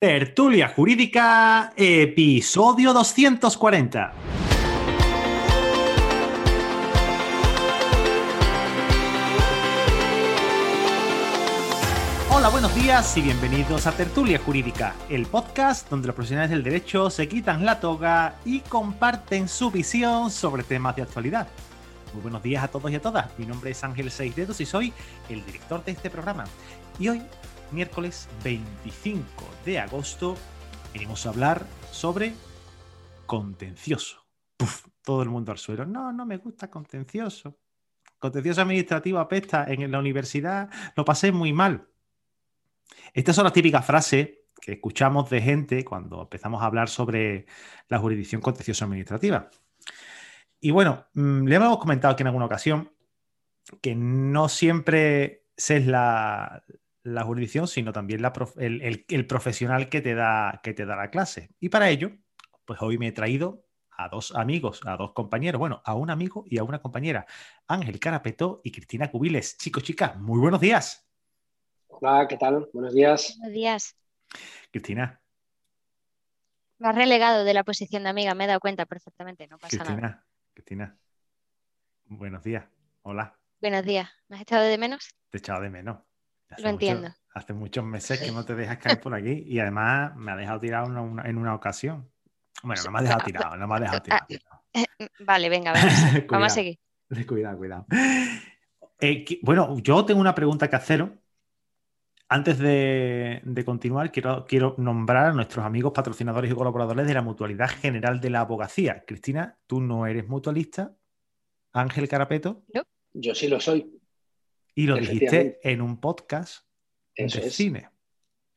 Tertulia 0.00 0.68
Jurídica, 0.68 1.72
episodio 1.74 2.92
240. 2.92 4.12
Hola, 12.30 12.48
buenos 12.50 12.72
días 12.76 13.16
y 13.16 13.22
bienvenidos 13.22 13.88
a 13.88 13.90
Tertulia 13.90 14.38
Jurídica, 14.38 14.94
el 15.10 15.26
podcast 15.26 15.90
donde 15.90 16.06
los 16.06 16.14
profesionales 16.14 16.50
del 16.52 16.62
derecho 16.62 17.10
se 17.10 17.26
quitan 17.26 17.64
la 17.64 17.80
toga 17.80 18.36
y 18.44 18.60
comparten 18.60 19.48
su 19.48 19.72
visión 19.72 20.30
sobre 20.30 20.62
temas 20.62 20.94
de 20.94 21.02
actualidad. 21.02 21.48
Muy 22.12 22.22
buenos 22.22 22.44
días 22.44 22.62
a 22.62 22.68
todos 22.68 22.88
y 22.92 22.94
a 22.94 23.02
todas. 23.02 23.36
Mi 23.36 23.46
nombre 23.46 23.72
es 23.72 23.82
Ángel 23.82 24.12
Seis 24.12 24.36
Dedos 24.36 24.60
y 24.60 24.64
soy 24.64 24.92
el 25.28 25.44
director 25.44 25.84
de 25.84 25.90
este 25.90 26.08
programa. 26.08 26.44
Y 27.00 27.08
hoy 27.08 27.20
miércoles 27.72 28.28
25 28.44 29.26
de 29.64 29.78
agosto, 29.78 30.36
venimos 30.92 31.26
a 31.26 31.30
hablar 31.30 31.66
sobre 31.90 32.32
contencioso. 33.26 34.24
todo 35.04 35.22
el 35.22 35.28
mundo 35.28 35.52
al 35.52 35.58
suelo. 35.58 35.86
No, 35.86 36.12
no 36.12 36.26
me 36.26 36.36
gusta 36.36 36.70
contencioso. 36.70 37.58
Contencioso 38.18 38.62
administrativo 38.62 39.18
apesta. 39.18 39.64
En 39.68 39.90
la 39.90 39.98
universidad 39.98 40.70
lo 40.96 41.04
pasé 41.04 41.32
muy 41.32 41.52
mal. 41.52 41.88
Estas 43.12 43.36
son 43.36 43.44
las 43.44 43.52
típicas 43.52 43.84
frases 43.84 44.30
que 44.60 44.72
escuchamos 44.72 45.30
de 45.30 45.40
gente 45.40 45.84
cuando 45.84 46.22
empezamos 46.22 46.62
a 46.62 46.66
hablar 46.66 46.88
sobre 46.88 47.46
la 47.88 47.98
jurisdicción 47.98 48.40
contencioso 48.40 48.84
administrativa. 48.84 49.50
Y 50.60 50.70
bueno, 50.72 51.06
mm, 51.14 51.46
le 51.46 51.56
hemos 51.56 51.78
comentado 51.78 52.12
aquí 52.12 52.22
en 52.22 52.28
alguna 52.28 52.46
ocasión 52.46 52.92
que 53.80 53.94
no 53.94 54.48
siempre 54.48 55.44
es 55.56 55.86
la, 55.86 56.64
la 57.14 57.22
jurisdicción, 57.24 57.68
sino 57.68 57.92
también 57.92 58.22
el, 58.56 59.26
profesional 59.26 59.88
que 59.88 60.00
te, 60.00 60.14
da, 60.14 60.60
que 60.62 60.74
te 60.74 60.86
da 60.86 60.96
la 60.96 61.10
clase. 61.10 61.50
Y 61.60 61.68
para 61.68 61.90
ello, 61.90 62.12
pues 62.64 62.80
hoy 62.82 62.98
me 62.98 63.08
he 63.08 63.12
traído 63.12 63.64
a 63.90 64.08
dos 64.08 64.34
amigos, 64.34 64.80
a 64.86 64.96
dos 64.96 65.12
compañeros, 65.12 65.58
bueno, 65.58 65.82
a 65.84 65.94
un 65.94 66.10
amigo 66.10 66.44
y 66.46 66.58
a 66.58 66.64
una 66.64 66.80
compañera, 66.80 67.26
Ángel 67.66 67.98
Carapeto 67.98 68.60
y 68.62 68.70
Cristina 68.70 69.10
Cubiles. 69.10 69.58
Chicos, 69.58 69.82
chicas, 69.82 70.16
muy 70.16 70.38
buenos 70.38 70.60
días. 70.60 71.08
Hola, 71.88 72.26
¿qué 72.28 72.36
tal? 72.36 72.68
Buenos 72.72 72.94
días. 72.94 73.36
Buenos 73.38 73.54
días. 73.54 73.96
Cristina. 74.70 75.20
Me 76.78 76.88
has 76.88 76.94
relegado 76.94 77.42
de 77.42 77.54
la 77.54 77.64
posición 77.64 78.04
de 78.04 78.10
amiga, 78.10 78.34
me 78.34 78.44
he 78.44 78.46
dado 78.46 78.60
cuenta 78.60 78.86
perfectamente, 78.86 79.48
no 79.48 79.58
pasa 79.58 79.82
nada. 79.82 80.24
Cristina, 80.54 80.96
buenos 82.04 82.44
días. 82.44 82.64
Hola. 83.02 83.36
Buenos 83.60 83.84
días. 83.84 84.08
¿Me 84.28 84.36
has 84.36 84.42
echado 84.42 84.62
de 84.62 84.78
menos? 84.78 85.08
Te 85.30 85.38
he 85.38 85.40
echado 85.40 85.60
de 85.62 85.70
menos. 85.70 86.07
Lo 86.56 86.68
entiendo. 86.68 87.08
hace 87.34 87.52
muchos 87.52 87.84
meses 87.84 88.20
que 88.20 88.32
no 88.32 88.44
te 88.44 88.54
dejas 88.54 88.78
caer 88.96 89.00
por 89.00 89.14
aquí 89.14 89.44
y 89.46 89.60
además 89.60 90.16
me 90.16 90.32
ha 90.32 90.36
dejado 90.36 90.60
tirado 90.60 90.86
en 91.24 91.38
una 91.38 91.54
ocasión. 91.54 92.10
Bueno, 92.62 92.82
no 92.84 92.90
me 92.90 92.98
ha 92.98 93.02
dejado 93.02 93.24
tirado, 93.24 93.56
no 93.56 93.68
me 93.68 93.74
ha 93.76 93.80
dejado 93.80 94.02
tirado. 94.26 94.26
Vale, 95.20 95.48
venga, 95.48 95.72
vamos, 96.28 96.52
a 96.52 96.54
seguir. 96.54 96.78
Cuidado, 97.26 97.56
cuidado. 97.56 97.86
Eh, 99.00 99.24
bueno, 99.42 99.78
yo 99.78 100.04
tengo 100.04 100.20
una 100.20 100.34
pregunta 100.34 100.68
que 100.68 100.76
haceros. 100.76 101.10
Antes 102.30 102.58
de, 102.58 103.62
continuar, 103.64 104.12
quiero, 104.12 104.44
quiero, 104.44 104.74
nombrar 104.76 105.26
a 105.26 105.32
nuestros 105.32 105.64
amigos 105.64 105.92
patrocinadores 105.94 106.50
y 106.50 106.54
colaboradores 106.54 107.06
de 107.06 107.14
la 107.14 107.22
Mutualidad 107.22 107.70
General 107.70 108.20
de 108.20 108.28
la 108.28 108.40
Abogacía. 108.40 109.04
Cristina, 109.06 109.56
tú 109.66 109.80
no 109.80 110.06
eres 110.06 110.28
mutualista. 110.28 110.94
Ángel 111.72 112.06
Carapeto. 112.06 112.64
Yo 113.14 113.34
sí 113.34 113.48
lo 113.48 113.60
soy. 113.60 113.97
Y 114.78 114.86
lo 114.86 114.94
dijiste 114.94 115.58
en 115.64 115.82
un 115.82 115.98
podcast 115.98 116.62
de 117.16 117.50
cine. 117.50 117.88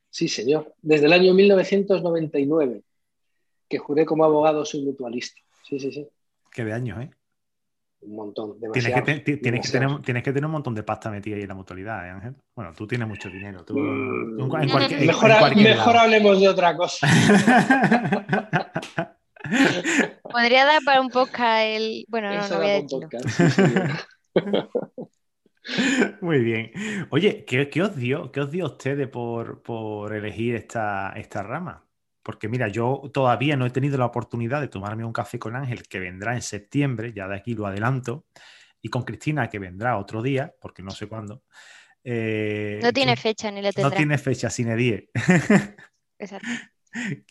Sí, 0.08 0.28
señor. 0.28 0.72
Desde 0.80 1.06
el 1.06 1.12
año 1.12 1.34
1999, 1.34 2.84
que 3.68 3.78
juré 3.78 4.06
como 4.06 4.24
abogado 4.24 4.64
soy 4.64 4.84
mutualista. 4.84 5.40
Sí, 5.68 5.80
sí, 5.80 5.90
sí. 5.90 6.08
Qué 6.52 6.64
de 6.64 6.74
años, 6.74 7.02
¿eh? 7.02 7.10
Un 8.02 8.14
montón. 8.14 8.56
Tienes 8.72 8.84
que, 8.84 9.02
tienes, 9.02 9.24
que 9.66 9.72
tener, 9.72 10.00
tienes 10.02 10.22
que, 10.22 10.32
tener, 10.32 10.46
un 10.46 10.52
montón 10.52 10.76
de 10.76 10.84
pasta 10.84 11.10
metida 11.10 11.34
ahí 11.34 11.42
en 11.42 11.48
la 11.48 11.56
mutualidad, 11.56 12.06
¿eh, 12.06 12.10
Ángel? 12.10 12.36
Bueno, 12.54 12.72
tú 12.72 12.86
tienes 12.86 13.08
mucho 13.08 13.28
dinero. 13.28 13.64
Mm. 13.68 14.36
mejor, 15.56 15.96
hablemos 15.96 16.40
de 16.40 16.48
otra 16.48 16.76
cosa. 16.76 17.08
Podría 20.22 20.66
dar 20.66 20.82
para 20.84 21.00
un 21.00 21.10
podcast 21.10 21.64
el. 21.64 22.04
Bueno, 22.06 22.32
no, 22.32 22.48
no 22.48 22.58
voy 22.58 22.68
a 22.68 22.74
decirlo. 22.74 23.08
Muy 26.20 26.40
bien. 26.40 26.72
Oye, 27.10 27.44
¿qué, 27.44 27.82
os 27.82 27.96
dio? 27.96 28.32
¿Qué 28.32 28.40
os 28.40 28.50
dio 28.50 28.64
a 28.64 28.68
ustedes 28.68 29.08
por, 29.08 30.14
elegir 30.14 30.54
esta, 30.54 31.12
esta 31.16 31.42
rama? 31.42 31.86
Porque 32.22 32.48
mira, 32.48 32.68
yo 32.68 33.10
todavía 33.12 33.56
no 33.56 33.66
he 33.66 33.70
tenido 33.70 33.98
la 33.98 34.06
oportunidad 34.06 34.60
de 34.60 34.68
tomarme 34.68 35.04
un 35.04 35.12
café 35.12 35.38
con 35.38 35.56
Ángel, 35.56 35.82
que 35.88 35.98
vendrá 35.98 36.34
en 36.34 36.42
septiembre, 36.42 37.12
ya 37.12 37.26
de 37.26 37.36
aquí 37.36 37.54
lo 37.54 37.66
adelanto, 37.66 38.26
y 38.80 38.88
con 38.88 39.02
Cristina, 39.02 39.48
que 39.48 39.58
vendrá 39.58 39.98
otro 39.98 40.22
día, 40.22 40.54
porque 40.60 40.82
no 40.82 40.90
sé 40.90 41.06
cuándo. 41.06 41.42
Eh, 42.04 42.80
no 42.82 42.92
tiene 42.92 43.16
fecha 43.16 43.50
ni 43.50 43.62
le 43.62 43.72
tendrá. 43.72 43.90
No 43.90 43.96
tiene 43.96 44.18
fecha, 44.18 44.50
sin 44.50 44.76
10. 44.76 45.04
Exacto. 46.18 46.48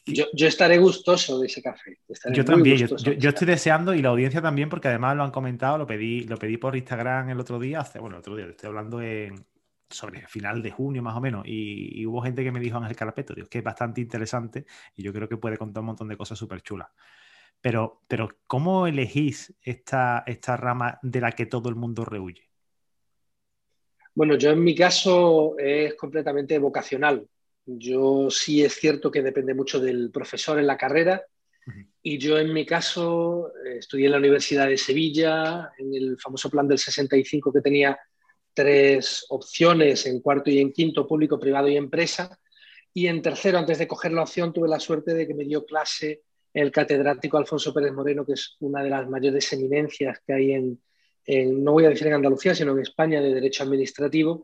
Yo, 0.05 0.25
estaré 0.47 0.77
gustoso 0.77 1.39
de 1.39 1.47
ese 1.47 1.61
café. 1.61 1.97
yo 2.33 2.43
también, 2.43 2.77
yo, 2.77 3.29
estoy 3.29 3.47
deseando 3.47 3.93
y 3.93 4.01
la 4.01 4.09
audiencia 4.09 4.41
también, 4.41 4.69
porque 4.69 4.87
además 4.87 5.15
lo 5.15 5.23
han 5.23 5.31
comentado, 5.31 5.77
lo 5.77 5.85
pedí, 5.85 6.23
lo 6.23 6.37
pedí 6.37 6.57
por 6.57 6.75
Instagram 6.75 7.29
el 7.29 7.39
otro 7.39 7.59
día, 7.59 7.81
hace, 7.81 7.99
bueno, 7.99 8.15
el 8.15 8.19
otro 8.21 8.35
día, 8.35 8.47
estoy 8.47 8.67
hablando 8.67 9.01
en, 9.01 9.45
sobre 9.89 10.27
final 10.27 10.61
de 10.61 10.71
junio 10.71 11.03
más 11.03 11.15
o 11.15 11.21
menos, 11.21 11.43
y, 11.45 12.05
hubo 12.05 12.21
gente 12.21 12.43
que 12.43 12.51
me 12.51 12.59
dijo 12.59 12.77
Ángel 12.77 12.95
Carapeto, 12.95 13.33
Dios, 13.33 13.47
que 13.47 13.59
es 13.59 13.63
bastante 13.63 14.01
interesante 14.01 14.65
y 14.95 15.03
yo 15.03 15.13
creo 15.13 15.29
que 15.29 15.37
puede 15.37 15.57
contar 15.57 15.81
un 15.81 15.87
montón 15.87 16.07
de 16.07 16.17
cosas 16.17 16.37
súper 16.37 16.61
chulas. 16.61 16.89
Pero, 17.61 18.01
pero, 18.07 18.29
¿cómo 18.47 18.87
elegís 18.87 19.53
esta, 19.61 20.23
esta 20.25 20.57
rama 20.57 20.97
de 21.03 21.21
la 21.21 21.31
que 21.31 21.45
todo 21.45 21.69
el 21.69 21.75
mundo 21.75 22.03
rehuye? 22.03 22.49
Bueno, 24.15 24.35
yo 24.35 24.49
en 24.49 24.63
mi 24.63 24.75
caso 24.75 25.55
es 25.59 25.93
completamente 25.93 26.57
vocacional. 26.57 27.27
Yo 27.65 28.29
sí 28.29 28.63
es 28.63 28.75
cierto 28.75 29.11
que 29.11 29.21
depende 29.21 29.53
mucho 29.53 29.79
del 29.79 30.11
profesor 30.11 30.59
en 30.59 30.67
la 30.67 30.77
carrera. 30.77 31.23
Y 32.01 32.17
yo 32.17 32.39
en 32.39 32.51
mi 32.51 32.65
caso 32.65 33.53
eh, 33.63 33.77
estudié 33.77 34.07
en 34.07 34.13
la 34.13 34.17
Universidad 34.17 34.67
de 34.67 34.77
Sevilla, 34.77 35.71
en 35.77 35.93
el 35.93 36.17
famoso 36.19 36.49
plan 36.49 36.67
del 36.67 36.79
65 36.79 37.53
que 37.53 37.61
tenía 37.61 37.99
tres 38.53 39.25
opciones 39.29 40.05
en 40.07 40.19
cuarto 40.19 40.49
y 40.49 40.59
en 40.59 40.73
quinto, 40.73 41.07
público, 41.07 41.39
privado 41.39 41.67
y 41.67 41.77
empresa. 41.77 42.37
Y 42.93 43.07
en 43.07 43.21
tercero, 43.21 43.59
antes 43.59 43.77
de 43.77 43.87
coger 43.87 44.11
la 44.11 44.23
opción, 44.23 44.51
tuve 44.51 44.67
la 44.67 44.79
suerte 44.79 45.13
de 45.13 45.27
que 45.27 45.35
me 45.35 45.45
dio 45.45 45.63
clase 45.63 46.23
el 46.53 46.71
catedrático 46.71 47.37
Alfonso 47.37 47.73
Pérez 47.73 47.93
Moreno, 47.93 48.25
que 48.25 48.33
es 48.33 48.57
una 48.59 48.83
de 48.83 48.89
las 48.89 49.07
mayores 49.07 49.53
eminencias 49.53 50.19
que 50.25 50.33
hay 50.33 50.51
en, 50.53 50.81
en 51.25 51.63
no 51.63 51.73
voy 51.73 51.85
a 51.85 51.89
decir 51.89 52.07
en 52.07 52.13
Andalucía, 52.13 52.53
sino 52.55 52.73
en 52.73 52.79
España 52.79 53.21
de 53.21 53.33
Derecho 53.33 53.63
Administrativo 53.63 54.43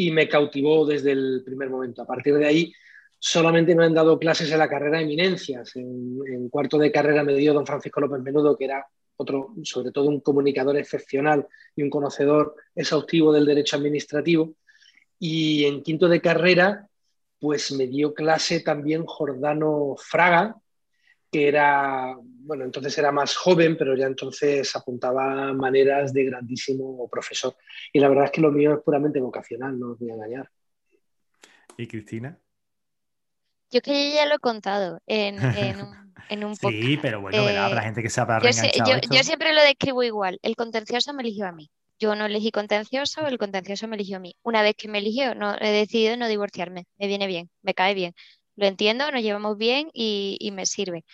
y 0.00 0.12
me 0.12 0.28
cautivó 0.28 0.86
desde 0.86 1.10
el 1.10 1.42
primer 1.44 1.68
momento. 1.68 2.02
A 2.02 2.06
partir 2.06 2.36
de 2.36 2.46
ahí, 2.46 2.72
solamente 3.18 3.74
me 3.74 3.84
han 3.84 3.94
dado 3.94 4.16
clases 4.16 4.50
en 4.52 4.58
la 4.60 4.68
carrera 4.68 4.98
de 4.98 5.04
eminencias. 5.04 5.74
En, 5.74 6.48
cuarto 6.50 6.78
de 6.78 6.92
carrera 6.92 7.24
me 7.24 7.34
dio 7.34 7.52
don 7.52 7.66
Francisco 7.66 8.00
López 8.00 8.22
Menudo, 8.22 8.56
que 8.56 8.66
era 8.66 8.86
otro, 9.16 9.54
sobre 9.64 9.90
todo 9.90 10.08
un 10.08 10.20
comunicador 10.20 10.76
excepcional 10.76 11.48
y 11.74 11.82
un 11.82 11.90
conocedor 11.90 12.54
exhaustivo 12.76 13.32
del 13.32 13.44
derecho 13.44 13.74
administrativo. 13.74 14.54
Y 15.18 15.64
en 15.64 15.82
quinto 15.82 16.08
de 16.08 16.20
carrera, 16.20 16.88
pues 17.40 17.72
me 17.72 17.88
dio 17.88 18.14
clase 18.14 18.60
también 18.60 19.04
Jordano 19.04 19.96
Fraga, 19.98 20.54
que 21.30 21.48
era, 21.48 22.16
bueno, 22.20 22.64
entonces 22.64 22.96
era 22.96 23.12
más 23.12 23.36
joven, 23.36 23.76
pero 23.76 23.94
ya 23.94 24.06
entonces 24.06 24.74
apuntaba 24.74 25.52
maneras 25.52 26.12
de 26.12 26.24
grandísimo 26.24 27.08
profesor. 27.10 27.54
Y 27.92 28.00
la 28.00 28.08
verdad 28.08 28.26
es 28.26 28.30
que 28.30 28.40
lo 28.40 28.50
mío 28.50 28.74
es 28.74 28.80
puramente 28.82 29.20
vocacional, 29.20 29.78
no 29.78 29.92
os 29.92 29.98
voy 29.98 30.10
a 30.10 30.14
engañar. 30.14 30.50
¿Y 31.76 31.86
Cristina? 31.86 32.38
Yo 33.70 33.82
que 33.82 34.14
ya 34.14 34.26
lo 34.26 34.36
he 34.36 34.38
contado 34.38 35.00
en, 35.06 35.36
en, 36.30 36.44
un, 36.44 36.56
Sí, 36.56 36.98
pero 37.00 37.20
bueno, 37.20 37.38
habrá 37.38 37.80
eh, 37.80 37.84
gente 37.84 38.02
que 38.02 38.10
se 38.10 38.20
habrá 38.20 38.40
yo, 38.40 38.50
yo, 38.50 38.96
yo, 39.10 39.22
siempre 39.22 39.52
lo 39.52 39.62
describo 39.62 40.02
igual. 40.02 40.38
El 40.42 40.56
contencioso 40.56 41.12
me 41.12 41.22
eligió 41.22 41.46
a 41.46 41.52
mí. 41.52 41.70
Yo 42.00 42.14
no 42.14 42.26
elegí 42.26 42.52
contencioso, 42.52 43.26
el 43.26 43.38
contencioso 43.38 43.88
me 43.88 43.96
eligió 43.96 44.16
a 44.16 44.20
mí. 44.20 44.36
Una 44.42 44.62
vez 44.62 44.74
que 44.76 44.88
me 44.88 44.98
eligió, 44.98 45.34
no, 45.34 45.56
he 45.60 45.70
decidido 45.70 46.16
no 46.16 46.28
divorciarme. 46.28 46.86
Me 46.96 47.08
viene 47.08 47.26
bien, 47.26 47.50
me 47.62 47.74
cae 47.74 47.94
bien 47.94 48.14
lo 48.58 48.66
entiendo, 48.66 49.10
nos 49.12 49.22
llevamos 49.22 49.56
bien 49.56 49.88
y, 49.94 50.50
me 50.52 50.66
sirve. 50.66 51.04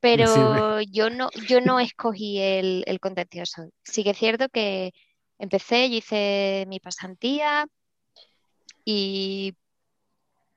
Pero 0.00 0.80
yo 0.82 1.10
no, 1.10 1.30
yo 1.48 1.60
no 1.60 1.78
escogí 1.78 2.40
el, 2.40 2.82
el 2.86 2.98
contencioso. 2.98 3.70
Sí 3.84 4.02
que 4.02 4.10
es 4.10 4.18
cierto 4.18 4.48
que 4.48 4.92
empecé, 5.38 5.88
yo 5.90 5.96
hice 5.96 6.64
mi 6.68 6.80
pasantía 6.80 7.68
y 8.84 9.54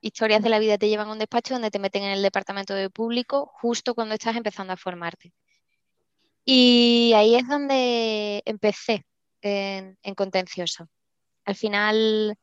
historias 0.01 0.41
de 0.41 0.49
la 0.49 0.57
vida 0.57 0.79
te 0.79 0.89
llevan 0.89 1.09
a 1.09 1.11
un 1.11 1.19
despacho 1.19 1.53
donde 1.53 1.69
te 1.69 1.77
meten 1.77 2.03
en 2.03 2.11
el 2.11 2.23
departamento 2.23 2.73
de 2.73 2.89
público 2.89 3.51
justo 3.53 3.93
cuando 3.93 4.15
estás 4.15 4.35
empezando 4.35 4.73
a 4.73 4.77
formarte. 4.77 5.33
Y 6.43 7.13
ahí 7.15 7.35
es 7.35 7.47
donde 7.47 8.41
empecé 8.45 9.05
en, 9.41 9.95
en 10.01 10.15
contencioso. 10.15 10.89
Al 11.45 11.55
final 11.55 12.35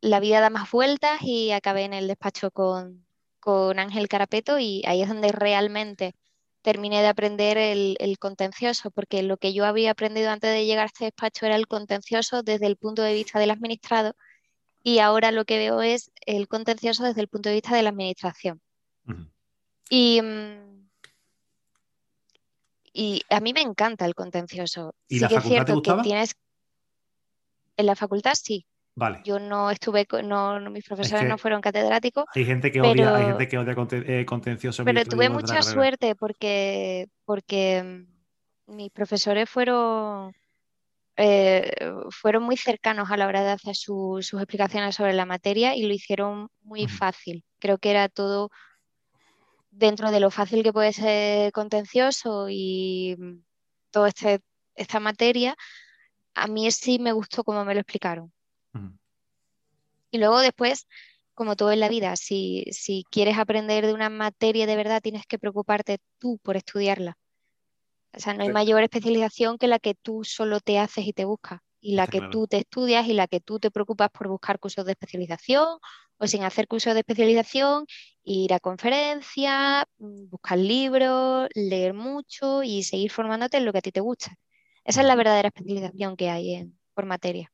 la 0.00 0.20
vida 0.20 0.40
da 0.40 0.50
más 0.50 0.70
vueltas 0.70 1.20
y 1.22 1.52
acabé 1.52 1.84
en 1.84 1.92
el 1.92 2.08
despacho 2.08 2.50
con, 2.50 3.04
con 3.38 3.78
Ángel 3.78 4.08
Carapeto 4.08 4.58
y 4.58 4.82
ahí 4.86 5.02
es 5.02 5.08
donde 5.08 5.32
realmente 5.32 6.14
terminé 6.62 7.00
de 7.00 7.08
aprender 7.08 7.56
el, 7.56 7.96
contencioso, 8.18 8.90
porque 8.90 9.22
lo 9.22 9.38
que 9.38 9.54
yo 9.54 9.64
había 9.64 9.92
aprendido 9.92 10.30
antes 10.30 10.50
de 10.52 10.66
llegar 10.66 10.84
a 10.84 10.86
este 10.86 11.06
despacho 11.06 11.46
era 11.46 11.56
el 11.56 11.66
contencioso 11.66 12.42
desde 12.42 12.66
el 12.66 12.76
punto 12.76 13.02
de 13.02 13.14
vista 13.14 13.38
del 13.38 13.50
administrado 13.50 14.14
y 14.82 14.98
ahora 14.98 15.30
lo 15.30 15.44
que 15.44 15.58
veo 15.58 15.80
es 15.82 16.10
el 16.26 16.48
contencioso 16.48 17.04
desde 17.04 17.20
el 17.20 17.28
punto 17.28 17.48
de 17.48 17.56
vista 17.56 17.74
de 17.74 17.82
la 17.82 17.90
administración. 17.90 18.60
Y, 19.88 20.20
mm, 20.22 20.88
y 22.92 23.22
a 23.30 23.40
mí 23.40 23.52
me 23.52 23.62
encanta 23.62 24.04
el 24.04 24.14
contencioso. 24.14 24.94
¿Y 25.08 25.16
sí 25.16 25.20
la 25.20 25.28
que 25.28 25.34
es 25.36 25.44
cierto 25.44 25.82
que 25.82 25.94
tienes 26.02 26.36
en 27.76 27.86
la 27.86 27.96
facultad 27.96 28.34
sí. 28.34 28.66
Vale. 28.94 29.20
Yo 29.24 29.38
no 29.38 29.70
estuve, 29.70 30.06
no, 30.24 30.60
mis 30.70 30.84
profesores 30.84 31.28
no 31.28 31.38
fueron 31.38 31.60
catedráticos. 31.60 32.24
Hay 32.34 32.44
gente 32.44 32.70
que 32.70 32.80
odia, 32.80 33.16
hay 33.16 33.24
gente 33.26 33.48
que 33.48 33.58
odia 33.58 33.74
eh, 33.92 34.26
contencioso. 34.26 34.84
Pero 34.84 35.04
tuve 35.04 35.28
mucha 35.28 35.62
suerte 35.62 36.14
porque, 36.14 37.06
porque 37.24 37.82
mm, 37.82 38.74
mis 38.74 38.90
profesores 38.90 39.48
fueron, 39.48 40.34
eh, 41.16 41.72
fueron 42.10 42.42
muy 42.42 42.56
cercanos 42.56 43.10
a 43.10 43.16
la 43.16 43.26
hora 43.26 43.42
de 43.42 43.50
hacer 43.50 43.76
sus 43.76 44.32
explicaciones 44.34 44.96
sobre 44.96 45.14
la 45.14 45.24
materia 45.24 45.74
y 45.76 45.86
lo 45.86 45.94
hicieron 45.94 46.48
muy 46.62 46.86
fácil. 46.88 47.44
Creo 47.58 47.78
que 47.78 47.90
era 47.90 48.08
todo 48.08 48.50
dentro 49.70 50.10
de 50.10 50.20
lo 50.20 50.30
fácil 50.30 50.62
que 50.62 50.72
puede 50.72 50.92
ser 50.92 51.52
contencioso 51.52 52.48
y 52.50 53.16
mm, 53.18 53.42
toda 53.90 54.08
este, 54.08 54.40
esta 54.74 55.00
materia, 55.00 55.54
a 56.34 56.46
mí 56.48 56.70
sí 56.70 56.98
me 56.98 57.12
gustó 57.12 57.44
como 57.44 57.64
me 57.64 57.74
lo 57.74 57.80
explicaron. 57.80 58.32
Y 60.10 60.18
luego 60.18 60.40
después, 60.40 60.86
como 61.34 61.56
todo 61.56 61.72
en 61.72 61.80
la 61.80 61.88
vida, 61.88 62.16
si, 62.16 62.64
si 62.72 63.04
quieres 63.10 63.38
aprender 63.38 63.86
de 63.86 63.94
una 63.94 64.10
materia 64.10 64.66
de 64.66 64.76
verdad, 64.76 65.00
tienes 65.00 65.26
que 65.26 65.38
preocuparte 65.38 65.98
tú 66.18 66.38
por 66.42 66.56
estudiarla. 66.56 67.16
O 68.12 68.18
sea, 68.18 68.34
no 68.34 68.42
hay 68.42 68.50
mayor 68.50 68.82
especialización 68.82 69.56
que 69.56 69.68
la 69.68 69.78
que 69.78 69.94
tú 69.94 70.24
solo 70.24 70.60
te 70.60 70.78
haces 70.78 71.06
y 71.06 71.12
te 71.12 71.24
buscas, 71.24 71.60
y 71.80 71.94
la 71.94 72.06
que 72.06 72.20
tú 72.30 72.46
te 72.48 72.58
estudias 72.58 73.06
y 73.06 73.14
la 73.14 73.28
que 73.28 73.40
tú 73.40 73.60
te 73.60 73.70
preocupas 73.70 74.10
por 74.10 74.28
buscar 74.28 74.58
cursos 74.58 74.84
de 74.84 74.92
especialización 74.92 75.78
o 76.18 76.26
sin 76.26 76.42
hacer 76.42 76.66
cursos 76.66 76.92
de 76.92 77.00
especialización, 77.00 77.86
ir 78.24 78.52
a 78.52 78.60
conferencias, 78.60 79.84
mm, 79.98 80.28
buscar 80.28 80.58
libros, 80.58 81.48
leer 81.54 81.94
mucho 81.94 82.62
y 82.62 82.82
seguir 82.82 83.10
formándote 83.10 83.56
en 83.56 83.64
lo 83.64 83.72
que 83.72 83.78
a 83.78 83.82
ti 83.82 83.92
te 83.92 84.00
gusta. 84.00 84.34
Esa 84.84 85.00
es 85.00 85.06
la 85.06 85.14
verdadera 85.14 85.48
especialización 85.48 86.16
que 86.16 86.28
hay 86.28 86.54
en, 86.54 86.78
por 86.94 87.06
materia. 87.06 87.50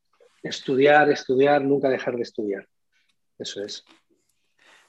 Estudiar, 0.49 1.11
estudiar, 1.11 1.63
nunca 1.65 1.89
dejar 1.89 2.17
de 2.17 2.23
estudiar. 2.23 2.67
Eso 3.39 3.63
es. 3.63 3.85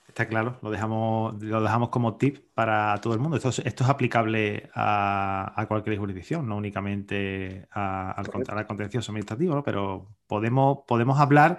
Está 0.07 0.27
claro, 0.27 0.57
lo 0.62 0.71
dejamos, 0.71 1.44
lo 1.44 1.62
dejamos 1.62 1.89
como 1.89 2.18
tip 2.18 2.39
para 2.54 2.98
todo 3.01 3.13
el 3.13 3.19
mundo. 3.19 3.38
Esto, 3.38 3.50
es, 3.50 3.81
aplicable 3.81 4.69
a, 4.74 5.65
cualquier 5.68 5.98
jurisdicción, 5.98 6.48
no 6.48 6.56
únicamente 6.56 7.68
al, 7.71 8.25
contencioso 8.65 9.12
administrativo, 9.12 9.62
pero 9.63 10.15
podemos, 10.25 10.80
podemos 10.88 11.19
hablar 11.19 11.57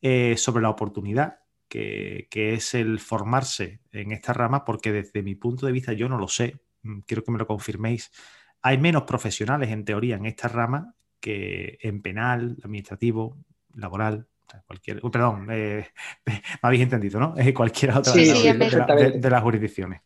eh, 0.00 0.36
sobre 0.38 0.62
la 0.62 0.70
oportunidad 0.70 1.40
que, 1.68 2.28
es 2.32 2.74
el 2.74 2.98
formarse 2.98 3.80
en 3.92 4.12
esta 4.12 4.32
rama, 4.32 4.64
porque 4.64 4.92
desde 4.92 5.22
mi 5.22 5.34
punto 5.34 5.66
de 5.66 5.72
vista 5.72 5.92
yo 5.92 6.08
no 6.08 6.18
lo 6.18 6.26
sé, 6.26 6.60
mm, 6.82 7.00
quiero 7.00 7.22
que 7.22 7.30
me 7.30 7.38
lo 7.38 7.46
confirméis. 7.46 8.10
Hay 8.62 8.78
menos 8.78 9.04
profesionales 9.04 9.70
en 9.70 9.84
teoría 9.84 10.16
en 10.16 10.26
esta 10.26 10.48
rama 10.48 10.94
que 11.20 11.78
en 11.82 12.02
penal, 12.02 12.56
administrativo, 12.62 13.36
laboral, 13.74 14.26
cualquier, 14.66 15.00
perdón, 15.00 15.48
eh, 15.50 15.86
me 16.26 16.42
habéis 16.62 16.82
entendido, 16.82 17.20
¿no? 17.20 17.34
Es 17.36 17.52
cualquier 17.52 17.92
otra 17.92 18.12
de, 18.12 19.30
las 19.30 19.42
jurisdicciones. 19.42 20.00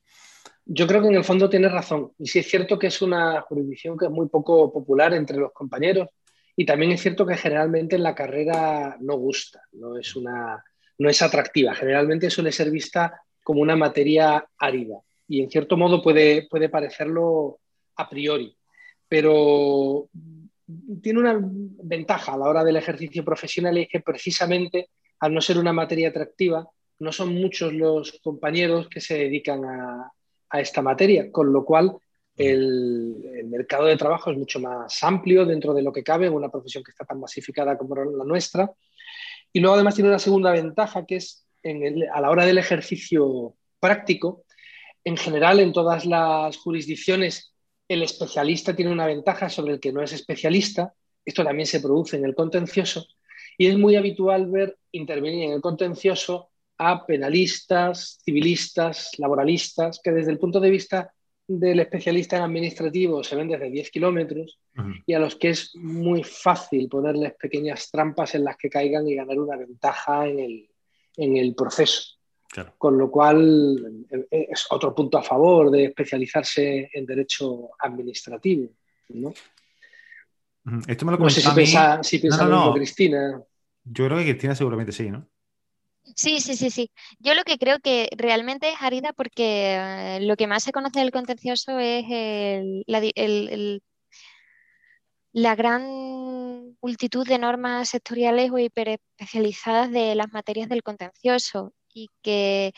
Yo 0.66 0.86
creo 0.86 1.02
que 1.02 1.08
en 1.08 1.14
el 1.14 1.24
fondo 1.24 1.48
tienes 1.48 1.72
razón. 1.72 2.12
Y 2.18 2.26
sí 2.26 2.38
es 2.38 2.48
cierto 2.48 2.78
que 2.78 2.86
es 2.86 3.02
una 3.02 3.40
jurisdicción 3.42 3.98
que 3.98 4.06
es 4.06 4.10
muy 4.10 4.28
poco 4.28 4.72
popular 4.72 5.12
entre 5.14 5.36
los 5.36 5.52
compañeros. 5.52 6.08
Y 6.56 6.64
también 6.64 6.92
es 6.92 7.02
cierto 7.02 7.26
que 7.26 7.36
generalmente 7.36 7.96
en 7.96 8.02
la 8.02 8.14
carrera 8.14 8.96
no 9.00 9.16
gusta, 9.16 9.60
no 9.72 9.98
es, 9.98 10.14
una, 10.16 10.62
no 10.98 11.10
es 11.10 11.20
atractiva. 11.20 11.74
Generalmente 11.74 12.30
suele 12.30 12.52
ser 12.52 12.70
vista 12.70 13.20
como 13.42 13.60
una 13.60 13.76
materia 13.76 14.46
árida. 14.58 14.96
Y 15.28 15.42
en 15.42 15.50
cierto 15.50 15.76
modo 15.76 16.02
puede, 16.02 16.46
puede 16.48 16.68
parecerlo 16.68 17.58
a 17.96 18.08
priori. 18.08 18.56
Pero 19.06 20.08
tiene 21.02 21.20
una 21.20 21.38
ventaja 21.40 22.34
a 22.34 22.38
la 22.38 22.46
hora 22.46 22.64
del 22.64 22.76
ejercicio 22.76 23.24
profesional 23.24 23.76
y 23.76 23.82
es 23.82 23.88
que 23.88 24.00
precisamente 24.00 24.90
al 25.20 25.32
no 25.32 25.40
ser 25.40 25.58
una 25.58 25.72
materia 25.72 26.08
atractiva, 26.08 26.68
no 26.98 27.12
son 27.12 27.34
muchos 27.34 27.72
los 27.72 28.20
compañeros 28.22 28.88
que 28.88 29.00
se 29.00 29.18
dedican 29.18 29.64
a, 29.64 30.10
esta 30.52 30.82
materia, 30.82 31.32
con 31.32 31.52
lo 31.52 31.64
cual 31.64 31.96
el, 32.36 33.44
mercado 33.46 33.86
de 33.86 33.96
trabajo 33.96 34.30
es 34.30 34.38
mucho 34.38 34.60
más 34.60 35.02
amplio 35.02 35.44
dentro 35.44 35.74
de 35.74 35.82
lo 35.82 35.92
que 35.92 36.04
cabe 36.04 36.26
en 36.26 36.32
una 36.32 36.48
profesión 36.48 36.84
que 36.84 36.92
está 36.92 37.04
tan 37.04 37.18
masificada 37.18 37.76
como 37.76 37.96
la 37.96 38.24
nuestra. 38.24 38.70
Y 39.52 39.58
luego 39.58 39.74
además 39.74 39.96
tiene 39.96 40.10
una 40.10 40.20
segunda 40.20 40.52
ventaja 40.52 41.06
que 41.06 41.16
es 41.16 41.44
a 42.12 42.20
la 42.20 42.30
hora 42.30 42.46
del 42.46 42.58
ejercicio 42.58 43.56
práctico, 43.80 44.44
en 45.02 45.16
general 45.16 45.58
en 45.58 45.72
todas 45.72 46.06
las 46.06 46.56
jurisdicciones 46.58 47.53
el 47.94 48.02
especialista 48.02 48.74
tiene 48.74 48.92
una 48.92 49.06
ventaja 49.06 49.48
sobre 49.48 49.74
el 49.74 49.80
que 49.80 49.92
no 49.92 50.02
es 50.02 50.12
especialista. 50.12 50.94
Esto 51.24 51.44
también 51.44 51.66
se 51.66 51.80
produce 51.80 52.16
en 52.16 52.24
el 52.24 52.34
contencioso. 52.34 53.06
Y 53.56 53.66
es 53.66 53.78
muy 53.78 53.96
habitual 53.96 54.50
ver 54.50 54.76
intervenir 54.92 55.44
en 55.44 55.52
el 55.52 55.60
contencioso 55.60 56.50
a 56.78 57.06
penalistas, 57.06 58.20
civilistas, 58.24 59.12
laboralistas, 59.18 60.00
que 60.02 60.10
desde 60.10 60.32
el 60.32 60.38
punto 60.38 60.60
de 60.60 60.70
vista 60.70 61.12
del 61.46 61.80
especialista 61.80 62.36
en 62.36 62.42
administrativo 62.42 63.22
se 63.22 63.36
ven 63.36 63.48
desde 63.48 63.70
10 63.70 63.90
kilómetros 63.90 64.58
y 65.06 65.12
a 65.12 65.18
los 65.18 65.36
que 65.36 65.50
es 65.50 65.74
muy 65.76 66.24
fácil 66.24 66.88
ponerles 66.88 67.34
pequeñas 67.34 67.90
trampas 67.90 68.34
en 68.34 68.44
las 68.44 68.56
que 68.56 68.70
caigan 68.70 69.06
y 69.06 69.14
ganar 69.14 69.38
una 69.38 69.56
ventaja 69.56 70.26
en 70.26 70.38
el, 70.38 70.70
en 71.16 71.36
el 71.36 71.54
proceso. 71.54 72.14
Con 72.78 72.98
lo 72.98 73.10
cual 73.10 74.06
eh, 74.10 74.48
es 74.50 74.66
otro 74.70 74.94
punto 74.94 75.18
a 75.18 75.22
favor 75.22 75.70
de 75.70 75.86
especializarse 75.86 76.90
en 76.92 77.06
derecho 77.06 77.70
administrativo. 77.78 78.70
¿no? 79.08 79.32
Esto 80.86 81.04
me 81.04 81.12
lo 81.12 81.18
no 81.18 81.30
sé 81.30 81.40
si 81.40 81.50
piensa, 81.50 82.02
si 82.02 82.18
piensa 82.18 82.72
Cristina. 82.74 83.42
Yo 83.84 84.06
creo 84.06 84.18
que 84.18 84.24
Cristina 84.24 84.54
seguramente 84.54 84.92
sí, 84.92 85.10
¿no? 85.10 85.28
Sí, 86.16 86.40
sí, 86.40 86.54
sí, 86.54 86.70
sí. 86.70 86.90
Yo 87.18 87.34
lo 87.34 87.44
que 87.44 87.58
creo 87.58 87.80
que 87.80 88.08
realmente 88.16 88.68
es 88.68 88.76
arida 88.80 89.12
porque 89.14 89.76
eh, 89.76 90.18
lo 90.20 90.36
que 90.36 90.46
más 90.46 90.62
se 90.62 90.72
conoce 90.72 91.00
del 91.00 91.10
contencioso 91.10 91.78
es 91.78 92.04
la, 95.32 95.54
gran 95.56 96.76
multitud 96.80 97.26
de 97.26 97.38
normas 97.38 97.88
sectoriales 97.88 98.50
o 98.50 98.58
hiperespecializadas 98.58 99.90
de 99.90 100.14
las 100.14 100.32
materias 100.32 100.68
del 100.68 100.82
contencioso 100.82 101.72
y 101.94 102.10
que 102.22 102.74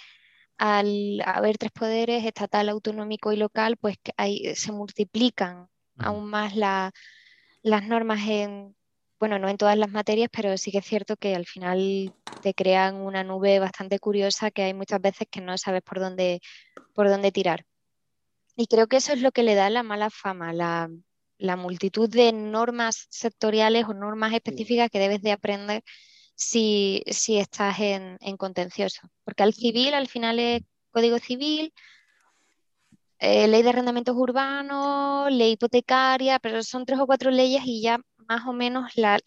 al 0.59 1.21
haber 1.25 1.59
tres 1.59 1.73
poderes, 1.73 2.25
estatal, 2.25 2.69
autonómico 2.69 3.33
y 3.33 3.37
local, 3.37 3.77
pues 3.79 3.97
ahí 4.17 4.55
se 4.55 4.73
multiplican 4.73 5.69
aún 5.99 6.29
más 6.29 6.55
las 6.55 6.93
normas 7.87 8.21
en, 8.29 8.77
bueno, 9.19 9.39
no 9.39 9.49
en 9.49 9.57
todas 9.57 9.77
las 9.77 9.91
materias, 9.91 10.29
pero 10.33 10.57
sí 10.57 10.71
que 10.71 10.79
es 10.79 10.87
cierto 10.87 11.17
que 11.17 11.35
al 11.35 11.47
final 11.47 12.15
te 12.43 12.55
crean 12.55 12.97
una 12.97 13.25
nube 13.25 13.59
bastante 13.59 13.99
curiosa 13.99 14.51
que 14.51 14.63
hay 14.63 14.75
muchas 14.75 15.01
veces 15.01 15.27
que 15.31 15.41
no 15.41 15.57
sabes 15.59 15.83
por 15.83 16.01
dónde, 16.01 16.41
por 16.95 17.09
dónde 17.09 17.33
tirar. 17.33 17.65
Y 18.57 18.67
creo 18.67 18.87
que 18.87 18.97
eso 18.99 19.13
es 19.13 19.21
lo 19.21 19.33
que 19.33 19.43
le 19.43 19.55
da 19.55 19.69
la 19.69 19.83
mala 19.83 20.11
fama, 20.11 20.53
la, 20.53 20.89
la 21.39 21.57
multitud 21.57 22.09
de 22.09 22.33
normas 22.33 23.07
sectoriales 23.11 23.85
o 23.87 23.95
normas 23.95 24.33
específicas 24.33 24.91
que 24.91 24.99
debes 24.99 25.23
de 25.23 25.33
aprender 25.33 25.83
si, 26.37 27.03
estás 27.07 27.81
en, 27.81 28.37
contencioso. 28.37 29.09
Porque 29.25 29.43
al 29.43 29.55
civil 29.55 29.95
al 29.95 30.09
final 30.09 30.39
es 30.39 30.63
código 30.93 31.19
civil, 31.19 31.73
eh, 33.19 33.49
ley 33.49 33.63
de 33.63 33.71
arrendamientos 33.71 34.15
urbanos, 34.17 35.33
ley 35.33 35.53
hipotecaria, 35.53 36.39
pero 36.39 36.63
son 36.63 36.85
tres 36.87 37.01
o 37.01 37.07
cuatro 37.07 37.31
leyes 37.31 37.63
y 37.65 37.83
ya 37.83 37.99
más 38.29 38.47
o 38.47 38.53
menos 38.53 38.93
la, 38.97 39.19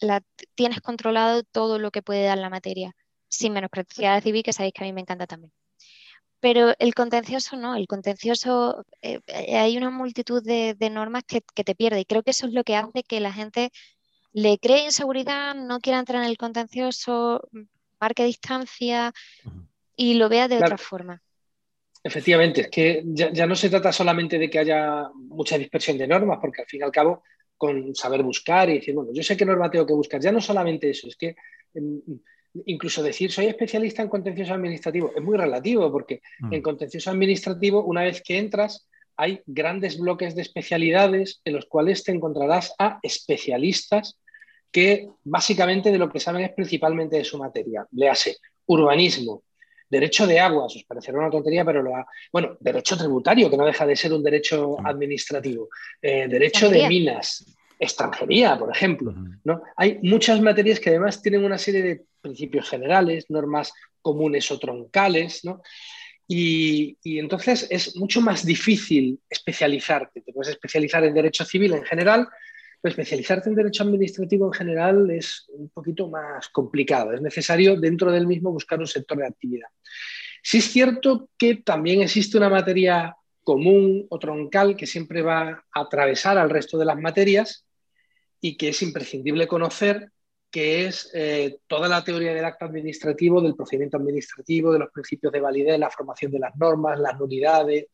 tienes 0.54 0.80
controlado 0.80 1.42
todo 1.44 1.78
lo 1.78 1.90
que 1.90 2.02
puede 2.02 2.24
dar 2.24 2.38
la 2.38 2.50
materia, 2.50 2.94
sin 3.28 3.52
menospreciar 3.52 4.14
al 4.14 4.22
civil, 4.22 4.42
que 4.42 4.52
sabéis 4.52 4.74
que 4.74 4.84
a 4.84 4.86
mí 4.86 4.92
me 4.92 5.00
encanta 5.02 5.26
también. 5.26 5.52
Pero 6.40 6.74
el 6.78 6.94
contencioso 6.94 7.56
no, 7.56 7.74
el 7.76 7.86
contencioso, 7.86 8.84
eh, 9.02 9.20
eh, 9.26 9.58
hay 9.58 9.76
una 9.76 9.90
multitud 9.90 10.42
de, 10.42 10.74
normas 10.90 11.24
que, 11.24 11.42
que, 11.54 11.64
te 11.64 11.74
pierde 11.74 12.00
y 12.00 12.04
creo 12.06 12.22
que 12.22 12.30
eso 12.30 12.46
es 12.46 12.54
lo 12.54 12.64
que 12.64 12.76
hace 12.76 13.02
que 13.02 13.20
la 13.20 13.32
gente 13.32 13.70
le 14.32 14.58
cree 14.58 14.84
inseguridad, 14.84 15.54
no 15.54 15.80
quiera 15.80 15.98
entrar 15.98 16.22
en 16.22 16.28
el 16.28 16.36
contencioso, 16.36 17.48
marque 18.00 18.24
distancia 18.24 19.12
y 19.96 20.14
lo 20.14 20.28
vea 20.28 20.48
de 20.48 20.56
otra 20.56 20.78
forma. 20.78 21.22
Efectivamente, 22.02 22.62
es 22.62 22.68
que 22.68 23.02
ya, 23.04 23.46
no 23.46 23.54
se 23.54 23.68
trata 23.68 23.92
solamente 23.92 24.38
de 24.38 24.48
que 24.48 24.58
haya 24.58 25.10
mucha 25.14 25.58
dispersión 25.58 25.98
de 25.98 26.06
normas, 26.06 26.38
porque 26.40 26.62
al 26.62 26.66
fin 26.66 26.80
y 26.80 26.84
al 26.84 26.90
cabo, 26.90 27.22
con 27.58 27.94
saber 27.94 28.22
buscar 28.22 28.70
y 28.70 28.74
decir, 28.74 28.94
bueno, 28.94 29.10
yo 29.12 29.22
sé 29.22 29.36
qué 29.36 29.44
norma 29.44 29.70
tengo 29.70 29.86
que 29.86 29.92
buscar, 29.92 30.20
ya 30.20 30.32
no 30.32 30.40
solamente 30.40 30.88
eso, 30.88 31.08
es 31.08 31.16
que 31.16 31.36
em, 31.74 32.00
incluso 32.64 33.02
decir 33.02 33.30
soy 33.30 33.46
especialista 33.46 34.02
en 34.02 34.08
contencioso 34.08 34.54
administrativo 34.54 35.12
es 35.14 35.22
muy 35.22 35.36
relativo 35.36 35.90
porque 35.92 36.20
mm. 36.40 36.54
en 36.54 36.62
contencioso 36.62 37.10
administrativo 37.10 37.84
una 37.84 38.02
vez 38.02 38.22
que 38.22 38.38
entras 38.38 38.88
hay 39.16 39.42
grandes 39.46 39.98
bloques 39.98 40.34
de 40.34 40.42
especialidades 40.42 41.42
en 41.44 41.54
los 41.54 41.66
cuales 41.66 42.02
te 42.02 42.12
encontrarás 42.12 42.74
a 42.78 42.98
especialistas 43.02 44.18
que 44.70 45.08
básicamente 45.24 45.90
de 45.90 45.98
lo 45.98 46.10
que 46.10 46.20
saben 46.20 46.42
es 46.42 46.52
principalmente 46.52 47.16
de 47.16 47.24
su 47.24 47.38
materia. 47.38 47.86
Léase 47.92 48.36
urbanismo, 48.66 49.42
derecho 49.88 50.26
de 50.26 50.38
aguas, 50.38 50.76
os 50.76 50.84
parecerá 50.84 51.18
una 51.18 51.30
tontería, 51.30 51.64
pero 51.64 51.82
lo 51.82 51.96
ha... 51.96 52.06
Bueno, 52.32 52.56
derecho 52.60 52.96
tributario, 52.96 53.50
que 53.50 53.56
no 53.56 53.66
deja 53.66 53.84
de 53.84 53.96
ser 53.96 54.12
un 54.12 54.22
derecho 54.22 54.76
administrativo, 54.84 55.68
eh, 56.00 56.28
derecho 56.28 56.68
de 56.70 56.86
minas, 56.88 57.44
extranjería, 57.78 58.56
por 58.58 58.70
ejemplo. 58.70 59.12
¿no? 59.42 59.62
Hay 59.76 59.98
muchas 60.02 60.40
materias 60.40 60.78
que 60.78 60.90
además 60.90 61.20
tienen 61.20 61.44
una 61.44 61.58
serie 61.58 61.82
de 61.82 62.04
principios 62.20 62.68
generales, 62.68 63.26
normas 63.28 63.72
comunes 64.00 64.50
o 64.50 64.58
troncales, 64.58 65.44
¿no? 65.44 65.62
Y, 66.32 66.96
entonces 67.18 67.66
es 67.70 67.96
mucho 67.96 68.20
más 68.20 68.46
difícil 68.46 69.18
especializarte. 69.28 70.20
Te 70.20 70.32
puedes 70.32 70.50
especializar 70.50 71.02
en 71.02 71.12
derecho 71.12 71.44
civil 71.44 71.72
en 71.72 71.82
general, 71.82 72.28
pero 72.80 72.90
especializarte 72.90 73.48
en 73.48 73.54
derecho 73.54 73.82
administrativo 73.82 74.46
en 74.46 74.52
general 74.52 75.10
es 75.10 75.46
un 75.48 75.68
poquito 75.68 76.08
más 76.08 76.48
complicado. 76.48 77.12
Es 77.12 77.20
necesario 77.20 77.76
dentro 77.76 78.10
del 78.10 78.26
mismo 78.26 78.52
buscar 78.52 78.78
un 78.78 78.86
sector 78.86 79.18
de 79.18 79.26
actividad. 79.26 79.68
Sí 80.42 80.58
es 80.58 80.64
cierto 80.64 81.28
que 81.36 81.56
también 81.56 82.00
existe 82.00 82.38
una 82.38 82.48
materia 82.48 83.14
común 83.42 84.06
o 84.08 84.18
troncal 84.18 84.76
que 84.76 84.86
siempre 84.86 85.22
va 85.22 85.64
a 85.72 85.80
atravesar 85.80 86.38
al 86.38 86.50
resto 86.50 86.78
de 86.78 86.84
las 86.84 86.98
materias 86.98 87.66
y 88.40 88.56
que 88.56 88.70
es 88.70 88.82
imprescindible 88.82 89.46
conocer, 89.46 90.10
que 90.50 90.86
es 90.86 91.10
eh, 91.14 91.58
toda 91.66 91.88
la 91.88 92.02
teoría 92.02 92.32
del 92.32 92.44
acto 92.44 92.64
administrativo, 92.64 93.40
del 93.40 93.54
procedimiento 93.54 93.98
administrativo, 93.98 94.72
de 94.72 94.78
los 94.78 94.90
principios 94.90 95.32
de 95.32 95.40
validez, 95.40 95.78
la 95.78 95.90
formación 95.90 96.32
de 96.32 96.38
las 96.38 96.56
normas, 96.56 96.98
las 96.98 97.18
nulidades, 97.18 97.86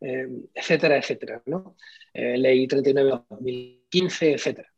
eh, 0.00 0.28
etcétera, 0.54 0.96
etcétera. 0.98 1.42
Eh, 2.14 2.38
ley 2.38 2.68
39-2015, 3.90 4.34
etcétera. 4.34 4.68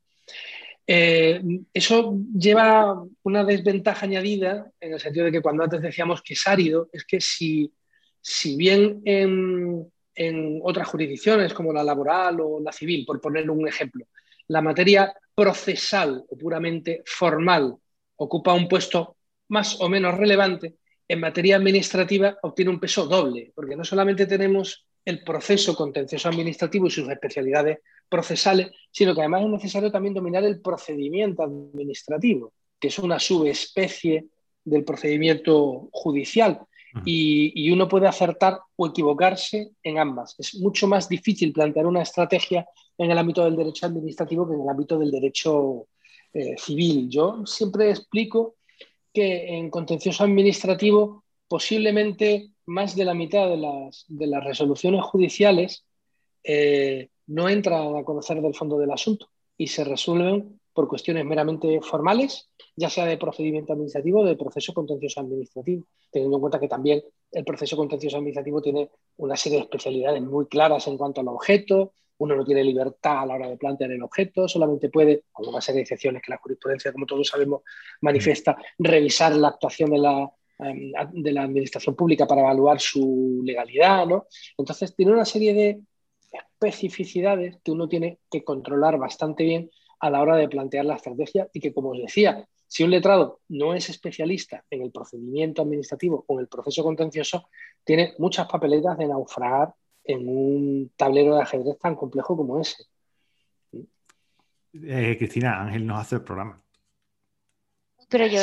eso 1.73 2.17
lleva 2.37 3.05
una 3.23 3.45
desventaja 3.45 4.07
añadida 4.07 4.71
en 4.81 4.95
el 4.95 5.01
sentido 5.01 5.27
de 5.27 5.33
que 5.33 5.43
cuando 5.43 5.65
antes 5.65 5.83
decíamos 5.83 6.23
que 6.23 6.35
es 6.35 6.47
árido, 6.47 6.89
es 6.93 7.05
que 7.05 7.21
si, 7.21 7.73
si 8.21 8.57
bien 8.57 9.03
en, 9.05 9.91
en 10.15 10.61
otras 10.63 10.89
jurisdicciones 10.89 11.55
como 11.55 11.73
la 11.73 11.85
laboral 11.85 12.41
o 12.41 12.61
la 12.61 12.73
civil, 12.73 13.05
por 13.07 13.21
poner 13.21 13.49
un 13.51 13.69
ejemplo, 13.69 14.07
la 14.49 14.61
materia 14.61 15.15
procesal 15.35 16.25
o 16.29 16.37
puramente 16.37 17.03
formal 17.07 17.77
ocupa 18.17 18.53
un 18.53 18.69
puesto 18.69 19.17
más 19.49 19.81
o 19.81 19.89
menos 19.89 20.17
relevante, 20.17 20.75
en 21.09 21.21
materia 21.21 21.57
administrativa 21.57 22.37
obtiene 22.43 22.71
un 22.71 22.79
peso 22.79 23.07
doble, 23.07 23.53
porque 23.55 23.77
no 23.77 23.85
solamente 23.85 24.27
tenemos 24.27 24.87
el 25.05 25.25
proceso 25.25 25.75
contencioso 25.75 26.29
administrativo 26.29 26.87
y 26.87 26.91
sus 26.91 27.09
especialidades 27.09 27.79
procesales, 28.11 28.71
sino 28.91 29.15
que 29.15 29.21
además 29.21 29.45
es 29.45 29.49
necesario 29.49 29.91
también 29.91 30.15
dominar 30.15 30.45
el 30.45 30.61
procedimiento 30.61 31.43
administrativo, 31.43 32.53
que 32.79 32.89
es 32.89 32.99
una 32.99 33.19
subespecie 33.19 34.27
del 34.65 34.85
procedimiento 34.85 35.89
judicial. 35.93 36.61
Y, 37.05 37.53
y, 37.55 37.71
uno 37.71 37.87
puede 37.87 38.09
acertar 38.09 38.59
o 38.75 38.89
equivocarse 38.89 39.71
en 39.85 39.99
ambas. 40.01 40.35
Es 40.39 40.57
mucho 40.57 40.89
más 40.89 41.09
difícil 41.09 41.53
plantear 41.53 41.87
una 41.87 42.03
estrategia 42.03 42.67
en 42.99 43.13
el 43.13 43.17
ámbito 43.17 43.45
del 43.45 43.55
derecho 43.55 43.87
administrativo 43.87 44.49
que 44.49 44.55
en 44.57 44.63
el 44.63 44.69
ámbito 44.69 44.99
del 44.99 45.13
derecho 45.13 45.87
eh, 46.33 46.57
civil. 46.59 47.09
Yo 47.09 47.47
siempre 47.47 47.91
explico 47.91 48.57
que 49.13 49.57
en 49.57 49.71
contencioso 49.71 50.23
administrativo 50.23 51.25
posiblemente 51.49 52.51
más 52.67 52.95
de 52.95 53.05
la 53.05 53.15
mitad 53.15 53.49
de 53.49 53.57
las, 53.57 54.05
de 54.07 54.27
las 54.29 54.45
resoluciones 54.45 55.03
judiciales 55.03 55.85
eh, 56.45 57.09
no 57.31 57.49
entran 57.49 57.97
a 57.97 58.05
conocer 58.05 58.41
del 58.43 58.55
fondo 58.55 58.79
del 58.79 58.91
asunto 58.91 59.29
y 59.57 59.69
se 59.69 59.85
resuelven 59.85 60.61
por 60.73 60.89
cuestiones 60.89 61.25
meramente 61.25 61.81
formales, 61.81 62.51
ya 62.77 62.89
sea 62.89 63.05
de 63.07 63.19
procedimiento 63.19 63.73
administrativo 63.73 64.21
o 64.21 64.25
de 64.25 64.37
proceso 64.37 64.73
contencioso 64.73 65.21
administrativo, 65.21 65.85
teniendo 66.11 66.37
en 66.37 66.41
cuenta 66.41 66.61
que 66.61 66.69
también 66.69 67.03
el 67.33 67.45
proceso 67.45 67.77
contencioso 67.77 68.17
administrativo 68.17 68.61
tiene 68.61 68.91
una 69.19 69.37
serie 69.37 69.59
de 69.59 69.65
especialidades 69.65 70.23
muy 70.23 70.47
claras 70.47 70.87
en 70.89 70.97
cuanto 70.97 71.21
al 71.21 71.29
objeto, 71.29 71.93
uno 72.19 72.37
no 72.37 72.45
tiene 72.45 72.65
libertad 72.65 73.21
a 73.21 73.27
la 73.27 73.35
hora 73.35 73.49
de 73.49 73.57
plantear 73.57 73.93
el 73.93 74.03
objeto, 74.03 74.47
solamente 74.47 74.91
puede, 74.91 75.25
con 75.33 75.49
una 75.49 75.61
serie 75.61 75.79
de 75.79 75.83
excepciones 75.83 76.23
que 76.23 76.33
la 76.33 76.39
jurisprudencia, 76.39 76.93
como 76.93 77.07
todos 77.07 77.29
sabemos, 77.29 77.63
manifiesta, 78.03 78.57
revisar 78.79 79.35
la 79.37 79.49
actuación 79.49 79.91
de 79.91 79.99
la, 79.99 80.31
em, 80.59 80.93
de 81.13 81.33
la 81.33 81.45
administración 81.45 81.95
pública 81.95 82.27
para 82.27 82.43
evaluar 82.43 82.79
su 82.79 83.41
legalidad. 83.43 84.07
¿no? 84.07 84.27
Entonces, 84.59 84.95
tiene 84.95 85.13
una 85.13 85.25
serie 85.25 85.55
de 85.55 85.81
especificidades 86.31 87.59
que 87.63 87.73
uno 87.73 87.89
tiene 87.89 88.19
que 88.31 88.45
controlar 88.45 88.99
bastante 88.99 89.45
bien 89.45 89.71
a 90.01 90.11
la 90.11 90.23
hora 90.23 90.37
de 90.37 90.49
plantear 90.49 90.85
la 90.85 90.97
estrategia 90.97 91.49
y 91.53 91.61
que, 91.61 91.73
como 91.73 91.91
os 91.91 91.99
decía, 91.99 92.47
si 92.67 92.85
un 92.85 92.91
letrado 92.91 93.41
no 93.49 93.75
es 93.75 93.91
especialista 93.91 94.65
en 94.71 94.83
el 94.83 94.93
procedimiento 94.93 95.63
administrativo 95.63 96.25
o 96.27 96.35
en 96.35 96.41
el 96.41 96.49
proceso 96.49 96.83
contencioso, 96.83 97.49
tiene 97.85 98.15
muchas 98.19 98.47
papeletas 98.47 98.97
de 98.97 99.09
naufragar 99.09 99.75
en 100.05 100.29
un 100.29 100.93
tablero 100.97 101.35
de 101.35 101.43
ajedrez 101.43 101.79
tan 101.79 101.97
complejo 101.97 102.37
como 102.37 102.61
ese. 102.61 102.85
Eh, 104.73 105.17
Cristina, 105.19 105.61
Ángel 105.61 105.87
nos 105.87 106.01
hace 106.01 106.17
el 106.17 106.23
programa. 106.23 106.63
Pero 108.09 108.27
yo, 108.27 108.41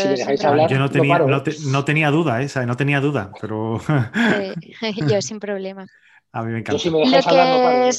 no, 0.78 0.90
tenía, 0.90 1.20
no, 1.20 1.84
tenía, 1.84 2.10
duda, 2.10 2.42
esa, 2.42 2.66
no 2.66 2.78
tenía 2.78 3.02
duda, 3.02 3.32
pero. 3.40 3.80
yo 5.10 5.22
sin 5.22 5.40
problema. 5.40 5.86
A 6.32 6.44
mí 6.44 6.52
me 6.52 6.60
encanta. 6.60 6.80
si 6.80 6.90
me 6.90 7.18
hablar, 7.18 7.94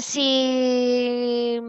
si, 0.00 1.60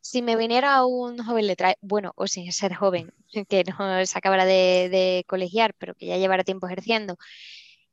si 0.00 0.22
me 0.22 0.36
viniera 0.36 0.84
un 0.84 1.18
joven 1.18 1.46
letra, 1.46 1.76
bueno, 1.80 2.12
o 2.16 2.26
sin 2.26 2.52
ser 2.52 2.74
joven, 2.74 3.12
que 3.48 3.64
no 3.64 4.04
se 4.06 4.18
acabara 4.18 4.44
de, 4.44 4.88
de 4.90 5.24
colegiar, 5.26 5.74
pero 5.78 5.94
que 5.94 6.06
ya 6.06 6.16
llevara 6.16 6.44
tiempo 6.44 6.66
ejerciendo, 6.66 7.16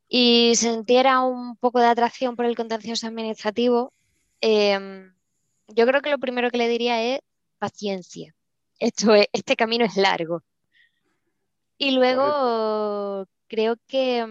y 0.09 0.53
sintiera 0.55 1.21
un 1.21 1.57
poco 1.57 1.79
de 1.79 1.87
atracción 1.87 2.35
por 2.35 2.45
el 2.45 2.55
contencioso 2.55 3.07
administrativo, 3.07 3.93
em, 4.41 5.13
yo 5.67 5.85
creo 5.85 6.01
que 6.01 6.09
lo 6.11 6.17
primero 6.17 6.49
que 6.49 6.57
le 6.57 6.69
diría 6.69 7.03
es 7.03 7.19
paciencia. 7.59 8.33
Esto 8.79 9.13
este 9.33 9.55
camino 9.55 9.85
es 9.85 9.97
largo. 9.97 10.43
Y 11.77 11.91
luego 11.91 13.27
creo 13.47 13.75
que 13.87 14.25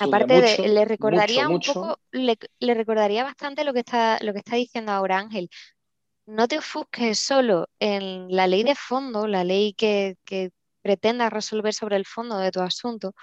aparte 0.00 0.40
de, 0.40 0.68
le 0.68 0.84
recordaría 0.84 1.48
un 1.48 1.60
poco, 1.60 1.98
le, 2.12 2.36
recordaría 2.74 3.24
bastante 3.24 3.64
lo 3.64 3.72
que 3.72 3.80
está, 3.80 4.18
lo 4.22 4.32
que 4.32 4.40
está 4.40 4.56
diciendo 4.56 4.92
ahora 4.92 5.18
Ángel. 5.18 5.48
No 6.26 6.48
te 6.48 6.58
ofusques 6.58 7.20
solo 7.20 7.68
en 7.78 8.26
la 8.28 8.46
ley 8.46 8.64
de 8.64 8.74
fondo, 8.74 9.28
la 9.28 9.44
ley 9.44 9.74
que, 9.74 10.16
que 10.24 10.50
pretenda 10.82 11.30
resolver 11.30 11.72
sobre 11.72 11.96
el 11.96 12.04
fondo 12.04 12.38
de 12.38 12.50
tu 12.50 12.60
asunto, 12.60 13.14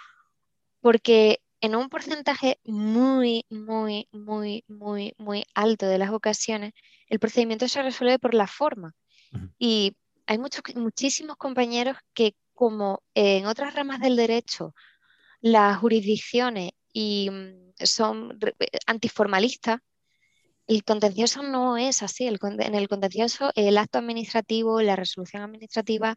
porque 0.79 1.39
en 1.63 1.77
un 1.77 1.87
porcentaje 1.87 2.59
muy, 2.65 3.45
muy, 3.49 4.09
muy, 4.11 4.65
muy, 4.67 5.13
muy 5.17 5.45
alto 5.55 5.85
de 5.85 5.97
las 5.97 6.11
ocasiones, 6.11 6.73
el 7.07 7.19
procedimiento 7.19 7.69
se 7.69 7.81
resuelve 7.81 8.19
por 8.19 8.33
la 8.33 8.47
forma. 8.47 8.93
Y 9.57 9.95
hay 10.27 10.37
muchos, 10.37 10.61
muchísimos 10.75 11.37
compañeros 11.37 11.95
que, 12.13 12.35
como 12.53 13.01
en 13.13 13.45
otras 13.45 13.75
ramas 13.75 14.01
del 14.01 14.17
derecho, 14.17 14.75
las 15.43 15.77
jurisdicciones 15.77 16.71
y 16.93 17.29
mm, 17.29 17.73
son 17.83 18.39
antiformalistas, 18.87 19.79
el 20.67 20.83
contencioso 20.85 21.43
no 21.43 21.77
es 21.77 22.01
así. 22.01 22.25
en 22.27 22.75
el 22.75 22.87
contencioso, 22.87 23.51
el 23.55 23.77
acto 23.77 23.99
administrativo, 23.99 24.81
la 24.81 24.95
resolución 24.95 25.43
administrativa 25.43 26.15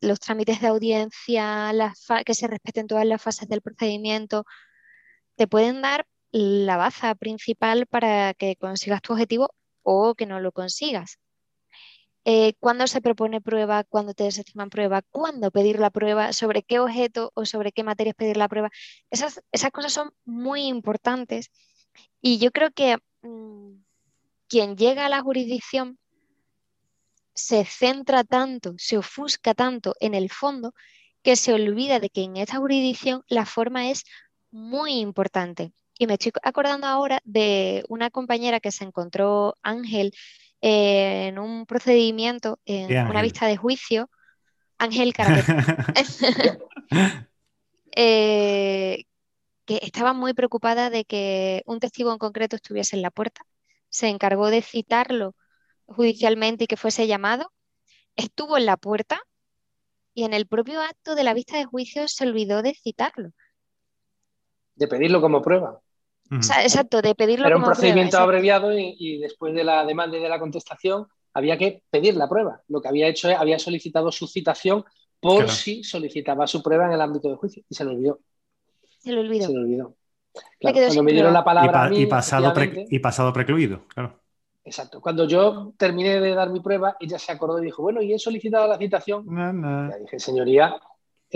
los 0.00 0.20
trámites 0.20 0.60
de 0.60 0.66
audiencia, 0.68 1.72
que 2.24 2.34
se 2.34 2.46
respeten 2.46 2.86
todas 2.86 3.06
las 3.06 3.22
fases 3.22 3.48
del 3.48 3.62
procedimiento, 3.62 4.44
te 5.36 5.46
pueden 5.46 5.82
dar 5.82 6.06
la 6.32 6.76
baza 6.76 7.14
principal 7.14 7.86
para 7.86 8.34
que 8.34 8.56
consigas 8.56 9.02
tu 9.02 9.12
objetivo 9.14 9.50
o 9.82 10.14
que 10.14 10.26
no 10.26 10.40
lo 10.40 10.52
consigas. 10.52 11.18
Eh, 12.26 12.54
cuándo 12.58 12.86
se 12.86 13.02
propone 13.02 13.40
prueba, 13.42 13.84
cuándo 13.84 14.14
te 14.14 14.24
desestiman 14.24 14.70
prueba, 14.70 15.02
cuándo 15.10 15.50
pedir 15.50 15.78
la 15.78 15.90
prueba, 15.90 16.32
sobre 16.32 16.62
qué 16.62 16.78
objeto 16.78 17.32
o 17.34 17.44
sobre 17.44 17.72
qué 17.72 17.84
materias 17.84 18.14
pedir 18.14 18.38
la 18.38 18.48
prueba. 18.48 18.70
Esas, 19.10 19.42
esas 19.52 19.70
cosas 19.70 19.92
son 19.92 20.10
muy 20.24 20.62
importantes 20.66 21.50
y 22.22 22.38
yo 22.38 22.50
creo 22.50 22.70
que 22.70 22.96
mm, 23.22 23.74
quien 24.48 24.76
llega 24.76 25.06
a 25.06 25.08
la 25.10 25.20
jurisdicción 25.20 25.98
se 27.34 27.64
centra 27.64 28.24
tanto, 28.24 28.74
se 28.78 28.96
ofusca 28.96 29.54
tanto 29.54 29.94
en 30.00 30.14
el 30.14 30.30
fondo, 30.30 30.72
que 31.22 31.36
se 31.36 31.52
olvida 31.52 32.00
de 32.00 32.10
que 32.10 32.22
en 32.22 32.36
esta 32.36 32.58
jurisdicción 32.58 33.22
la 33.28 33.46
forma 33.46 33.90
es 33.90 34.04
muy 34.50 35.00
importante. 35.00 35.72
Y 35.98 36.06
me 36.06 36.14
estoy 36.14 36.32
acordando 36.42 36.86
ahora 36.86 37.20
de 37.24 37.84
una 37.88 38.10
compañera 38.10 38.60
que 38.60 38.72
se 38.72 38.84
encontró 38.84 39.56
Ángel 39.62 40.12
en 40.66 41.38
un 41.38 41.66
procedimiento, 41.66 42.58
en 42.64 42.86
una 43.06 43.20
vista 43.20 43.46
de 43.46 43.58
juicio, 43.58 44.08
Ángel 44.78 45.12
Caraqueta. 45.14 45.94
Eh, 47.96 49.04
que 49.66 49.78
estaba 49.82 50.12
muy 50.12 50.34
preocupada 50.34 50.90
de 50.90 51.04
que 51.04 51.62
un 51.64 51.78
testigo 51.78 52.10
en 52.10 52.18
concreto 52.18 52.56
estuviese 52.56 52.96
en 52.96 53.02
la 53.02 53.12
puerta. 53.12 53.42
Se 53.88 54.08
encargó 54.08 54.50
de 54.50 54.62
citarlo 54.62 55.36
judicialmente 55.86 56.64
y 56.64 56.66
que 56.66 56.76
fuese 56.76 57.06
llamado. 57.06 57.52
Estuvo 58.16 58.58
en 58.58 58.66
la 58.66 58.76
puerta 58.76 59.20
y 60.12 60.24
en 60.24 60.34
el 60.34 60.48
propio 60.48 60.80
acto 60.80 61.14
de 61.14 61.22
la 61.22 61.34
vista 61.34 61.56
de 61.56 61.66
juicio 61.66 62.08
se 62.08 62.26
olvidó 62.26 62.62
de 62.62 62.74
citarlo. 62.74 63.30
De 64.74 64.88
pedirlo 64.88 65.20
como 65.20 65.40
prueba. 65.40 65.80
Exacto, 66.30 67.02
de 67.02 67.14
pedirlo 67.14 67.46
Era 67.46 67.56
un 67.56 67.64
procedimiento 67.64 68.18
abreviado 68.18 68.76
y, 68.76 68.96
y, 68.98 69.18
después 69.18 69.54
de 69.54 69.64
la 69.64 69.84
demanda 69.84 70.16
y 70.16 70.22
de 70.22 70.28
la 70.28 70.38
contestación 70.38 71.06
había 71.32 71.58
que 71.58 71.82
pedir 71.90 72.16
la 72.16 72.28
prueba. 72.28 72.62
Lo 72.68 72.80
que 72.80 72.88
había 72.88 73.08
hecho 73.08 73.28
es, 73.28 73.36
había 73.36 73.58
solicitado 73.58 74.10
su 74.12 74.26
citación 74.26 74.84
por 75.20 75.48
si 75.48 75.82
solicitaba 75.82 76.46
su 76.46 76.62
prueba 76.62 76.86
en 76.86 76.92
el 76.92 77.00
ámbito 77.00 77.30
de 77.30 77.36
juicio 77.36 77.62
y 77.68 77.74
se 77.74 77.84
lo 77.84 77.92
olvidó. 77.92 78.20
Se 78.98 79.12
lo 79.12 79.20
olvidó. 79.20 79.46
Se 79.46 79.52
lo 79.52 79.60
olvidó. 79.60 79.96
cuando 80.60 81.02
me 81.02 81.12
dieron 81.12 81.32
la 81.32 81.44
palabra. 81.44 81.90
Y, 81.92 82.06
pasado, 82.06 82.52
y 82.88 82.98
pasado 82.98 83.32
precluido, 83.32 83.86
claro. 83.88 84.20
Exacto. 84.64 85.00
Cuando 85.00 85.26
yo 85.26 85.74
terminé 85.76 86.20
de 86.20 86.34
dar 86.34 86.50
mi 86.50 86.60
prueba, 86.60 86.96
ella 86.98 87.18
se 87.18 87.32
acordó 87.32 87.60
y 87.60 87.66
dijo, 87.66 87.82
bueno, 87.82 88.00
¿y 88.00 88.14
he 88.14 88.18
solicitado 88.18 88.66
la 88.66 88.78
citación? 88.78 89.26
Ya 89.28 89.98
dije, 89.98 90.18
señoría, 90.18 90.76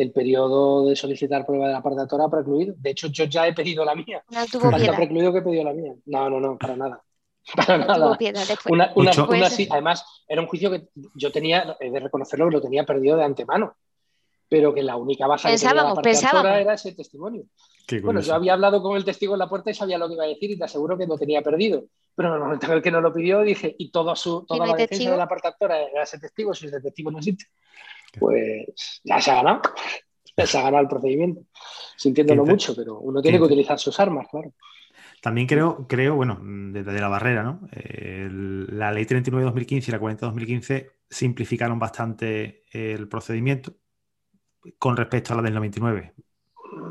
el 0.02 0.12
periodo 0.12 0.86
de 0.86 0.96
solicitar 0.96 1.44
prueba 1.46 1.66
de 1.68 1.72
la 1.72 1.82
parte 1.82 2.00
actora 2.00 2.24
ha 2.24 2.30
precluido. 2.30 2.74
De 2.78 2.90
hecho, 2.90 3.08
yo 3.08 3.24
ya 3.24 3.46
he 3.46 3.52
pedido 3.52 3.84
la 3.84 3.94
mía. 3.94 4.22
No 4.30 4.46
tuvo 4.46 4.70
piedad. 4.70 4.96
precluido 4.96 5.32
que 5.32 5.38
he 5.38 5.42
pedido 5.42 5.64
la 5.64 5.72
mía. 5.72 5.94
No, 6.06 6.30
no, 6.30 6.40
no, 6.40 6.58
para 6.58 6.76
nada. 6.76 7.02
Para 7.54 7.78
nada. 7.78 8.18
Una, 8.68 8.92
una, 8.94 9.10
además, 9.70 10.24
era 10.28 10.42
un 10.42 10.48
juicio 10.48 10.70
que 10.70 10.88
yo 11.14 11.32
tenía, 11.32 11.76
he 11.80 11.90
de 11.90 12.00
reconocerlo, 12.00 12.46
que 12.48 12.56
lo 12.56 12.60
tenía 12.60 12.84
perdido 12.84 13.16
de 13.16 13.24
antemano 13.24 13.74
pero 14.48 14.72
que 14.74 14.82
la 14.82 14.96
única 14.96 15.26
baja 15.26 15.50
que 15.50 15.56
tenía 15.56 15.74
la 15.74 15.94
parte 15.94 16.10
era 16.10 16.74
ese 16.74 16.92
testimonio. 16.92 17.44
bueno, 18.02 18.20
yo 18.20 18.34
había 18.34 18.54
hablado 18.54 18.82
con 18.82 18.96
el 18.96 19.04
testigo 19.04 19.34
en 19.34 19.40
la 19.40 19.48
puerta 19.48 19.70
y 19.70 19.74
sabía 19.74 19.98
lo 19.98 20.08
que 20.08 20.14
iba 20.14 20.24
a 20.24 20.28
decir 20.28 20.50
y 20.50 20.58
te 20.58 20.64
aseguro 20.64 20.96
que 20.96 21.06
lo 21.06 21.18
tenía 21.18 21.42
perdido. 21.42 21.84
Pero 22.14 22.30
en 22.30 22.34
el 22.34 22.40
momento 22.40 22.66
en 22.66 22.72
el 22.72 22.82
que 22.82 22.90
no 22.90 23.00
lo 23.00 23.12
pidió, 23.12 23.42
dije, 23.42 23.74
y 23.78 23.90
toda, 23.90 24.16
su, 24.16 24.44
toda 24.46 24.66
la 24.66 24.74
defensa 24.74 25.10
de 25.10 25.16
la 25.16 25.28
parte 25.28 25.48
actora 25.48 25.80
era 25.82 26.02
ese 26.02 26.18
testigo, 26.18 26.54
si 26.54 26.66
ese 26.66 26.80
testigo 26.80 27.10
no 27.10 27.18
existe, 27.18 27.46
pues 28.18 29.00
ya 29.04 29.20
se 29.20 29.30
ha 29.30 29.36
ganado. 29.36 29.62
Ya 30.36 30.46
se 30.46 30.58
ha 30.58 30.62
ganado 30.62 30.82
el 30.82 30.88
procedimiento, 30.88 31.42
sintiéndolo 31.96 32.46
mucho, 32.46 32.74
pero 32.76 33.00
uno 33.00 33.20
tiene 33.20 33.38
que 33.38 33.44
utilizar 33.44 33.78
sus 33.78 33.98
armas, 33.98 34.28
claro. 34.30 34.54
También 35.20 35.48
creo, 35.48 35.86
creo 35.88 36.14
bueno, 36.14 36.38
desde 36.40 37.00
la 37.00 37.08
barrera, 37.08 37.42
¿no? 37.42 37.60
la 37.72 38.92
ley 38.92 39.04
39-2015 39.04 39.88
y 39.88 39.90
la 39.90 40.00
40-2015 40.00 40.90
simplificaron 41.10 41.78
bastante 41.78 42.62
el 42.70 43.08
procedimiento 43.08 43.74
con 44.78 44.96
respecto 44.96 45.32
a 45.32 45.36
la 45.36 45.42
del 45.42 45.54
99. 45.54 46.14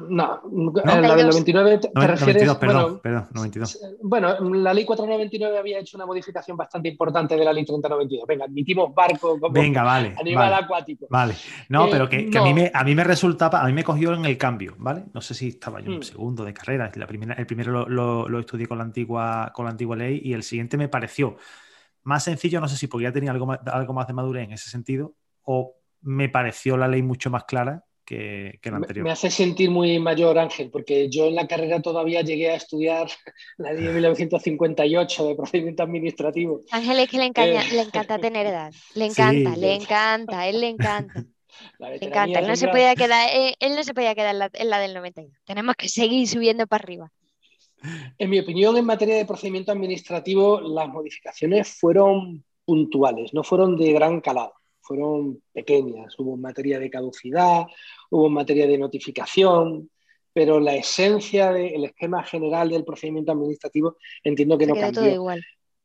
No, 0.09 0.41
la 0.83 1.15
del 1.15 1.27
99 1.27 1.77
te, 1.77 1.89
refieres. 1.93 2.47
92, 2.47 2.57
perdón, 2.57 2.81
bueno, 2.81 2.99
perdón, 3.01 3.27
92. 3.33 3.79
Bueno, 4.01 4.39
la 4.53 4.73
ley 4.73 4.85
499 4.85 5.57
había 5.57 5.79
hecho 5.79 5.97
una 5.97 6.05
modificación 6.05 6.57
bastante 6.57 6.89
importante 6.89 7.35
de 7.35 7.45
la 7.45 7.53
ley 7.53 7.65
3092. 7.65 8.27
Venga, 8.27 8.45
admitimos 8.45 8.93
barco 8.93 9.39
como 9.39 9.53
Venga, 9.53 9.83
vale, 9.83 10.15
animal 10.19 10.53
acuático. 10.53 11.07
Vale, 11.09 11.35
no, 11.69 11.89
pero 11.89 12.07
que, 12.07 12.29
A, 12.35 12.43
mí 12.43 12.53
me, 12.53 12.71
a 12.73 12.83
mí 12.83 12.95
me 12.95 13.03
resultaba, 13.03 13.61
a 13.61 13.67
mí 13.67 13.73
me 13.73 13.83
cogió 13.83 14.13
en 14.13 14.25
el 14.25 14.37
cambio, 14.37 14.75
¿vale? 14.77 15.05
No 15.13 15.21
sé 15.21 15.33
si 15.33 15.49
estaba 15.49 15.79
yo 15.79 15.87
en 15.87 15.93
un 15.93 15.99
mm. 15.99 16.03
segundo 16.03 16.45
de 16.45 16.53
carrera. 16.53 16.91
La 16.95 17.07
primera, 17.07 17.33
el 17.35 17.45
primero 17.45 17.85
lo, 17.87 18.27
lo, 18.27 18.39
estudié 18.39 18.67
con 18.67 18.77
la, 18.77 18.83
antigua, 18.83 19.51
con 19.53 19.65
la 19.65 19.71
antigua 19.71 19.95
ley 19.95 20.21
y 20.23 20.33
el 20.33 20.43
siguiente 20.43 20.77
me 20.77 20.87
pareció 20.87 21.37
más 22.03 22.23
sencillo, 22.23 22.61
no 22.61 22.67
sé 22.67 22.77
si 22.77 22.87
porque 22.87 23.03
ya 23.03 23.11
tenía 23.11 23.31
algo 23.31 23.45
más, 23.45 23.59
algo 23.65 23.93
más 23.93 24.07
de 24.07 24.13
madurez 24.13 24.45
en 24.45 24.53
ese 24.53 24.69
sentido 24.69 25.15
o 25.43 25.75
me 26.01 26.29
pareció 26.29 26.77
la 26.77 26.87
ley 26.87 27.01
mucho 27.01 27.29
más 27.29 27.43
clara 27.43 27.83
que, 28.07 28.57
que, 28.61 28.71
la 28.71 28.77
anterior. 28.77 29.03
Me 29.03 29.11
hace 29.11 29.29
sentir 29.29 29.69
muy 29.69 29.99
mayor, 29.99 30.39
Ángel, 30.39 30.71
porque 30.71 31.09
yo 31.09 31.25
en 31.27 31.35
la 31.35 31.45
carrera 31.45 31.81
todavía 31.81 32.21
llegué 32.21 32.49
a 32.49 32.55
estudiar 32.55 33.07
la 33.57 33.73
ley 33.73 33.83
de 33.83 33.93
1958 33.93 35.27
de 35.27 35.35
procedimiento 35.35 35.83
administrativo. 35.83 36.61
Ángel 36.71 36.99
es 36.99 37.09
que 37.09 37.17
le 37.17 37.25
encanta, 37.25 37.61
eh, 37.61 37.73
le 37.73 37.81
encanta 37.81 38.17
tener 38.17 38.47
edad, 38.47 38.73
le 38.95 39.05
encanta, 39.05 39.57
le 39.57 39.75
encanta, 39.75 40.47
él 40.47 40.61
le 40.61 40.69
encanta. 40.69 41.25
Le 41.79 41.95
encanta, 41.95 42.39
él 42.39 42.47
no, 42.47 42.55
se 42.55 42.67
podía 42.67 42.93
quedar, 42.93 43.29
eh, 43.33 43.55
él 43.59 43.73
no 43.73 43.83
se 43.83 43.95
podía 43.95 44.13
quedar 44.13 44.35
en 44.35 44.39
la, 44.39 44.49
en 44.53 44.69
la 44.69 44.77
del 44.77 44.93
92. 44.93 45.35
Tenemos 45.43 45.75
que 45.75 45.89
seguir 45.89 46.27
subiendo 46.27 46.67
para 46.67 46.83
arriba. 46.83 47.11
En 48.19 48.29
mi 48.29 48.37
opinión, 48.39 48.77
en 48.77 48.85
materia 48.85 49.15
de 49.15 49.25
procedimiento 49.25 49.71
administrativo, 49.71 50.61
las 50.61 50.87
modificaciones 50.87 51.67
fueron 51.67 52.43
puntuales, 52.63 53.33
no 53.33 53.43
fueron 53.43 53.75
de 53.75 53.91
gran 53.91 54.21
calado 54.21 54.53
fueron 54.87 55.41
pequeñas. 55.53 56.17
Hubo 56.17 56.37
materia 56.37 56.79
de 56.79 56.89
caducidad, 56.89 57.65
hubo 58.09 58.29
materia 58.29 58.65
de 58.67 58.77
notificación, 58.77 59.89
pero 60.33 60.59
la 60.59 60.75
esencia 60.75 61.51
del 61.51 61.85
esquema 61.85 62.23
general 62.23 62.69
del 62.69 62.85
procedimiento 62.85 63.31
administrativo 63.31 63.97
entiendo 64.23 64.57
que 64.57 64.67
no 64.67 64.75
cambió. 64.75 65.27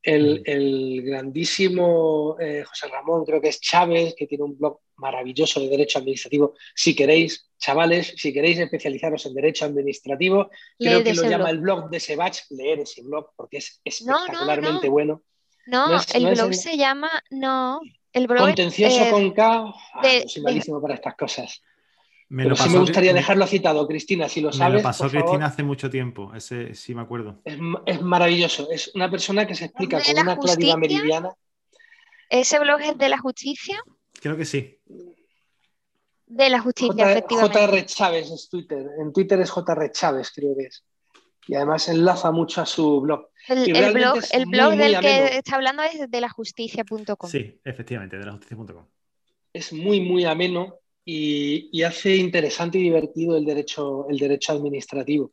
El, 0.05 1.03
grandísimo 1.05 2.37
eh, 2.41 2.65
José 2.65 2.89
Ramón, 2.89 3.25
creo 3.25 3.41
que 3.41 3.49
es 3.49 3.61
Chávez, 3.61 4.15
que 4.17 4.27
tiene 4.27 4.45
un 4.45 4.59
blog 4.59 4.81
maravilloso 4.97 5.61
de 5.61 5.69
derecho 5.69 6.01
administrativo. 6.01 6.55
Si 6.75 6.95
queréis, 6.95 7.51
chavales, 7.57 8.15
si 8.17 8.33
queréis 8.33 8.59
especializaros 8.59 9.25
en 9.27 9.35
derecho 9.35 9.65
administrativo, 9.65 10.51
creo 10.79 11.05
que 11.05 11.15
lo 11.15 11.23
llama 11.23 11.51
el 11.51 11.61
blog 11.61 11.89
de 11.89 12.01
Sebach, 12.01 12.37
leer 12.51 12.81
ese 12.81 13.03
blog 13.03 13.31
porque 13.37 13.59
es 13.59 13.81
espectacularmente 13.85 14.89
bueno. 14.89 15.23
No, 15.67 15.99
el 16.15 16.35
blog 16.35 16.55
se 16.55 16.77
llama, 16.77 17.11
no, 17.31 17.81
el 18.13 18.27
Contencioso 18.27 19.11
con 19.11 19.33
K. 19.33 19.75
Ah, 19.95 20.03
soy 20.27 20.43
malísimo 20.43 20.81
para 20.81 20.95
estas 20.95 21.15
cosas. 21.17 21.63
Me 22.29 22.45
Pero 22.45 22.57
sí 22.57 22.71
me 22.71 22.79
gustaría 22.79 23.13
dejarlo 23.13 23.47
citado, 23.47 23.87
Cristina, 23.87 24.29
si 24.29 24.41
lo 24.41 24.53
sabes. 24.53 24.75
Me 24.75 24.79
lo 24.79 24.83
pasó 24.83 25.09
Cristina 25.09 25.47
hace 25.47 25.63
mucho 25.63 25.91
tiempo, 25.91 26.33
ese 26.35 26.75
sí 26.75 26.95
me 26.95 27.03
acuerdo. 27.03 27.43
Es, 27.45 28.01
maravilloso, 28.01 28.71
es 28.71 28.91
una 28.95 29.11
persona 29.11 29.47
que 29.47 29.55
se 29.55 29.67
explica 29.67 30.01
con 30.03 30.19
una 30.19 30.39
claridad 30.39 30.77
meridiana. 30.77 31.31
¿Ese 32.31 32.59
blog 32.59 32.81
es 32.81 32.97
de 32.97 33.09
la 33.11 33.19
justicia? 33.19 33.79
Creo 34.19 34.37
que 34.39 34.47
sí. 34.47 34.79
De 36.27 36.49
la 36.49 36.61
justicia, 36.61 37.13
efectivamente. 37.13 37.59
JR 37.59 37.85
Chávez 37.85 38.31
es 38.31 38.49
Twitter, 38.49 38.87
en 38.99 39.13
Twitter 39.13 39.39
es 39.41 39.51
JR 39.51 39.91
Chávez, 39.93 40.33
creo 40.35 40.57
que 40.57 40.65
es 40.65 40.83
y 41.47 41.55
además 41.55 41.89
enlaza 41.89 42.31
mucho 42.31 42.61
a 42.61 42.67
su 42.67 43.01
blog. 43.01 43.29
El, 43.49 43.93
blog, 43.93 44.19
el 44.33 44.47
blog 44.47 44.77
del 44.77 45.01
que 45.01 45.39
está 45.39 45.57
hablando 45.57 45.83
es 45.83 46.11
de 46.11 46.21
lajusticia.com. 46.21 47.31
Sí, 47.31 47.61
efectivamente, 47.65 48.19
de 48.19 48.27
lajusticia.com. 48.27 48.87
Es 49.53 49.73
muy, 49.73 50.01
muy 50.01 50.25
ameno 50.25 50.79
y, 51.05 51.83
hace 51.83 52.17
interesante 52.17 52.79
y 52.79 52.83
divertido 52.83 53.37
el 53.37 53.45
derecho, 53.45 54.07
el 54.09 54.19
derecho 54.19 54.53
administrativo. 54.53 55.33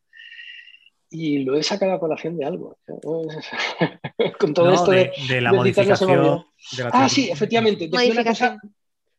Y 1.11 1.39
lo 1.39 1.55
he 1.55 1.63
sacado 1.63 1.93
a 1.93 1.99
colación 1.99 2.37
de 2.37 2.45
algo. 2.45 2.77
Con 4.39 4.53
todo 4.53 4.73
esto 4.73 4.91
de, 4.91 5.41
la 5.41 5.53
modificación. 5.53 6.45
ah, 6.91 7.09
sí, 7.09 7.29
efectivamente. 7.31 7.87
Decía 7.87 8.11
una, 8.11 8.23
cosa, 8.23 8.57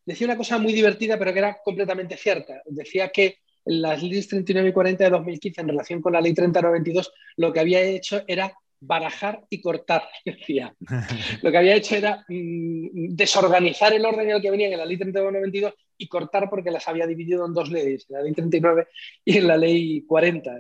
decía 0.05 0.27
una 0.27 0.37
cosa 0.37 0.59
muy 0.59 0.73
divertida, 0.73 1.19
pero 1.19 1.33
que 1.33 1.39
era 1.39 1.59
completamente 1.65 2.17
cierta. 2.17 2.63
Decía 2.67 3.09
que 3.09 3.39
las 3.65 4.03
leyes 4.03 4.29
39 4.29 4.69
y 4.69 4.73
40 4.73 5.05
de 5.05 5.11
2015 5.11 5.61
en 5.61 5.69
relación 5.69 6.01
con 6.01 6.13
la 6.13 6.21
ley 6.21 6.33
3092, 6.33 7.13
lo 7.37 7.53
que 7.53 7.61
había 7.61 7.81
hecho 7.81 8.23
era 8.27 8.53
barajar 8.81 9.45
y 9.51 9.61
cortar, 9.61 10.09
decía. 10.25 10.75
Lo 11.43 11.51
que 11.51 11.59
había 11.59 11.77
hecho 11.77 11.97
era 11.97 12.25
mm, 12.29 13.15
desorganizar 13.15 13.93
el 13.93 14.05
orden 14.05 14.31
en 14.31 14.37
el 14.37 14.43
que 14.43 14.51
venían 14.51 14.73
en 14.73 14.79
la 14.79 14.87
ley 14.87 14.97
3992 14.97 15.75
y 15.99 16.09
cortar 16.09 16.49
porque 16.49 16.71
las 16.71 16.89
había 16.89 17.07
dividido 17.07 17.45
en 17.45 17.53
dos 17.53 17.71
leyes, 17.71 18.07
en 18.09 18.17
la 18.17 18.23
ley 18.23 18.33
39 18.33 18.89
y 19.25 19.37
en 19.37 19.47
la 19.47 19.57
ley 19.57 20.03
40. 20.07 20.51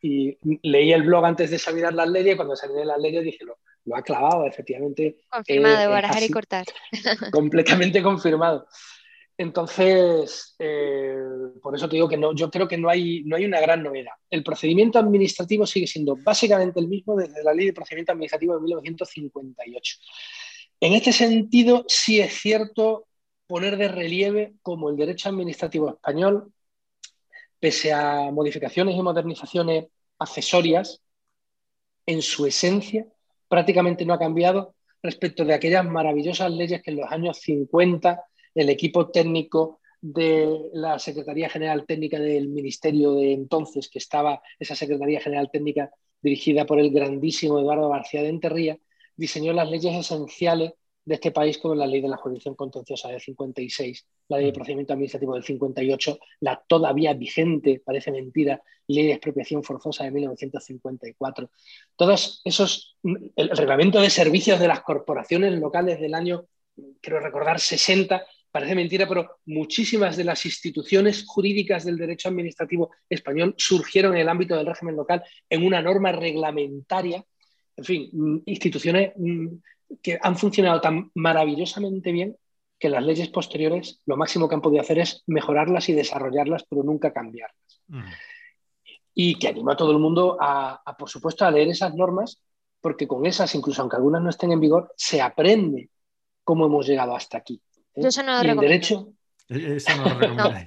Y, 0.00 0.38
leí 0.62 0.92
el 0.92 1.02
blog 1.02 1.26
antes 1.26 1.50
de 1.50 1.58
saber 1.58 1.92
las 1.92 2.08
leyes 2.08 2.34
y 2.34 2.36
cuando 2.36 2.56
salí 2.56 2.72
las 2.84 2.98
leyes 2.98 3.22
dije, 3.22 3.44
lo, 3.44 3.58
lo 3.84 3.96
ha 3.96 4.02
clavado, 4.02 4.46
efectivamente. 4.46 5.18
Confirmado, 5.28 5.90
barajar 5.90 6.22
y 6.22 6.30
cortar. 6.30 6.64
Completamente 7.32 8.02
confirmado. 8.02 8.66
Entonces, 9.40 10.56
eh, 10.58 11.16
por 11.62 11.76
eso 11.76 11.88
te 11.88 11.94
digo 11.94 12.08
que 12.08 12.16
no, 12.16 12.34
yo 12.34 12.50
creo 12.50 12.66
que 12.66 12.76
no 12.76 12.88
hay, 12.88 13.22
no 13.22 13.36
hay 13.36 13.44
una 13.44 13.60
gran 13.60 13.84
novedad. 13.84 14.12
El 14.28 14.42
procedimiento 14.42 14.98
administrativo 14.98 15.64
sigue 15.64 15.86
siendo 15.86 16.16
básicamente 16.16 16.80
el 16.80 16.88
mismo 16.88 17.16
desde 17.16 17.44
la 17.44 17.54
Ley 17.54 17.66
de 17.66 17.72
Procedimiento 17.72 18.10
Administrativo 18.12 18.56
de 18.56 18.62
1958. 18.62 19.96
En 20.80 20.92
este 20.94 21.12
sentido, 21.12 21.84
sí 21.86 22.18
es 22.20 22.32
cierto 22.34 23.06
poner 23.46 23.76
de 23.76 23.86
relieve 23.86 24.54
como 24.60 24.90
el 24.90 24.96
derecho 24.96 25.28
administrativo 25.28 25.88
español, 25.88 26.52
pese 27.60 27.92
a 27.92 28.32
modificaciones 28.32 28.96
y 28.96 29.02
modernizaciones 29.02 29.86
accesorias, 30.18 31.00
en 32.06 32.22
su 32.22 32.44
esencia 32.44 33.06
prácticamente 33.48 34.04
no 34.04 34.14
ha 34.14 34.18
cambiado 34.18 34.74
respecto 35.02 35.44
de 35.44 35.54
aquellas 35.54 35.84
maravillosas 35.84 36.50
leyes 36.50 36.82
que 36.82 36.90
en 36.90 36.96
los 36.98 37.10
años 37.10 37.38
50 37.38 38.20
el 38.54 38.68
equipo 38.70 39.10
técnico 39.10 39.80
de 40.00 40.70
la 40.72 40.98
Secretaría 40.98 41.48
General 41.48 41.84
Técnica 41.86 42.18
del 42.18 42.48
Ministerio 42.48 43.14
de 43.14 43.32
entonces, 43.32 43.88
que 43.88 43.98
estaba 43.98 44.42
esa 44.58 44.76
Secretaría 44.76 45.20
General 45.20 45.50
Técnica 45.50 45.90
dirigida 46.22 46.66
por 46.66 46.78
el 46.78 46.90
grandísimo 46.90 47.58
Eduardo 47.58 47.88
García 47.88 48.22
de 48.22 48.28
Enterría, 48.28 48.78
diseñó 49.16 49.52
las 49.52 49.70
leyes 49.70 49.94
esenciales 49.96 50.72
de 51.04 51.14
este 51.14 51.30
país 51.30 51.56
como 51.58 51.74
la 51.74 51.86
ley 51.86 52.02
de 52.02 52.08
la 52.08 52.18
jurisdicción 52.18 52.54
contenciosa 52.54 53.08
del 53.08 53.20
56, 53.20 54.06
la 54.28 54.36
ley 54.36 54.46
de 54.46 54.52
procedimiento 54.52 54.92
administrativo 54.92 55.34
del 55.34 55.42
58, 55.42 56.18
la 56.40 56.62
todavía 56.68 57.14
vigente, 57.14 57.80
parece 57.82 58.12
mentira, 58.12 58.62
ley 58.86 59.06
de 59.06 59.12
expropiación 59.12 59.64
forzosa 59.64 60.04
de 60.04 60.10
1954. 60.10 61.50
Todos 61.96 62.42
esos, 62.44 62.98
el 63.02 63.48
reglamento 63.48 64.00
de 64.00 64.10
servicios 64.10 64.60
de 64.60 64.68
las 64.68 64.82
corporaciones 64.82 65.58
locales 65.58 65.98
del 65.98 66.14
año, 66.14 66.44
quiero 67.00 67.20
recordar, 67.20 67.58
60, 67.58 68.26
parece 68.50 68.74
mentira, 68.74 69.06
pero 69.06 69.38
muchísimas 69.46 70.16
de 70.16 70.24
las 70.24 70.44
instituciones 70.46 71.24
jurídicas 71.26 71.84
del 71.84 71.96
derecho 71.96 72.28
administrativo 72.28 72.90
español 73.08 73.54
surgieron 73.58 74.14
en 74.14 74.22
el 74.22 74.28
ámbito 74.28 74.56
del 74.56 74.66
régimen 74.66 74.96
local 74.96 75.22
en 75.48 75.64
una 75.64 75.82
norma 75.82 76.12
reglamentaria. 76.12 77.24
En 77.76 77.84
fin, 77.84 78.10
mm, 78.12 78.38
instituciones 78.46 79.12
mm, 79.16 79.46
que 80.02 80.18
han 80.20 80.36
funcionado 80.36 80.80
tan 80.80 81.10
maravillosamente 81.14 82.12
bien 82.12 82.36
que 82.78 82.88
las 82.88 83.02
leyes 83.02 83.28
posteriores 83.28 84.00
lo 84.06 84.16
máximo 84.16 84.48
que 84.48 84.54
han 84.54 84.62
podido 84.62 84.80
hacer 84.80 84.98
es 84.98 85.24
mejorarlas 85.26 85.88
y 85.88 85.92
desarrollarlas, 85.94 86.64
pero 86.68 86.82
nunca 86.82 87.12
cambiarlas. 87.12 87.82
Y 89.14 89.34
que 89.34 89.48
animo 89.48 89.70
a 89.70 89.76
todo 89.76 89.90
el 89.90 89.98
mundo 89.98 90.36
a, 90.40 90.96
por 90.96 91.08
supuesto, 91.08 91.44
a 91.44 91.50
leer 91.50 91.68
esas 91.68 91.94
normas, 91.94 92.40
porque 92.80 93.08
con 93.08 93.26
esas, 93.26 93.52
incluso 93.56 93.82
aunque 93.82 93.96
algunas 93.96 94.22
no 94.22 94.30
estén 94.30 94.52
en 94.52 94.60
vigor, 94.60 94.92
se 94.96 95.20
aprende 95.20 95.90
cómo 96.44 96.66
hemos 96.66 96.86
llegado 96.86 97.16
hasta 97.16 97.38
aquí. 97.38 97.60
Yo 98.00 98.08
eso 98.08 98.22
no 98.22 98.42
lo 98.42 98.60
derecho, 98.60 99.12
e-, 99.48 99.76
eso 99.76 99.96
no 99.96 100.04
lo 100.04 100.14
recomendáis. 100.18 100.64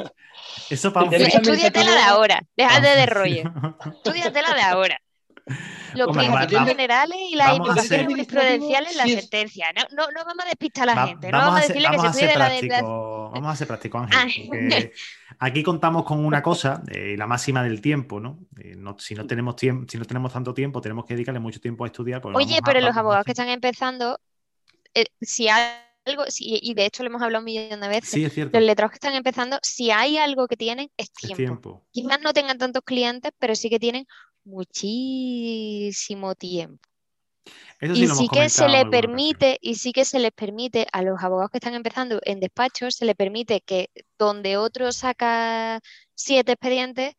Eso 0.69 0.91
para 0.93 1.09
Estudiatela 1.17 1.91
de 1.91 2.01
ahora, 2.01 2.41
déjate 2.55 2.87
de 2.87 3.05
rollo. 3.05 3.43
Estudiatela 3.85 4.53
de 4.53 4.61
ahora. 4.61 5.01
Los 5.95 6.15
principios 6.15 6.65
generales 6.65 7.17
y 7.29 7.35
las 7.35 7.57
implicaciones 7.57 8.07
jurisprudenciales 8.07 8.91
en 8.91 8.97
la 8.97 9.07
sentencia. 9.07 9.67
No, 9.75 9.83
no, 9.95 10.11
no, 10.11 10.25
vamos 10.25 10.45
a 10.45 10.49
despistar 10.49 10.89
a 10.89 10.95
la 10.95 11.07
gente. 11.07 11.31
No 11.31 11.37
vamos, 11.39 11.59
a 11.59 11.67
decirle 11.67 11.89
que 11.91 11.99
se 11.99 12.11
cuide 12.11 12.37
la 12.37 12.49
de 12.49 12.81
Vamos 12.81 13.51
a 13.51 13.55
ser 13.55 13.67
prácticos, 13.67 14.07
Ángel. 14.11 14.91
aquí 15.39 15.63
contamos 15.63 16.05
con 16.05 16.23
una 16.23 16.41
cosa, 16.41 16.83
eh, 16.91 17.15
la 17.17 17.27
máxima 17.27 17.63
del 17.63 17.81
tiempo, 17.81 18.19
¿no? 18.19 18.39
Eh, 18.59 18.75
¿no? 18.77 18.97
si, 18.99 19.15
no 19.15 19.25
tenemos 19.25 19.55
tiempo, 19.55 19.85
si 19.89 19.97
no 19.97 20.05
tenemos 20.05 20.31
tanto 20.31 20.53
tiempo, 20.53 20.79
tenemos 20.79 21.05
que 21.05 21.15
dedicarle 21.15 21.39
mucho 21.39 21.59
tiempo 21.59 21.83
a 21.83 21.87
estudiar. 21.87 22.21
Pues 22.21 22.35
Oye, 22.35 22.59
pero 22.63 22.79
los 22.79 22.95
abogados 22.95 23.25
que 23.25 23.31
están 23.31 23.49
empezando, 23.49 24.19
eh, 24.93 25.05
si 25.19 25.49
hay 25.49 25.90
algo, 26.05 26.23
y 26.37 26.73
de 26.73 26.85
hecho 26.85 27.03
lo 27.03 27.09
hemos 27.09 27.21
hablado 27.21 27.41
un 27.41 27.45
millón 27.45 27.81
de 27.81 27.87
veces, 27.87 28.09
sí, 28.09 28.25
es 28.25 28.33
cierto. 28.33 28.57
los 28.57 28.65
letrados 28.65 28.91
que 28.91 28.95
están 28.95 29.15
empezando, 29.15 29.59
si 29.61 29.91
hay 29.91 30.17
algo 30.17 30.47
que 30.47 30.57
tienen, 30.57 30.89
es 30.97 31.11
tiempo. 31.11 31.85
Quizás 31.91 32.19
no 32.21 32.33
tengan 32.33 32.57
tantos 32.57 32.83
clientes, 32.83 33.31
pero 33.37 33.55
sí 33.55 33.69
que 33.69 33.79
tienen 33.79 34.07
muchísimo 34.43 36.35
tiempo. 36.35 36.81
y 37.81 38.07
sí 38.07 38.27
que 38.29 38.49
se 38.49 38.67
le 38.67 38.85
permite, 38.85 39.57
y 39.61 39.75
sí 39.75 39.91
que 39.91 40.05
se 40.05 40.19
les 40.19 40.31
permite 40.31 40.87
a 40.91 41.01
los 41.01 41.21
abogados 41.21 41.51
que 41.51 41.57
están 41.57 41.75
empezando 41.75 42.19
en 42.23 42.39
despachos, 42.39 42.95
se 42.95 43.05
le 43.05 43.15
permite 43.15 43.61
que 43.61 43.89
donde 44.17 44.57
otro 44.57 44.91
saca 44.91 45.79
siete 46.15 46.53
expedientes, 46.53 47.15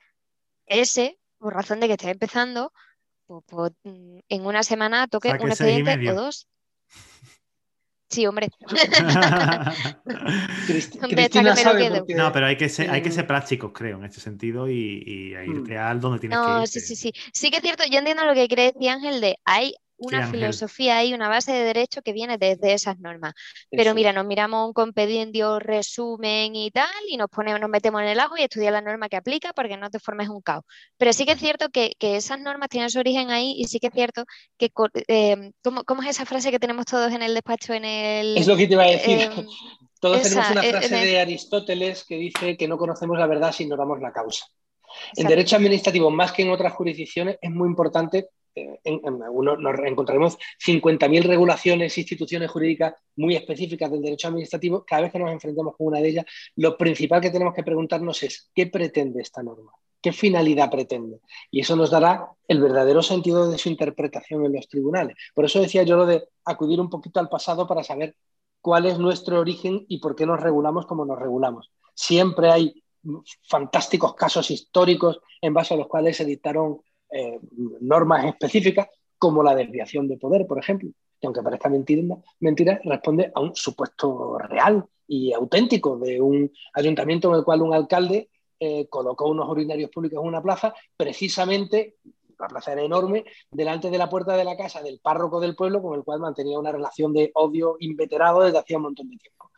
ese, 0.66 1.18
por 1.38 1.54
razón 1.54 1.80
de 1.80 1.86
que 1.86 1.94
esté 1.94 2.10
empezando, 2.10 2.72
pues, 3.26 3.44
pues, 3.46 3.72
mm, 3.84 4.18
en 4.28 4.46
una 4.46 4.62
semana 4.62 5.06
toque 5.08 5.30
un 5.40 5.48
expediente 5.48 6.10
o 6.10 6.14
dos. 6.14 6.48
Sí, 8.12 8.26
hombre. 8.26 8.50
No, 12.14 12.32
pero 12.32 12.46
hay 12.46 12.56
que 12.56 12.68
ser, 12.68 12.90
hay 12.90 13.02
que 13.02 13.10
ser 13.10 13.26
prácticos, 13.26 13.72
creo, 13.72 13.98
en 13.98 14.04
este 14.04 14.20
sentido 14.20 14.68
y, 14.68 15.02
y 15.04 15.32
ir 15.32 15.64
real 15.64 16.00
donde 16.00 16.18
tienes 16.18 16.38
que 16.38 16.60
ir. 16.60 16.68
Sí, 16.68 16.80
sí, 16.80 16.96
sí. 16.96 17.12
Sí 17.32 17.50
que 17.50 17.56
es 17.56 17.62
cierto, 17.62 17.84
yo 17.90 17.98
entiendo 17.98 18.24
lo 18.24 18.34
que 18.34 18.48
cree 18.48 18.72
Ángel 18.88 19.20
de 19.20 19.38
hay 19.44 19.74
una 20.02 20.26
filosofía 20.26 21.04
y 21.04 21.14
una 21.14 21.28
base 21.28 21.52
de 21.52 21.64
derecho 21.64 22.02
que 22.02 22.12
viene 22.12 22.38
desde 22.38 22.72
esas 22.72 22.98
normas. 22.98 23.34
Pero 23.70 23.94
mira, 23.94 24.12
nos 24.12 24.26
miramos 24.26 24.66
un 24.66 24.72
compendio, 24.72 25.58
resumen 25.58 26.54
y 26.56 26.70
tal, 26.70 26.90
y 27.08 27.16
nos 27.16 27.28
ponemos, 27.28 27.60
nos 27.60 27.70
metemos 27.70 28.02
en 28.02 28.08
el 28.08 28.20
ajo 28.20 28.36
y 28.36 28.42
estudiamos 28.42 28.72
la 28.72 28.80
norma 28.80 29.08
que 29.08 29.16
aplica 29.16 29.52
porque 29.52 29.76
no 29.76 29.90
te 29.90 29.98
formes 29.98 30.28
un 30.28 30.40
caos. 30.40 30.64
Pero 30.96 31.12
sí 31.12 31.24
que 31.24 31.32
es 31.32 31.38
cierto 31.38 31.68
que, 31.70 31.92
esas 32.00 32.40
normas 32.40 32.68
tienen 32.68 32.90
su 32.90 32.98
origen 32.98 33.30
ahí 33.30 33.54
y 33.56 33.64
sí 33.64 33.78
que 33.78 33.86
es 33.86 33.94
cierto 33.94 34.24
que, 34.58 34.70
eh, 35.08 35.52
¿cómo, 35.62 36.02
es 36.02 36.08
esa 36.08 36.26
frase 36.26 36.50
que 36.50 36.58
tenemos 36.58 36.84
todos 36.86 37.12
en 37.12 37.22
el 37.22 37.34
despacho 37.34 37.72
en 37.72 37.84
el... 37.84 38.36
Es 38.36 38.46
lo 38.46 38.56
que 38.56 38.66
te 38.66 38.74
iba 38.74 38.84
a 38.84 38.90
decir. 38.90 39.20
Em, 39.20 39.46
todos 40.00 40.22
tenemos 40.22 40.50
una 40.50 40.64
e, 40.64 40.70
frase 40.70 40.94
de 40.94 41.20
Aristóteles 41.20 42.04
que 42.04 42.16
dice 42.16 42.56
que 42.56 42.68
no 42.68 42.76
conocemos 42.76 43.18
la 43.18 43.26
verdad 43.26 43.52
si 43.52 43.62
ignoramos 43.62 44.00
la 44.00 44.12
causa. 44.12 44.44
En 45.16 45.26
derecho 45.26 45.56
administrativo, 45.56 46.10
más 46.10 46.32
que 46.32 46.42
en 46.42 46.50
otras 46.50 46.72
jurisdicciones, 46.72 47.38
es 47.40 47.50
muy 47.50 47.68
importante 47.68 48.28
en, 48.54 49.00
nos 49.18 49.78
encontraremos 49.84 50.38
50.000 50.64 51.22
regulaciones, 51.22 51.96
instituciones 51.98 52.50
jurídicas 52.50 52.94
muy 53.16 53.36
específicas 53.36 53.90
del 53.90 54.02
derecho 54.02 54.28
administrativo. 54.28 54.84
Cada 54.84 55.02
vez 55.02 55.12
que 55.12 55.18
nos 55.18 55.30
enfrentemos 55.30 55.76
con 55.76 55.88
una 55.88 56.00
de 56.00 56.08
ellas, 56.08 56.26
lo 56.56 56.76
principal 56.76 57.20
que 57.20 57.30
tenemos 57.30 57.54
que 57.54 57.62
preguntarnos 57.62 58.22
es 58.22 58.50
¿qué 58.54 58.66
pretende 58.66 59.22
esta 59.22 59.42
norma? 59.42 59.72
¿Qué 60.00 60.12
finalidad 60.12 60.70
pretende? 60.70 61.20
Y 61.50 61.60
eso 61.60 61.76
nos 61.76 61.90
dará 61.90 62.28
el 62.48 62.60
verdadero 62.60 63.02
sentido 63.02 63.50
de 63.50 63.58
su 63.58 63.68
interpretación 63.68 64.44
en 64.44 64.52
los 64.52 64.68
tribunales. 64.68 65.16
Por 65.34 65.44
eso 65.44 65.60
decía 65.60 65.84
yo 65.84 65.96
lo 65.96 66.06
de 66.06 66.24
acudir 66.44 66.80
un 66.80 66.90
poquito 66.90 67.20
al 67.20 67.28
pasado 67.28 67.66
para 67.68 67.84
saber 67.84 68.16
cuál 68.60 68.86
es 68.86 68.98
nuestro 68.98 69.38
origen 69.38 69.84
y 69.88 69.98
por 69.98 70.16
qué 70.16 70.26
nos 70.26 70.40
regulamos 70.40 70.86
como 70.86 71.04
nos 71.04 71.18
regulamos. 71.18 71.70
Siempre 71.94 72.50
hay 72.50 72.82
fantásticos 73.42 74.14
casos 74.14 74.50
históricos 74.50 75.20
en 75.40 75.54
base 75.54 75.74
a 75.74 75.76
los 75.76 75.88
cuales 75.88 76.16
se 76.16 76.24
dictaron 76.24 76.80
eh, 77.12 77.38
normas 77.80 78.24
específicas, 78.26 78.88
como 79.18 79.42
la 79.42 79.54
desviación 79.54 80.08
de 80.08 80.16
poder, 80.16 80.46
por 80.46 80.58
ejemplo, 80.58 80.90
que 81.20 81.26
aunque 81.26 81.42
parezca 81.42 81.68
mentira, 81.68 82.02
mentira, 82.40 82.80
responde 82.84 83.30
a 83.34 83.40
un 83.40 83.54
supuesto 83.54 84.38
real 84.38 84.84
y 85.06 85.32
auténtico 85.32 85.96
de 85.98 86.20
un 86.20 86.50
ayuntamiento 86.74 87.28
en 87.28 87.36
el 87.36 87.44
cual 87.44 87.62
un 87.62 87.74
alcalde 87.74 88.28
eh, 88.58 88.88
colocó 88.88 89.28
unos 89.28 89.48
urinarios 89.48 89.90
públicos 89.90 90.20
en 90.20 90.26
una 90.26 90.42
plaza, 90.42 90.74
precisamente, 90.96 91.96
la 92.38 92.48
plaza 92.48 92.72
era 92.72 92.82
enorme, 92.82 93.24
delante 93.50 93.90
de 93.90 93.98
la 93.98 94.08
puerta 94.08 94.36
de 94.36 94.44
la 94.44 94.56
casa 94.56 94.82
del 94.82 94.98
párroco 94.98 95.38
del 95.38 95.54
pueblo, 95.54 95.80
con 95.80 95.96
el 95.96 96.04
cual 96.04 96.18
mantenía 96.18 96.58
una 96.58 96.72
relación 96.72 97.12
de 97.12 97.30
odio 97.34 97.76
inveterado 97.78 98.40
desde 98.40 98.58
hacía 98.58 98.78
un 98.78 98.84
montón 98.84 99.08
de 99.10 99.16
tiempo. 99.18 99.51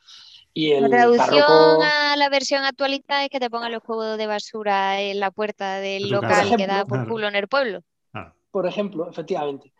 Y 0.56 0.70
el 0.70 0.82
la 0.82 0.88
traducción 0.88 1.82
a 1.82 2.16
la 2.16 2.28
versión 2.28 2.64
actualizada 2.64 3.24
es 3.24 3.30
que 3.30 3.40
te 3.40 3.50
pongan 3.50 3.72
los 3.72 3.82
juegos 3.82 4.16
de 4.16 4.28
basura 4.28 5.00
en 5.00 5.18
la 5.18 5.32
puerta 5.32 5.80
del 5.80 6.08
local 6.08 6.56
que 6.56 6.68
da 6.68 6.84
por 6.84 7.08
culo 7.08 7.26
en 7.26 7.34
el 7.34 7.48
pueblo. 7.48 7.80
Ah. 8.12 8.32
Por 8.52 8.66
ejemplo, 8.68 9.10
efectivamente. 9.10 9.72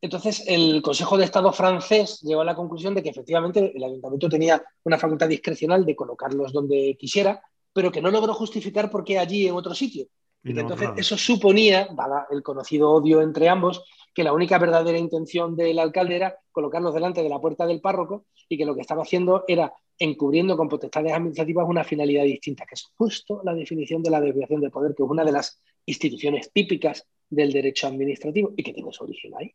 Entonces, 0.00 0.44
el 0.46 0.80
Consejo 0.82 1.18
de 1.18 1.24
Estado 1.24 1.52
francés 1.52 2.20
llegó 2.22 2.40
a 2.40 2.44
la 2.44 2.54
conclusión 2.54 2.94
de 2.94 3.02
que 3.02 3.10
efectivamente 3.10 3.72
el 3.74 3.84
ayuntamiento 3.84 4.28
tenía 4.28 4.62
una 4.84 4.98
facultad 4.98 5.28
discrecional 5.28 5.84
de 5.84 5.96
colocarlos 5.96 6.52
donde 6.52 6.96
quisiera, 6.98 7.42
pero 7.72 7.90
que 7.90 8.00
no 8.00 8.10
logró 8.10 8.32
justificar 8.32 8.88
por 8.88 9.04
qué 9.04 9.18
allí 9.18 9.48
en 9.48 9.54
otro 9.54 9.74
sitio. 9.74 10.06
Y, 10.42 10.58
entonces 10.58 10.90
eso 10.96 11.18
suponía, 11.18 11.88
dada 11.94 12.26
el 12.30 12.42
conocido 12.42 12.90
odio 12.90 13.20
entre 13.20 13.48
ambos, 13.48 13.84
que 14.12 14.24
la 14.24 14.32
única 14.32 14.58
verdadera 14.58 14.98
intención 14.98 15.56
del 15.56 15.78
alcalde 15.78 16.16
era 16.16 16.38
colocarlos 16.52 16.94
delante 16.94 17.22
de 17.22 17.28
la 17.28 17.40
puerta 17.40 17.66
del 17.66 17.80
párroco 17.80 18.26
y 18.48 18.58
que 18.58 18.64
lo 18.64 18.74
que 18.74 18.80
estaba 18.80 19.02
haciendo 19.02 19.44
era 19.46 19.72
encubriendo 19.98 20.56
con 20.56 20.68
potestades 20.68 21.12
administrativas 21.12 21.68
una 21.68 21.84
finalidad 21.84 22.24
distinta, 22.24 22.64
que 22.64 22.74
es 22.74 22.90
justo 22.96 23.42
la 23.44 23.54
definición 23.54 24.02
de 24.02 24.10
la 24.10 24.20
desviación 24.20 24.60
de 24.60 24.70
poder, 24.70 24.94
que 24.94 25.02
es 25.02 25.08
una 25.08 25.24
de 25.24 25.32
las 25.32 25.60
instituciones 25.86 26.50
típicas 26.52 27.06
del 27.28 27.52
derecho 27.52 27.86
administrativo 27.86 28.52
y 28.56 28.62
que 28.62 28.72
tiene 28.72 28.92
su 28.92 29.04
origen 29.04 29.32
ahí. 29.38 29.54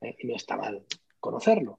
¿eh? 0.00 0.16
Y 0.18 0.26
no 0.26 0.36
está 0.36 0.56
mal 0.56 0.84
conocerlo. 1.20 1.78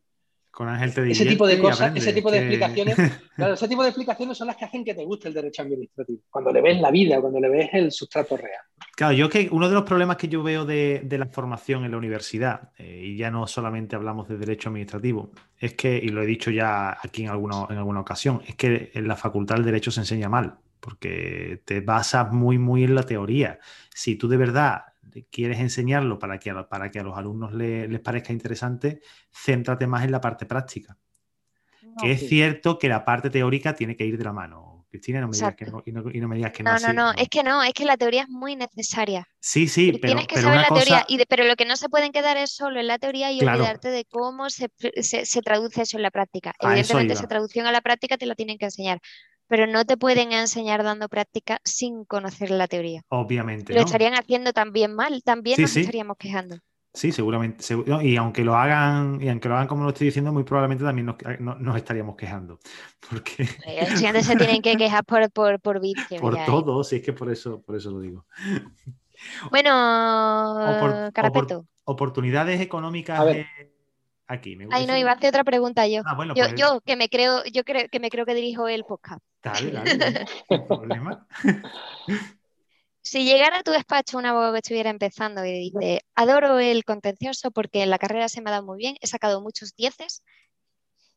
Con 0.56 0.70
Ángel 0.70 0.94
te 0.94 1.12
Ese 1.12 1.26
tipo 1.26 1.46
de 1.46 1.60
cosas, 1.60 1.94
ese 1.98 2.14
tipo 2.14 2.32
de 2.32 2.38
explicaciones, 2.38 2.96
claro, 3.36 3.56
ese 3.56 3.68
tipo 3.68 3.84
de 3.84 3.90
explicaciones 3.90 4.38
son 4.38 4.48
las 4.48 4.56
que 4.56 4.64
hacen 4.64 4.86
que 4.86 4.94
te 4.94 5.04
guste 5.04 5.28
el 5.28 5.34
derecho 5.34 5.64
administrativo, 5.64 6.22
cuando 6.30 6.50
le 6.54 6.62
ves 6.62 6.80
la 6.80 6.92
vida, 6.92 7.20
cuando 7.20 7.42
le 7.42 7.50
ves 7.50 7.70
el 7.74 7.92
sustrato 7.92 8.38
real. 8.38 8.62
Claro, 8.96 9.12
yo 9.12 9.28
que 9.28 9.50
uno 9.52 9.68
de 9.68 9.74
los 9.74 9.84
problemas 9.84 10.16
que 10.16 10.30
yo 10.30 10.44
veo 10.44 10.64
de, 10.64 11.06
la 11.10 11.26
formación 11.26 11.84
en 11.84 11.92
la 11.92 11.98
universidad, 11.98 12.70
eh, 12.78 13.02
y 13.04 13.18
ya 13.18 13.30
no 13.32 13.48
solamente 13.48 13.98
hablamos 13.98 14.30
de 14.30 14.38
derecho 14.38 14.70
administrativo, 14.70 15.32
es 15.60 15.74
que, 15.74 15.98
y 15.98 16.08
lo 16.08 16.24
he 16.24 16.26
dicho 16.26 16.50
ya 16.52 16.98
aquí 17.04 17.24
en 17.24 17.32
alguna, 17.32 17.68
en 17.70 17.78
alguna 17.78 18.00
ocasión, 18.00 18.42
es 18.48 18.56
que 18.56 18.92
en 18.94 19.10
la 19.10 19.18
facultad 19.18 19.56
del 19.56 19.66
derecho 19.66 19.92
se 19.92 20.00
enseña 20.00 20.30
mal, 20.30 20.56
porque 20.80 21.64
te 21.66 21.82
basas 21.82 22.32
muy, 22.32 22.58
muy 22.60 22.86
en 22.86 22.96
la 22.96 23.04
teoría. 23.04 23.60
Si 23.94 24.16
tú 24.16 24.30
de 24.30 24.38
verdad 24.38 24.86
quieres 25.24 25.60
enseñarlo 25.60 26.20
para 26.20 26.40
que 26.40 26.50
a, 26.50 26.68
para 26.68 26.92
que 26.92 27.00
a 27.00 27.04
los 27.04 27.18
alumnos 27.18 27.54
les 27.54 28.00
parezca 28.00 28.34
interesante, 28.34 29.02
céntrate 29.32 29.88
más 29.88 30.04
en 30.04 30.12
la 30.12 30.22
parte 30.22 30.46
práctica. 30.46 30.98
que 32.02 32.12
es 32.12 32.28
cierto 32.28 32.78
que 32.78 32.90
la 32.90 33.06
parte 33.06 33.30
teórica 33.30 33.74
tiene 33.74 33.96
que 33.96 34.06
ir 34.06 34.18
de 34.18 34.24
la 34.24 34.34
mano. 34.34 34.76
Cristina, 34.90 35.20
no 35.20 35.28
me 35.28 35.36
digas 35.36 35.56
que 35.56 35.66
no, 35.66 35.84
y, 35.86 35.92
no, 35.92 36.28
me 36.28 36.36
digas 36.38 36.52
que 36.54 36.64
no. 36.64 36.72
No, 36.74 36.80
no, 36.80 36.94
no, 36.94 37.12
es 37.14 37.28
que 37.28 37.44
no, 37.44 37.62
es 37.64 37.74
que 37.74 37.84
la 37.84 37.98
teoría 37.98 38.24
es 38.24 38.30
muy 38.30 38.56
necesaria. 38.56 39.28
Sí, 39.42 39.68
sí, 39.68 39.92
pero. 39.94 40.14
Tienes 40.14 40.28
que 40.28 40.40
saber 40.40 40.62
la 40.62 40.68
teoría, 40.70 41.06
y 41.10 41.24
pero 41.26 41.44
lo 41.44 41.58
que 41.58 41.66
no 41.66 41.76
se 41.76 41.90
pueden 41.90 42.14
quedar 42.14 42.38
es 42.38 42.52
solo 42.52 42.80
en 42.80 42.88
la 42.88 42.98
teoría 42.98 43.32
y 43.32 43.40
olvidarte 43.42 43.90
de 43.90 44.06
cómo 44.06 44.50
se, 44.50 44.70
traduce 45.44 45.82
eso 45.82 45.98
en 45.98 46.04
la 46.04 46.12
práctica. 46.12 46.54
Evidentemente, 46.60 47.14
esa 47.14 47.28
traducción 47.28 47.68
a 47.68 47.74
la 47.74 47.82
práctica 47.82 48.18
te 48.18 48.26
lo 48.26 48.36
tienen 48.36 48.58
que 48.58 48.66
enseñar 48.66 49.00
pero 49.48 49.68
no 49.68 49.86
te 49.86 49.98
pueden 49.98 50.32
enseñar 50.32 50.84
dando 50.84 51.10
práctica 51.10 51.60
sin 51.64 52.06
conocer 52.06 52.52
la 52.52 52.68
teoría. 52.68 53.02
Obviamente. 53.10 53.74
Lo 53.74 53.82
estarían 53.82 54.14
haciendo 54.14 54.54
también 54.54 54.94
mal, 54.94 55.22
también 55.24 55.62
nos 55.62 55.76
estaríamos 55.76 56.18
quejando. 56.18 56.58
Sí, 56.96 57.12
seguramente. 57.12 57.64
y 58.04 58.16
aunque 58.16 58.46
lo 58.46 58.56
hagan, 58.56 59.20
y 59.22 59.28
aunque 59.28 59.50
lo 59.50 59.56
hagan 59.56 59.68
como 59.68 59.84
lo 59.84 59.90
estoy 59.90 60.06
diciendo, 60.06 60.32
muy 60.32 60.44
probablemente 60.44 60.86
también 60.86 61.14
nos, 61.40 61.78
estaríamos 61.78 62.16
quejando. 62.16 62.60
Porque. 63.10 63.48
Los 64.14 64.26
se 64.26 64.36
tienen 64.38 64.62
que 64.62 64.78
quejar 64.78 65.04
por, 65.04 65.30
por, 65.30 65.60
por 65.60 65.82
Por 66.22 66.46
todo, 66.46 66.84
sí, 66.86 66.98
es 66.98 67.02
que 67.02 67.12
por 67.12 67.30
eso, 67.30 67.62
por 67.62 67.76
eso 67.76 67.92
lo 67.92 68.00
digo. 68.00 68.26
Bueno, 69.52 71.12
Carapeto. 71.14 71.66
oportunidades 71.84 72.62
económicas 72.62 73.20
aquí. 74.28 74.56
Me 74.56 74.68
Ay, 74.72 74.88
no, 74.88 74.98
iba 74.98 75.12
a 75.12 75.16
hacer 75.16 75.30
otra 75.30 75.44
pregunta 75.44 75.88
yo. 75.88 76.02
Ah, 76.06 76.18
yo, 76.36 76.46
pues 76.46 76.56
yo, 76.56 76.82
que 76.82 76.96
me 76.96 77.10
creo, 77.10 77.44
yo 77.52 77.64
creo 77.64 77.90
que 77.90 78.00
me 78.00 78.10
creo 78.10 78.26
que 78.26 78.34
dirijo 78.34 78.68
el 78.68 78.84
podcast. 78.86 79.22
Dale, 79.46 79.72
dale, 79.72 80.26
no 80.50 80.68
problema. 80.68 81.28
Si 83.02 83.24
llegara 83.24 83.60
a 83.60 83.64
tu 83.64 83.70
despacho 83.70 84.18
un 84.18 84.26
abogado 84.26 84.54
que 84.54 84.60
estuviera 84.60 84.90
empezando 84.90 85.46
y 85.46 85.52
dice, 85.52 86.02
adoro 86.16 86.58
el 86.58 86.84
contencioso 86.84 87.52
porque 87.52 87.84
en 87.84 87.92
la 87.92 88.00
carrera 88.00 88.28
se 88.28 88.42
me 88.42 88.50
ha 88.50 88.54
dado 88.54 88.66
muy 88.66 88.80
bien, 88.80 88.96
he 89.02 89.06
sacado 89.08 89.42
muchos 89.42 89.76
dieces, 89.76 90.24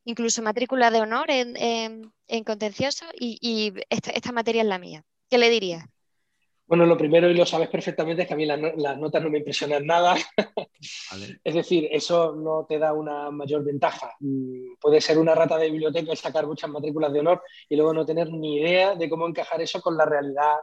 incluso 0.05 0.43
matrícula 0.43 0.91
de 0.91 1.01
honor 1.01 1.31
en, 1.31 2.13
contencioso 2.45 3.07
y, 3.19 3.73
esta, 3.89 4.33
materia 4.33 4.61
es 4.61 4.69
la 4.69 4.79
mía, 4.79 5.03
¿qué 5.31 5.39
le 5.39 5.49
dirías? 5.49 5.87
Bueno, 6.69 6.85
lo 6.85 6.99
primero, 6.99 7.31
y 7.31 7.35
lo 7.35 7.47
sabes 7.47 7.71
perfectamente, 7.71 8.23
es 8.23 8.29
que 8.29 8.35
a 8.35 8.37
mí 8.37 8.45
las, 8.45 8.99
notas 8.99 9.23
no 9.23 9.31
me 9.31 9.39
impresionan 9.39 9.87
nada. 9.87 10.17
es 11.45 11.55
decir, 11.55 11.89
eso 11.91 12.37
no 12.37 12.67
te 12.69 12.79
da 12.79 12.93
una 12.93 13.31
mayor 13.31 13.65
ventaja. 13.65 14.15
Mm, 14.21 14.75
puede 14.79 15.01
ser 15.01 15.19
una 15.19 15.35
rata 15.35 15.57
de 15.57 15.71
biblioteca 15.71 16.13
y 16.13 16.17
sacar 16.17 16.47
muchas 16.47 16.69
matrículas 16.69 17.11
de 17.11 17.21
honor 17.21 17.43
y 17.71 17.75
luego 17.75 17.95
no 17.95 18.05
tener 18.05 18.31
ni 18.31 18.57
idea 18.59 18.95
de 18.95 19.09
cómo 19.09 19.27
encajar 19.27 19.63
eso 19.63 19.81
con 19.81 19.97
la 19.97 20.05
realidad 20.05 20.57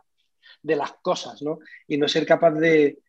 de 0.62 0.76
las 0.76 0.94
cosas, 1.02 1.42
¿no? 1.42 1.58
Y 1.88 1.98
no 1.98 2.08
ser 2.08 2.24
capaz 2.28 2.52
de, 2.52 3.00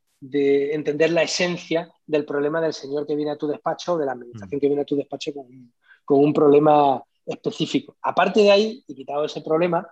entender 0.72 1.10
la 1.10 1.22
esencia 1.22 1.92
del 2.06 2.24
problema 2.24 2.62
del 2.62 2.72
señor 2.72 3.06
que 3.06 3.14
viene 3.14 3.32
a 3.32 3.36
tu 3.36 3.46
despacho 3.46 3.92
o 3.92 3.98
de 3.98 4.06
la 4.06 4.12
administración 4.12 4.56
mm. 4.56 4.60
que 4.60 4.66
viene 4.68 4.82
a 4.82 4.86
tu 4.86 4.96
despacho 4.96 5.34
con, 5.34 6.18
un 6.18 6.32
problema 6.32 7.02
específico. 7.26 7.98
Aparte 8.00 8.40
de 8.40 8.50
ahí, 8.50 8.84
y 8.86 8.94
quitado 8.94 9.26
ese 9.26 9.42
problema, 9.42 9.86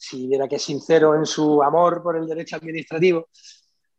si 0.00 0.26
viera 0.26 0.48
que 0.48 0.56
es 0.56 0.62
sincero 0.62 1.14
en 1.14 1.26
su 1.26 1.62
amor 1.62 2.02
por 2.02 2.16
el 2.16 2.26
derecho 2.26 2.56
administrativo, 2.56 3.28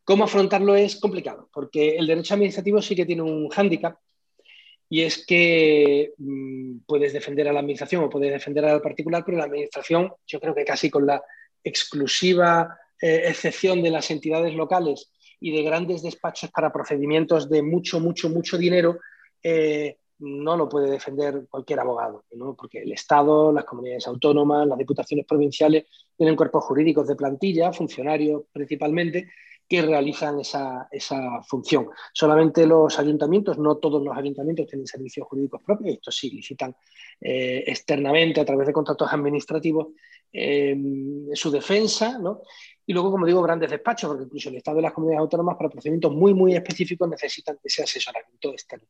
cómo 0.04 0.24
afrontarlo 0.24 0.76
es 0.76 0.96
complicado, 1.00 1.48
porque 1.54 1.96
el 1.96 2.08
derecho 2.08 2.34
administrativo 2.34 2.82
sí 2.82 2.96
que 2.96 3.06
tiene 3.06 3.22
un 3.22 3.50
hándicap 3.50 3.98
y 4.90 5.04
es 5.04 5.24
que 5.26 6.14
mm, 6.18 6.80
puedes 6.88 7.14
defender 7.14 7.48
a 7.48 7.54
la 7.54 7.60
administración 7.60 8.04
o 8.04 8.10
puedes 8.10 8.32
defender 8.32 8.66
al 8.66 8.82
particular, 8.82 9.24
pero 9.24 9.38
la 9.38 9.46
administración, 9.46 10.12
yo 10.26 10.40
creo 10.40 10.56
que 10.56 10.66
casi 10.66 10.90
con 10.90 11.06
la 11.06 11.24
exclusiva 11.64 12.80
eh, 13.00 13.24
excepción 13.28 13.84
de 13.84 13.92
las 13.92 14.10
entidades 14.10 14.56
locales 14.56 15.12
y 15.40 15.56
de 15.56 15.64
grandes 15.64 16.02
despachos 16.02 16.50
para 16.50 16.74
procedimientos 16.74 17.48
de 17.48 17.62
mucho, 17.62 18.00
mucho, 18.00 18.28
mucho 18.30 18.58
dinero, 18.58 19.00
eh, 19.44 19.98
no 20.22 20.56
lo 20.56 20.70
puede 20.70 20.90
defender 20.90 21.48
cualquier 21.50 21.80
abogado, 21.80 22.24
porque 22.58 22.80
el 22.80 22.92
Estado, 22.92 23.52
las 23.52 23.66
comunidades 23.66 24.08
autónomas, 24.08 24.68
las 24.68 24.78
diputaciones 24.78 25.26
provinciales 25.26 25.86
tienen 26.16 26.36
cuerpos 26.36 26.64
jurídicos 26.64 27.08
de 27.08 27.16
plantilla, 27.16 27.74
funcionarios 27.74 28.44
principalmente, 28.52 29.30
que 29.68 29.82
realizan 29.82 30.40
esa, 30.40 30.90
función. 31.48 31.88
Solamente 32.14 32.66
los 32.68 33.00
ayuntamientos, 33.00 33.58
no 33.58 33.78
todos 33.78 34.04
los 34.04 34.16
ayuntamientos 34.16 34.68
tienen 34.68 34.86
servicios 34.86 35.26
jurídicos 35.28 35.64
propios, 35.64 35.96
estos 35.96 36.16
sí 36.16 36.30
licitan 36.30 36.76
eh, 37.20 37.64
externamente 37.66 38.42
a 38.42 38.46
través 38.46 38.68
de 38.68 38.74
contratos 38.74 39.12
administrativos 39.12 39.88
su 41.34 41.52
defensa, 41.52 42.18
¿no? 42.18 42.42
Y 42.86 42.94
luego, 42.94 43.12
como 43.12 43.26
digo, 43.26 43.42
grandes 43.42 43.70
despachos, 43.70 44.10
porque 44.10 44.24
incluso 44.26 44.50
el 44.50 44.56
Estado 44.56 44.80
y 44.80 44.82
las 44.82 44.94
comunidades 44.94 45.22
autónomas 45.22 45.56
para 45.56 45.70
procedimientos 45.70 46.12
muy, 46.14 46.34
muy 46.34 46.56
específicos 46.56 47.08
necesitan 47.08 47.58
ese 47.64 47.84
asesoramiento 47.84 48.52
externo. 48.52 48.88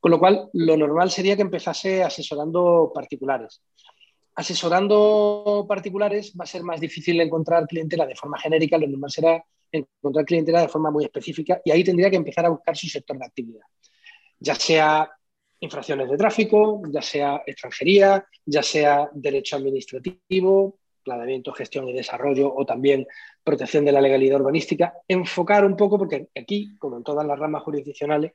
Con 0.00 0.10
lo 0.10 0.18
cual, 0.18 0.48
lo 0.52 0.76
normal 0.76 1.10
sería 1.10 1.36
que 1.36 1.42
empezase 1.42 2.02
asesorando 2.02 2.90
particulares. 2.94 3.62
Asesorando 4.34 5.66
particulares 5.68 6.32
va 6.38 6.44
a 6.44 6.46
ser 6.46 6.62
más 6.62 6.80
difícil 6.80 7.20
encontrar 7.20 7.66
clientela 7.66 8.06
de 8.06 8.14
forma 8.14 8.38
genérica, 8.38 8.78
lo 8.78 8.86
normal 8.86 9.10
será 9.10 9.44
encontrar 9.70 10.24
clientela 10.24 10.62
de 10.62 10.68
forma 10.68 10.90
muy 10.90 11.04
específica 11.04 11.60
y 11.64 11.70
ahí 11.70 11.84
tendría 11.84 12.10
que 12.10 12.16
empezar 12.16 12.46
a 12.46 12.50
buscar 12.50 12.76
su 12.76 12.86
sector 12.86 13.18
de 13.18 13.26
actividad, 13.26 13.64
ya 14.38 14.54
sea 14.54 15.10
infracciones 15.60 16.08
de 16.08 16.16
tráfico, 16.16 16.82
ya 16.88 17.02
sea 17.02 17.42
extranjería, 17.46 18.24
ya 18.44 18.62
sea 18.62 19.10
derecho 19.12 19.56
administrativo, 19.56 20.78
planeamiento, 21.08 21.52
gestión 21.52 21.88
y 21.88 21.92
desarrollo 21.92 22.54
o 22.54 22.66
también 22.66 23.06
protección 23.42 23.84
de 23.84 23.92
la 23.92 24.00
legalidad 24.00 24.40
urbanística, 24.40 24.94
enfocar 25.08 25.64
un 25.64 25.76
poco, 25.76 25.98
porque 25.98 26.28
aquí, 26.38 26.76
como 26.78 26.98
en 26.98 27.02
todas 27.02 27.26
las 27.26 27.38
ramas 27.38 27.62
jurisdiccionales, 27.62 28.32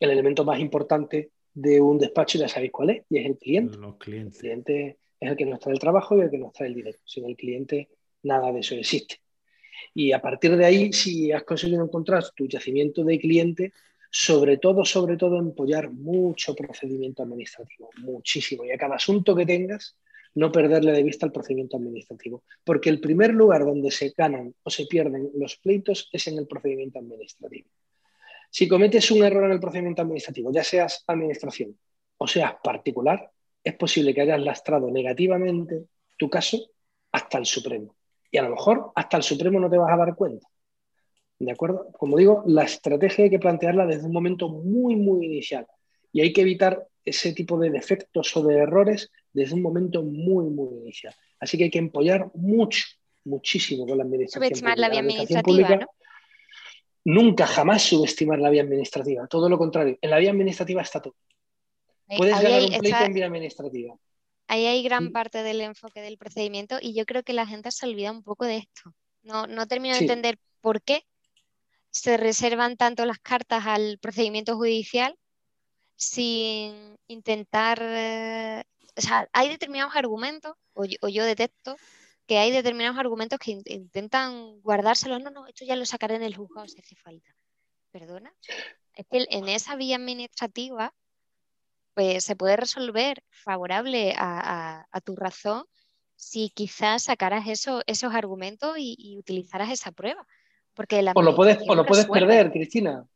el 0.00 0.10
elemento 0.10 0.44
más 0.44 0.58
importante 0.58 1.30
de 1.52 1.80
un 1.80 1.98
despacho 1.98 2.38
ya 2.38 2.48
sabéis 2.48 2.72
cuál 2.72 2.90
es, 2.90 3.02
y 3.10 3.18
es 3.18 3.26
el 3.26 3.36
cliente. 3.36 3.78
Los 3.78 3.96
clientes. 3.96 4.36
El 4.36 4.40
cliente 4.40 4.98
es 5.20 5.30
el 5.30 5.36
que 5.36 5.46
nos 5.46 5.60
trae 5.60 5.74
el 5.74 5.80
trabajo 5.80 6.16
y 6.16 6.20
el 6.20 6.30
que 6.30 6.38
nos 6.38 6.52
trae 6.52 6.68
el 6.68 6.74
dinero. 6.74 6.98
Sin 7.04 7.26
el 7.26 7.36
cliente, 7.36 7.88
nada 8.22 8.52
de 8.52 8.60
eso 8.60 8.74
existe. 8.74 9.16
Y 9.94 10.12
a 10.12 10.20
partir 10.20 10.56
de 10.56 10.64
ahí, 10.64 10.92
si 10.92 11.32
has 11.32 11.44
conseguido 11.44 11.84
encontrar 11.84 12.24
tu 12.34 12.46
yacimiento 12.46 13.04
de 13.04 13.18
cliente, 13.18 13.72
sobre 14.10 14.56
todo, 14.56 14.84
sobre 14.84 15.16
todo, 15.16 15.38
empollar 15.38 15.90
mucho 15.90 16.54
procedimiento 16.54 17.22
administrativo, 17.22 17.90
muchísimo. 17.98 18.64
Y 18.64 18.70
a 18.70 18.78
cada 18.78 18.96
asunto 18.96 19.34
que 19.34 19.44
tengas, 19.44 19.96
no 20.36 20.52
perderle 20.52 20.92
de 20.92 21.02
vista 21.02 21.26
el 21.26 21.32
procedimiento 21.32 21.76
administrativo, 21.76 22.44
porque 22.62 22.90
el 22.90 23.00
primer 23.00 23.32
lugar 23.32 23.64
donde 23.64 23.90
se 23.90 24.12
ganan 24.16 24.54
o 24.62 24.70
se 24.70 24.86
pierden 24.86 25.30
los 25.34 25.56
pleitos 25.56 26.08
es 26.12 26.26
en 26.28 26.38
el 26.38 26.46
procedimiento 26.46 26.98
administrativo. 26.98 27.68
Si 28.50 28.68
cometes 28.68 29.10
un 29.10 29.24
error 29.24 29.44
en 29.44 29.52
el 29.52 29.60
procedimiento 29.60 30.02
administrativo, 30.02 30.52
ya 30.52 30.62
seas 30.62 31.04
administración 31.06 31.78
o 32.18 32.26
seas 32.26 32.54
particular, 32.62 33.30
es 33.64 33.74
posible 33.74 34.14
que 34.14 34.20
hayas 34.20 34.40
lastrado 34.40 34.90
negativamente 34.90 35.86
tu 36.16 36.28
caso 36.28 36.58
hasta 37.12 37.38
el 37.38 37.46
Supremo. 37.46 37.96
Y 38.30 38.36
a 38.36 38.42
lo 38.42 38.50
mejor 38.50 38.92
hasta 38.94 39.16
el 39.16 39.22
Supremo 39.22 39.58
no 39.58 39.70
te 39.70 39.78
vas 39.78 39.92
a 39.92 39.96
dar 39.96 40.14
cuenta. 40.14 40.46
¿De 41.38 41.50
acuerdo? 41.50 41.90
Como 41.92 42.16
digo, 42.16 42.42
la 42.46 42.64
estrategia 42.64 43.24
hay 43.24 43.30
que 43.30 43.38
plantearla 43.38 43.86
desde 43.86 44.06
un 44.06 44.12
momento 44.12 44.48
muy, 44.48 44.96
muy 44.96 45.24
inicial. 45.24 45.66
Y 46.12 46.20
hay 46.20 46.32
que 46.32 46.42
evitar 46.42 46.86
ese 47.06 47.32
tipo 47.32 47.58
de 47.58 47.70
defectos 47.70 48.36
o 48.36 48.42
de 48.42 48.56
errores 48.56 49.10
desde 49.32 49.54
un 49.54 49.62
momento 49.62 50.02
muy, 50.02 50.50
muy 50.50 50.74
inicial. 50.82 51.14
Así 51.40 51.56
que 51.56 51.64
hay 51.64 51.70
que 51.70 51.78
empollar 51.78 52.30
mucho, 52.34 52.84
muchísimo 53.24 53.86
con 53.86 53.96
la 53.96 54.04
administración. 54.04 54.48
Subestimar 54.48 54.78
la 54.78 54.88
vía 54.88 55.00
administrativa, 55.00 55.76
¿no? 55.76 55.86
Nunca, 57.04 57.46
jamás 57.46 57.82
subestimar 57.82 58.40
la 58.40 58.50
vía 58.50 58.62
administrativa. 58.62 59.28
Todo 59.28 59.48
lo 59.48 59.56
contrario. 59.56 59.96
En 60.00 60.10
la 60.10 60.18
vía 60.18 60.32
administrativa 60.32 60.82
está 60.82 61.00
todo. 61.00 61.14
Puedes 62.16 62.40
ganar 62.40 62.62
un 62.62 62.78
pleito 62.78 63.04
en 63.04 63.14
vía 63.14 63.26
administrativa. 63.26 63.94
Ahí 64.48 64.66
hay 64.66 64.82
gran 64.82 65.12
parte 65.12 65.42
del 65.42 65.60
enfoque 65.60 66.00
del 66.00 66.18
procedimiento 66.18 66.78
y 66.80 66.94
yo 66.94 67.04
creo 67.04 67.22
que 67.22 67.32
la 67.32 67.46
gente 67.46 67.70
se 67.70 67.86
olvida 67.86 68.10
un 68.10 68.22
poco 68.22 68.44
de 68.44 68.58
esto. 68.58 68.92
No, 69.22 69.46
no 69.46 69.66
termino 69.66 69.94
de 69.94 70.00
entender 70.00 70.38
por 70.60 70.82
qué 70.82 71.04
se 71.90 72.16
reservan 72.16 72.76
tanto 72.76 73.06
las 73.06 73.18
cartas 73.18 73.66
al 73.66 73.98
procedimiento 73.98 74.56
judicial 74.56 75.16
sin 75.96 76.98
intentar, 77.08 77.78
eh, 77.82 78.64
o 78.96 79.00
sea, 79.00 79.28
hay 79.32 79.48
determinados 79.48 79.96
argumentos, 79.96 80.54
o 80.74 80.84
yo, 80.84 81.24
detecto 81.24 81.76
que 82.26 82.38
hay 82.38 82.50
determinados 82.50 82.98
argumentos 82.98 83.38
que 83.38 83.58
intentan 83.66 84.60
guardárselos, 84.60 85.22
no, 85.22 85.30
no, 85.30 85.46
esto 85.46 85.64
ya 85.64 85.76
lo 85.76 85.86
sacaré 85.86 86.16
en 86.16 86.22
el 86.22 86.36
juzgado 86.36 86.68
si 86.68 86.78
hace 86.78 86.96
falta. 86.96 87.34
¿Perdona? 87.92 88.34
Es 88.94 89.06
que 89.10 89.26
en 89.30 89.48
esa 89.48 89.76
vía 89.76 89.96
administrativa 89.96 90.92
pues 91.96 92.24
se 92.24 92.36
puede 92.36 92.56
resolver 92.56 93.22
favorable 93.30 94.14
a, 94.18 94.86
tu 95.02 95.16
razón 95.16 95.64
si 96.14 96.50
quizás 96.50 97.04
sacaras 97.04 97.48
eso, 97.48 97.82
esos 97.86 98.14
argumentos 98.14 98.76
y, 98.76 99.16
utilizaras 99.18 99.70
esa 99.70 99.92
prueba. 99.92 100.26
Porque 100.74 101.02
o 101.14 101.22
lo 101.22 101.34
puedes, 101.34 101.58
o 101.66 101.74
lo 101.74 101.86
puedes 101.86 102.04
perder, 102.06 102.52
Cristina. 102.52 103.06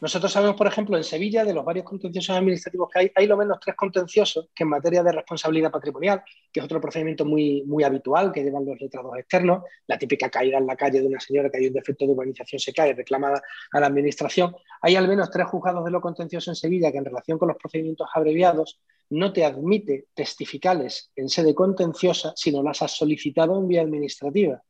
Nosotros 0.00 0.30
sabemos, 0.30 0.54
por 0.54 0.68
ejemplo, 0.68 0.96
en 0.96 1.02
Sevilla, 1.02 1.44
de 1.44 1.52
los 1.52 1.64
varios 1.64 1.84
contenciosos 1.84 2.36
administrativos 2.36 2.88
que 2.88 2.98
hay, 3.00 3.12
hay 3.16 3.26
lo 3.26 3.36
menos 3.36 3.58
tres 3.60 3.74
contenciosos 3.74 4.48
que 4.54 4.62
en 4.62 4.70
materia 4.70 5.02
de 5.02 5.10
responsabilidad 5.10 5.72
patrimonial, 5.72 6.22
que 6.52 6.60
es 6.60 6.64
otro 6.64 6.80
procedimiento 6.80 7.24
muy, 7.24 7.64
muy 7.66 7.82
habitual 7.82 8.30
que 8.30 8.44
llevan 8.44 8.64
los 8.64 8.80
letrados 8.80 9.18
externos, 9.18 9.64
la 9.88 9.98
típica 9.98 10.30
caída 10.30 10.58
en 10.58 10.66
la 10.66 10.76
calle 10.76 11.00
de 11.00 11.06
una 11.08 11.18
señora 11.18 11.50
que 11.50 11.58
hay 11.58 11.66
un 11.66 11.72
defecto 11.72 12.06
de 12.06 12.12
urbanización 12.12 12.60
se 12.60 12.72
cae, 12.72 12.94
reclama 12.94 13.42
a 13.72 13.80
la 13.80 13.86
administración. 13.86 14.54
Hay 14.82 14.94
al 14.94 15.08
menos 15.08 15.30
tres 15.30 15.48
juzgados 15.48 15.84
de 15.84 15.90
lo 15.90 16.00
contencioso 16.00 16.52
en 16.52 16.54
Sevilla 16.54 16.92
que 16.92 16.98
en 16.98 17.04
relación 17.04 17.36
con 17.36 17.48
los 17.48 17.56
procedimientos 17.56 18.08
abreviados 18.14 18.80
no 19.10 19.32
te 19.32 19.44
admite 19.44 20.06
testificales 20.14 21.10
en 21.16 21.28
sede 21.28 21.54
contenciosa 21.54 22.32
si 22.36 22.52
no 22.52 22.62
las 22.62 22.82
has 22.82 22.92
solicitado 22.96 23.58
en 23.58 23.66
vía 23.66 23.82
administrativa, 23.82 24.62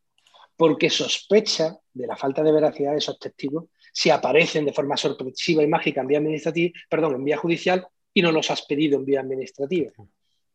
porque 0.59 0.91
sospecha 0.91 1.79
de 1.95 2.07
la 2.07 2.17
falta 2.17 2.43
de 2.43 2.51
veracidad 2.51 2.91
de 2.91 2.99
esos 2.99 3.17
testigos 3.17 3.67
si 3.93 4.11
aparecen 4.11 4.65
de 4.65 4.73
forma 4.73 4.97
sorpresiva 4.97 5.63
y 5.63 5.69
mágica 5.69 6.01
en 6.01 6.09
vía 6.09 6.19
administrativa, 6.19 6.77
perdón, 6.91 7.15
en 7.15 7.25
vía 7.25 7.37
judicial 7.37 7.87
y 8.13 8.23
no 8.23 8.33
los 8.33 8.51
has 8.51 8.63
pedido 8.63 8.99
en 8.99 9.05
vía 9.05 9.21
administrativa. 9.21 9.93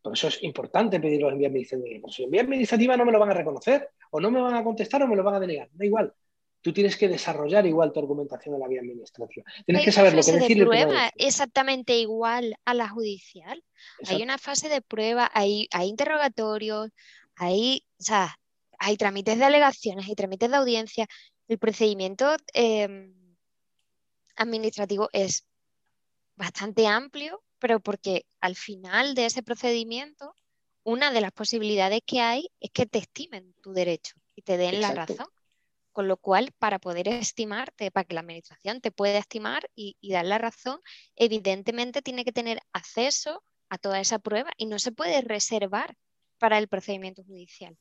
Por 0.01 0.13
eso 0.13 0.27
es 0.27 0.43
importante 0.43 0.99
pedirlos 0.99 1.31
en 1.31 1.39
vía 1.39 1.47
administrativa. 1.47 2.09
si 2.09 2.23
en 2.25 2.31
vía 2.31 2.41
administrativa 2.41 2.97
no 2.97 3.05
me 3.05 3.13
lo 3.13 3.19
van 3.19 3.29
a 3.29 3.33
reconocer, 3.33 3.91
o 4.11 4.19
no 4.19 4.29
me 4.29 4.41
van 4.41 4.55
a 4.55 4.63
contestar, 4.63 5.01
o 5.03 5.07
me 5.07 5.15
lo 5.15 5.23
van 5.23 5.35
a 5.35 5.39
denegar. 5.39 5.69
Da 5.71 5.85
igual. 5.85 6.13
tú 6.61 6.73
tienes 6.73 6.97
que 6.97 7.07
desarrollar 7.07 7.65
igual 7.65 7.93
tu 7.93 8.01
argumentación 8.01 8.55
en 8.55 8.61
la 8.61 8.67
vía 8.67 8.81
administrativa. 8.81 9.45
Tienes 9.65 9.85
que 9.85 9.91
saber 9.93 10.13
lo 10.13 10.21
que 10.21 10.33
decir. 10.33 10.57
De 10.57 10.65
prueba 10.65 11.11
exactamente 11.15 11.97
igual 11.97 12.55
a 12.65 12.73
la 12.73 12.89
judicial. 12.89 13.63
Hay 14.07 14.21
una 14.21 14.37
fase 14.37 14.67
de 14.67 14.81
prueba, 14.81 15.31
hay, 15.33 15.69
hay 15.71 15.87
interrogatorios, 15.87 16.89
hay, 17.35 17.85
o 17.99 18.03
sea, 18.03 18.37
hay 18.83 18.97
trámites 18.97 19.39
de 19.39 19.45
alegaciones, 19.45 20.07
hay 20.07 20.15
trámites 20.15 20.49
de 20.49 20.57
audiencia. 20.57 21.07
El 21.47 21.57
procedimiento 21.57 22.35
em, 22.53 23.13
administrativo 24.35 25.09
es 25.13 25.47
bastante 26.35 26.85
amplio, 26.87 27.41
pero 27.59 27.79
porque 27.79 28.25
al 28.41 28.55
final 28.55 29.15
de 29.15 29.27
ese 29.27 29.41
procedimiento, 29.41 30.35
una 30.83 31.11
de 31.11 31.21
las 31.21 31.31
posibilidades 31.31 32.01
que 32.05 32.19
hay 32.19 32.49
es 32.59 32.71
que 32.71 32.85
te 32.85 32.99
estimen 32.99 33.53
tu 33.61 33.71
derecho 33.71 34.15
y 34.35 34.41
te 34.41 34.57
den 34.57 34.81
la 34.81 34.91
razón. 34.93 35.27
Con 35.93 36.07
lo 36.07 36.17
cual, 36.17 36.51
para 36.57 36.79
poder 36.79 37.07
estimarte, 37.07 37.91
para 37.91 38.03
que 38.03 38.15
la 38.15 38.21
administración 38.21 38.81
te 38.81 38.91
pueda 38.91 39.19
estimar 39.19 39.69
y, 39.75 39.95
dar 40.01 40.25
la 40.25 40.39
razón, 40.39 40.81
evidentemente 41.15 42.01
tiene 42.01 42.25
que 42.25 42.31
tener 42.33 42.59
acceso 42.73 43.43
a 43.69 43.77
toda 43.77 44.01
esa 44.01 44.19
prueba 44.19 44.51
y 44.57 44.65
no 44.65 44.79
se 44.79 44.91
puede 44.91 45.21
reservar 45.21 45.95
para 46.39 46.57
el 46.57 46.67
procedimiento 46.67 47.23
judicial. 47.23 47.77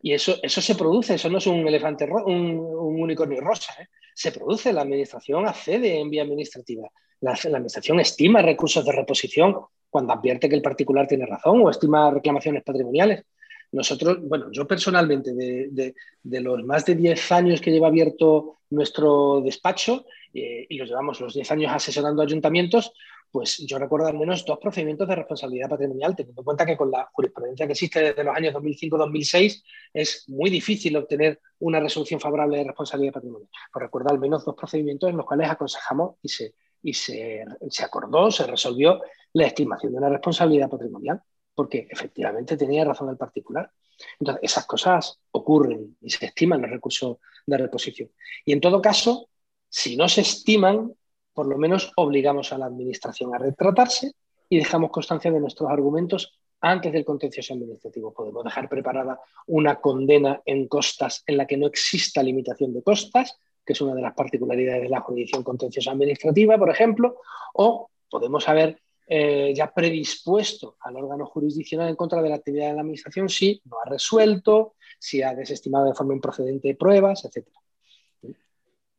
Y 0.00 0.12
eso, 0.12 0.36
eso 0.42 0.60
se 0.60 0.74
produce, 0.74 1.14
eso 1.14 1.28
no 1.28 1.38
es 1.38 1.46
un 1.46 1.66
elefante, 1.66 2.04
un, 2.04 2.58
unicornio 2.58 3.40
rosa, 3.40 3.72
¿eh? 3.80 3.88
se 4.14 4.32
produce, 4.32 4.72
la 4.72 4.82
administración 4.82 5.46
accede 5.46 5.98
en 5.98 6.08
vía 6.08 6.22
administrativa, 6.22 6.88
la, 7.20 7.32
administración 7.32 8.00
estima 8.00 8.42
recursos 8.42 8.84
de 8.84 8.92
reposición 8.92 9.56
cuando 9.90 10.12
advierte 10.12 10.48
que 10.48 10.54
el 10.54 10.62
particular 10.62 11.06
tiene 11.06 11.26
razón 11.26 11.62
o 11.62 11.70
estima 11.70 12.10
reclamaciones 12.10 12.62
patrimoniales. 12.62 13.24
Nosotros, 13.72 14.18
bueno, 14.22 14.46
yo 14.52 14.66
personalmente, 14.66 15.32
de, 15.34 15.94
los 16.40 16.64
más 16.64 16.84
de 16.84 16.94
10 16.94 17.32
años 17.32 17.60
que 17.60 17.72
lleva 17.72 17.88
abierto 17.88 18.58
nuestro 18.70 19.40
despacho, 19.40 20.06
eh, 20.32 20.66
y 20.68 20.78
los 20.78 20.88
llevamos 20.88 21.20
los 21.20 21.34
10 21.34 21.50
años 21.50 21.72
asesorando 21.74 22.22
ayuntamientos, 22.22 22.92
pues 23.30 23.58
yo 23.66 23.78
recuerdo 23.78 24.06
al 24.06 24.18
menos 24.18 24.44
dos 24.44 24.58
procedimientos 24.58 25.08
de 25.08 25.14
responsabilidad 25.14 25.68
patrimonial, 25.68 26.16
teniendo 26.16 26.40
en 26.40 26.44
cuenta 26.44 26.64
que 26.64 26.76
con 26.76 26.90
la 26.90 27.08
jurisprudencia 27.12 27.66
que 27.66 27.72
existe 27.72 28.00
desde 28.00 28.24
los 28.24 28.34
años 28.34 28.54
2005-2006 28.54 29.62
es 29.92 30.28
muy 30.28 30.50
difícil 30.50 30.96
obtener 30.96 31.40
una 31.58 31.80
resolución 31.80 32.20
favorable 32.20 32.58
de 32.58 32.64
responsabilidad 32.64 33.14
patrimonial. 33.14 33.50
Pues 33.72 33.82
recuerdo 33.82 34.10
al 34.10 34.18
menos 34.18 34.44
dos 34.44 34.54
procedimientos 34.54 35.10
en 35.10 35.16
los 35.16 35.26
cuales 35.26 35.50
aconsejamos 35.50 36.16
y 36.22 36.28
se, 36.28 36.54
y 36.82 36.94
se, 36.94 37.44
se 37.68 37.84
acordó, 37.84 38.30
se 38.30 38.46
resolvió 38.46 39.00
la 39.32 39.46
estimación 39.46 39.92
de 39.92 39.98
una 39.98 40.08
responsabilidad 40.08 40.70
patrimonial 40.70 41.20
porque 41.54 41.88
efectivamente 41.90 42.56
tenía 42.56 42.84
razón 42.84 43.08
el 43.08 43.16
particular. 43.16 43.72
Entonces, 44.20 44.44
esas 44.44 44.66
cosas 44.66 45.18
ocurren 45.30 45.96
y 46.02 46.10
se 46.10 46.26
estiman 46.26 46.60
los 46.60 46.70
recursos 46.70 47.16
de 47.46 47.56
reposición. 47.56 48.10
Y 48.44 48.52
en 48.52 48.60
todo 48.60 48.80
caso, 48.80 49.30
si 49.68 49.96
no 49.96 50.08
se 50.08 50.20
estiman, 50.20 50.94
por 51.36 51.46
lo 51.46 51.58
menos 51.58 51.92
obligamos 51.96 52.50
a 52.54 52.58
la 52.58 52.64
Administración 52.64 53.34
a 53.34 53.38
retratarse 53.38 54.14
y 54.48 54.56
dejamos 54.56 54.90
constancia 54.90 55.30
de 55.30 55.38
nuestros 55.38 55.70
argumentos 55.70 56.40
antes 56.62 56.90
del 56.90 57.04
contencioso 57.04 57.52
administrativo. 57.52 58.14
Podemos 58.14 58.42
dejar 58.42 58.70
preparada 58.70 59.20
una 59.48 59.78
condena 59.78 60.40
en 60.46 60.66
costas 60.66 61.22
en 61.26 61.36
la 61.36 61.46
que 61.46 61.58
no 61.58 61.66
exista 61.66 62.22
limitación 62.22 62.72
de 62.72 62.82
costas, 62.82 63.38
que 63.66 63.74
es 63.74 63.80
una 63.82 63.94
de 63.94 64.00
las 64.00 64.14
particularidades 64.14 64.84
de 64.84 64.88
la 64.88 65.02
jurisdicción 65.02 65.42
contenciosa 65.42 65.90
administrativa, 65.90 66.56
por 66.56 66.70
ejemplo, 66.70 67.18
o 67.52 67.90
podemos 68.08 68.48
haber 68.48 68.80
eh, 69.06 69.52
ya 69.54 69.70
predispuesto 69.70 70.78
al 70.80 70.96
órgano 70.96 71.26
jurisdiccional 71.26 71.90
en 71.90 71.96
contra 71.96 72.22
de 72.22 72.30
la 72.30 72.36
actividad 72.36 72.68
de 72.68 72.76
la 72.76 72.80
Administración 72.80 73.28
si 73.28 73.60
no 73.66 73.76
ha 73.84 73.90
resuelto, 73.90 74.72
si 74.98 75.20
ha 75.20 75.34
desestimado 75.34 75.84
de 75.84 75.94
forma 75.94 76.14
improcedente 76.14 76.74
pruebas, 76.76 77.26
etc. 77.26 77.46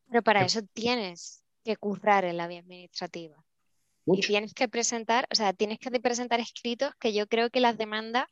Pero 0.08 0.22
para 0.22 0.46
eso 0.46 0.62
tienes 0.72 1.44
que 1.68 1.78
currar 1.78 2.26
en 2.26 2.38
la 2.38 2.48
vía 2.48 2.60
administrativa. 2.60 3.36
Y 4.06 4.22
tienes 4.22 4.54
que 4.54 4.68
presentar, 4.68 5.28
o 5.32 5.36
sea, 5.36 5.54
tienes 5.54 5.80
que 5.80 5.92
presentar 6.00 6.40
escritos 6.40 6.92
que 7.00 7.14
yo 7.14 7.28
creo 7.28 7.50
que 7.50 7.60
las 7.60 7.78
demandas, 7.78 8.26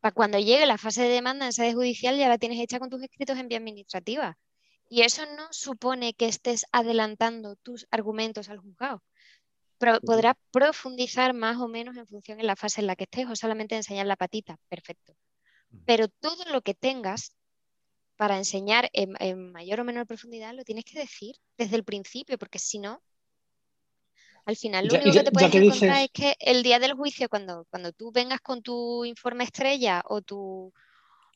para 0.00 0.12
cuando 0.12 0.38
llegue 0.38 0.66
la 0.66 0.78
fase 0.78 1.02
de 1.02 1.08
demanda 1.08 1.46
en 1.46 1.52
sede 1.52 1.74
judicial, 1.74 2.16
ya 2.16 2.28
la 2.28 2.38
tienes 2.38 2.60
hecha 2.60 2.78
con 2.78 2.90
tus 2.90 3.02
escritos 3.02 3.38
en 3.38 3.48
vía 3.48 3.58
administrativa. 3.58 4.38
Y 4.88 5.02
eso 5.02 5.24
no 5.36 5.48
supone 5.50 6.12
que 6.12 6.26
estés 6.26 6.66
adelantando 6.70 7.56
tus 7.56 7.86
argumentos 7.90 8.50
al 8.50 8.58
juzgado 8.58 9.02
podrás 9.78 10.36
profundizar 10.50 11.34
más 11.34 11.58
o 11.58 11.68
menos 11.68 11.96
en 11.96 12.06
función 12.06 12.38
de 12.38 12.44
la 12.44 12.56
fase 12.56 12.80
en 12.80 12.86
la 12.86 12.96
que 12.96 13.04
estés 13.04 13.26
o 13.28 13.36
solamente 13.36 13.76
enseñar 13.76 14.06
la 14.06 14.16
patita, 14.16 14.58
perfecto. 14.68 15.14
Pero 15.86 16.08
todo 16.08 16.44
lo 16.52 16.62
que 16.62 16.74
tengas 16.74 17.36
para 18.16 18.36
enseñar 18.36 18.90
en, 18.92 19.52
mayor 19.52 19.80
o 19.80 19.84
menor 19.84 20.06
profundidad 20.06 20.54
lo 20.54 20.64
tienes 20.64 20.84
que 20.84 20.98
decir 20.98 21.36
desde 21.58 21.76
el 21.76 21.84
principio, 21.84 22.38
porque 22.38 22.58
si 22.58 22.78
no, 22.78 23.02
al 24.44 24.56
final 24.56 24.86
lo 24.86 24.94
único 24.94 25.12
que 25.12 25.22
te 25.22 25.32
puedes 25.32 25.54
encontrar 25.54 26.02
es 26.02 26.10
que 26.12 26.36
el 26.38 26.62
día 26.62 26.78
del 26.78 26.94
juicio, 26.94 27.28
cuando, 27.28 27.66
cuando 27.70 27.92
tú 27.92 28.12
vengas 28.12 28.40
con 28.40 28.62
tu 28.62 29.04
informe 29.04 29.44
estrella 29.44 30.02
o 30.06 30.20
tu, 30.20 30.72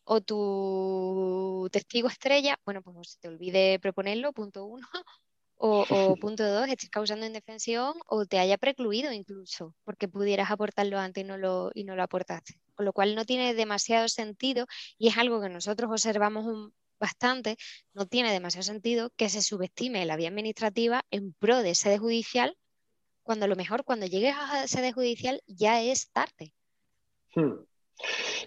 o 0.04 0.20
tu 0.20 1.68
testigo 1.72 2.08
estrella, 2.08 2.58
bueno, 2.64 2.82
pues 2.82 3.12
se 3.12 3.18
te 3.18 3.28
olvide 3.28 3.78
proponerlo, 3.80 4.32
punto 4.32 4.66
uno, 4.66 4.86
o, 5.56 5.84
punto 6.20 6.46
dos, 6.46 6.68
estés 6.68 6.90
causando 6.90 7.26
indefensión 7.26 7.94
o 8.06 8.26
te 8.26 8.38
haya 8.38 8.58
precluido 8.58 9.12
incluso, 9.12 9.74
porque 9.84 10.06
pudieras 10.06 10.50
aportarlo 10.50 10.98
antes 10.98 11.24
y 11.24 11.26
no 11.26 11.38
lo, 11.38 11.70
y 11.74 11.84
no 11.84 11.96
lo 11.96 12.02
aportaste. 12.02 12.60
Con 12.78 12.84
lo 12.84 12.92
cual 12.92 13.16
no 13.16 13.24
tiene 13.24 13.54
demasiado 13.54 14.06
sentido 14.06 14.68
y 14.98 15.08
es 15.08 15.18
algo 15.18 15.40
que 15.40 15.48
nosotros 15.48 15.90
observamos 15.90 16.70
bastante, 17.00 17.56
no 17.92 18.06
tiene 18.06 18.32
demasiado 18.32 18.62
sentido 18.62 19.10
que 19.16 19.28
se 19.28 19.42
subestime 19.42 20.06
la 20.06 20.14
vía 20.14 20.28
administrativa 20.28 21.02
en 21.10 21.32
pro 21.32 21.60
de 21.64 21.74
sede 21.74 21.98
judicial, 21.98 22.56
cuando 23.24 23.46
a 23.46 23.48
lo 23.48 23.56
mejor 23.56 23.82
cuando 23.82 24.06
llegues 24.06 24.36
a 24.38 24.68
sede 24.68 24.92
judicial 24.92 25.42
ya 25.48 25.82
es 25.82 26.12
tarde. 26.12 26.54
Hmm. 27.34 27.54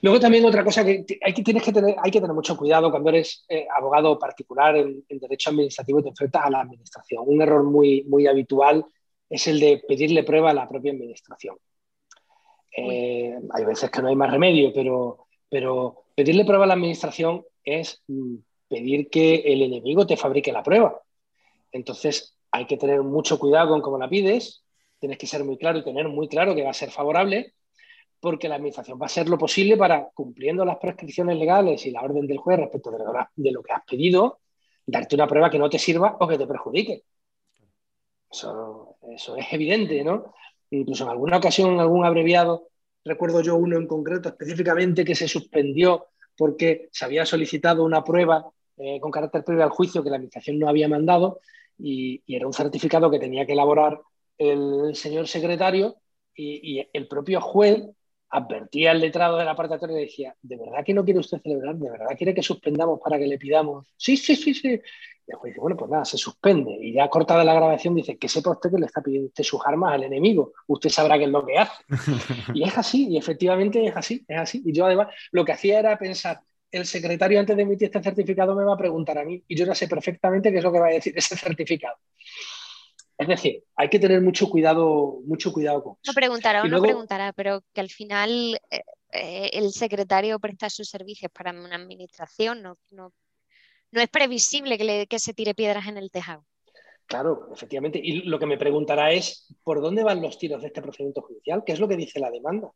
Luego 0.01 0.17
también 0.21 0.45
otra 0.45 0.63
cosa 0.63 0.85
que 0.85 1.05
hay 1.21 1.33
que, 1.33 1.43
tienes 1.43 1.63
que 1.63 1.73
tener, 1.73 1.97
hay 2.01 2.09
que 2.09 2.21
tener 2.21 2.33
mucho 2.33 2.55
cuidado 2.55 2.89
cuando 2.89 3.09
eres 3.09 3.43
eh, 3.49 3.67
abogado 3.75 4.17
particular 4.17 4.77
en, 4.77 5.03
derecho 5.09 5.49
administrativo 5.49 5.99
y 5.99 6.03
te 6.03 6.09
enfrentas 6.09 6.45
a 6.45 6.49
la 6.49 6.61
administración. 6.61 7.25
Un 7.27 7.41
error 7.41 7.65
muy, 7.65 8.05
muy 8.05 8.27
habitual 8.27 8.85
es 9.29 9.45
el 9.47 9.59
de 9.59 9.83
pedirle 9.85 10.23
prueba 10.23 10.51
a 10.51 10.53
la 10.53 10.69
propia 10.69 10.93
administración. 10.93 11.57
Eh, 12.75 13.37
hay 13.51 13.65
veces 13.65 13.89
que 13.89 14.01
no 14.01 14.07
hay 14.07 14.15
más 14.15 14.31
remedio, 14.31 14.71
pero, 15.49 16.05
pedirle 16.15 16.45
prueba 16.45 16.65
a 16.65 16.67
la 16.67 16.73
administración 16.73 17.43
es 17.63 18.01
mm, 18.07 18.35
pedir 18.67 19.09
que 19.09 19.35
el 19.35 19.61
enemigo 19.61 20.05
te 20.05 20.17
fabrique 20.17 20.51
la 20.51 20.63
prueba. 20.63 21.01
Entonces 21.71 22.37
hay 22.51 22.65
que 22.65 22.77
tener 22.77 23.01
mucho 23.01 23.39
cuidado 23.39 23.69
con 23.69 23.81
cómo 23.81 23.97
la 23.97 24.09
pides, 24.09 24.63
tienes 24.99 25.17
que 25.17 25.27
ser 25.27 25.43
muy 25.43 25.57
claro 25.57 25.79
y 25.79 25.83
tener 25.83 26.07
muy 26.09 26.27
claro 26.27 26.55
que 26.55 26.63
va 26.63 26.71
a 26.71 26.73
ser 26.73 26.91
favorable 26.91 27.53
porque 28.21 28.47
la 28.47 28.55
Administración 28.55 28.99
va 29.01 29.05
a 29.05 29.07
hacer 29.07 29.27
lo 29.27 29.37
posible 29.37 29.75
para, 29.75 30.09
cumpliendo 30.13 30.63
las 30.63 30.77
prescripciones 30.77 31.37
legales 31.37 31.85
y 31.87 31.91
la 31.91 32.01
orden 32.01 32.27
del 32.27 32.37
juez 32.37 32.59
respecto 32.59 32.91
de 32.91 33.51
lo, 33.51 33.63
que 33.63 33.73
has 33.73 33.83
pedido, 33.83 34.39
darte 34.85 35.15
una 35.15 35.27
prueba 35.27 35.49
que 35.49 35.57
no 35.57 35.69
te 35.69 35.79
sirva 35.79 36.17
o 36.19 36.27
que 36.27 36.37
te 36.37 36.45
perjudique. 36.45 37.03
Eso, 38.29 38.97
eso 39.09 39.35
es 39.35 39.51
evidente, 39.51 40.03
¿no? 40.03 40.33
Incluso 40.71 41.03
en 41.03 41.11
alguna 41.11 41.37
ocasión, 41.37 41.73
en 41.73 41.79
algún 41.79 42.05
abreviado, 42.05 42.69
recuerdo 43.03 43.41
yo 43.41 43.55
uno 43.55 43.77
en 43.77 43.87
concreto 43.87 44.29
específicamente 44.29 45.05
que 45.05 45.15
se 45.15 45.27
suspendió 45.27 46.07
porque 46.37 46.89
se 46.91 47.05
había 47.05 47.25
solicitado 47.25 47.83
una 47.83 48.03
prueba 48.03 48.49
eh, 48.77 48.99
con 48.99 49.11
carácter 49.11 49.43
previo 49.43 49.63
al 49.63 49.69
juicio 49.69 50.03
que 50.03 50.09
la 50.09 50.15
Administración 50.15 50.57
no 50.57 50.69
había 50.69 50.87
mandado 50.87 51.39
y, 51.77 52.23
era 52.27 52.47
un 52.47 52.53
certificado 52.53 53.11
que 53.11 53.19
tenía 53.19 53.45
que 53.45 53.53
elaborar 53.53 53.99
el 54.37 54.95
señor 54.95 55.27
secretario 55.27 55.97
y, 56.35 56.87
el 56.93 57.07
propio 57.07 57.41
juez 57.41 57.83
advertía 58.29 58.91
al 58.91 59.01
letrado 59.01 59.37
de 59.37 59.45
la 59.45 59.51
apartatoria 59.51 59.97
y 59.99 60.05
decía, 60.05 60.35
¿de 60.41 60.57
verdad 60.57 60.85
que 60.85 60.93
no 60.93 61.03
quiere 61.03 61.19
usted 61.19 61.41
celebrar? 61.41 61.75
¿De 61.75 61.89
verdad 61.91 62.15
quiere 62.17 62.33
que 62.33 62.41
suspendamos 62.41 62.99
para 63.03 63.19
que 63.19 63.27
le 63.27 63.37
pidamos? 63.37 63.85
Sí, 63.97 64.15
sí, 64.15 64.35
sí, 64.35 64.53
sí. 64.53 64.79
El 65.31 65.37
juez 65.37 65.51
dice, 65.51 65.61
bueno, 65.61 65.77
pues 65.77 65.89
nada, 65.89 66.05
se 66.05 66.17
suspende. 66.17 66.77
Y 66.81 66.93
ya 66.93 67.09
cortada 67.09 67.43
la 67.43 67.53
grabación 67.53 67.95
dice, 67.95 68.17
que 68.17 68.27
sepa 68.27 68.51
usted 68.51 68.71
que 68.71 68.77
le 68.77 68.85
está 68.85 69.01
pidiendo 69.01 69.27
usted 69.27 69.43
sus 69.43 69.61
armas 69.65 69.93
al 69.93 70.03
enemigo. 70.03 70.53
Usted 70.67 70.89
sabrá 70.89 71.17
qué 71.17 71.25
es 71.25 71.29
lo 71.29 71.45
que 71.45 71.57
hace. 71.57 71.83
y 72.53 72.63
es 72.63 72.77
así, 72.77 73.07
y 73.09 73.17
efectivamente 73.17 73.85
es 73.85 73.95
así, 73.95 74.25
es 74.27 74.37
así. 74.37 74.61
Y 74.65 74.73
yo 74.73 74.85
además 74.85 75.07
lo 75.31 75.45
que 75.45 75.53
hacía 75.53 75.79
era 75.79 75.97
pensar, 75.97 76.41
el 76.71 76.85
secretario 76.85 77.39
antes 77.39 77.55
de 77.55 77.63
emitir 77.63 77.87
este 77.87 78.01
certificado 78.01 78.55
me 78.55 78.63
va 78.63 78.73
a 78.73 78.77
preguntar 78.77 79.17
a 79.17 79.25
mí 79.25 79.43
y 79.47 79.55
yo 79.55 79.65
ya 79.65 79.75
sé 79.75 79.87
perfectamente 79.87 80.51
qué 80.51 80.59
es 80.59 80.63
lo 80.63 80.71
que 80.71 80.79
va 80.79 80.87
a 80.87 80.91
decir 80.91 81.13
ese 81.15 81.35
certificado. 81.35 81.95
Es 83.17 83.27
decir, 83.27 83.63
hay 83.75 83.89
que 83.89 83.99
tener 83.99 84.19
mucho 84.21 84.49
cuidado, 84.49 85.19
mucho 85.25 85.53
cuidado 85.53 85.83
con 85.83 85.93
eso. 86.01 86.11
No 86.11 86.13
preguntará 86.13 86.63
o 86.63 86.67
no 86.67 86.81
preguntará, 86.81 87.33
pero 87.33 87.61
que 87.73 87.81
al 87.81 87.89
final 87.89 88.59
eh, 88.71 88.81
eh, 89.11 89.49
el 89.53 89.71
secretario 89.73 90.39
presta 90.39 90.69
sus 90.69 90.89
servicios 90.89 91.31
para 91.31 91.51
una 91.51 91.75
administración, 91.75 92.63
no, 92.63 92.77
no, 92.89 93.13
es 93.99 94.09
previsible 94.09 94.77
que, 94.77 95.07
que 95.07 95.19
se 95.19 95.33
tire 95.33 95.53
piedras 95.53 95.87
en 95.87 95.97
el 95.97 96.11
tejado. 96.11 96.45
Claro, 97.11 97.49
efectivamente. 97.53 97.99
Y 98.01 98.21
lo 98.21 98.39
que 98.39 98.45
me 98.45 98.57
preguntará 98.57 99.11
es, 99.11 99.53
¿por 99.63 99.81
dónde 99.81 100.03
van 100.03 100.21
los 100.21 100.37
tiros 100.37 100.61
de 100.61 100.67
este 100.67 100.81
procedimiento 100.81 101.21
judicial? 101.21 101.63
¿Qué 101.65 101.73
es 101.73 101.79
lo 101.79 101.87
que 101.89 101.97
dice 101.97 102.21
la 102.21 102.31
demanda? 102.31 102.71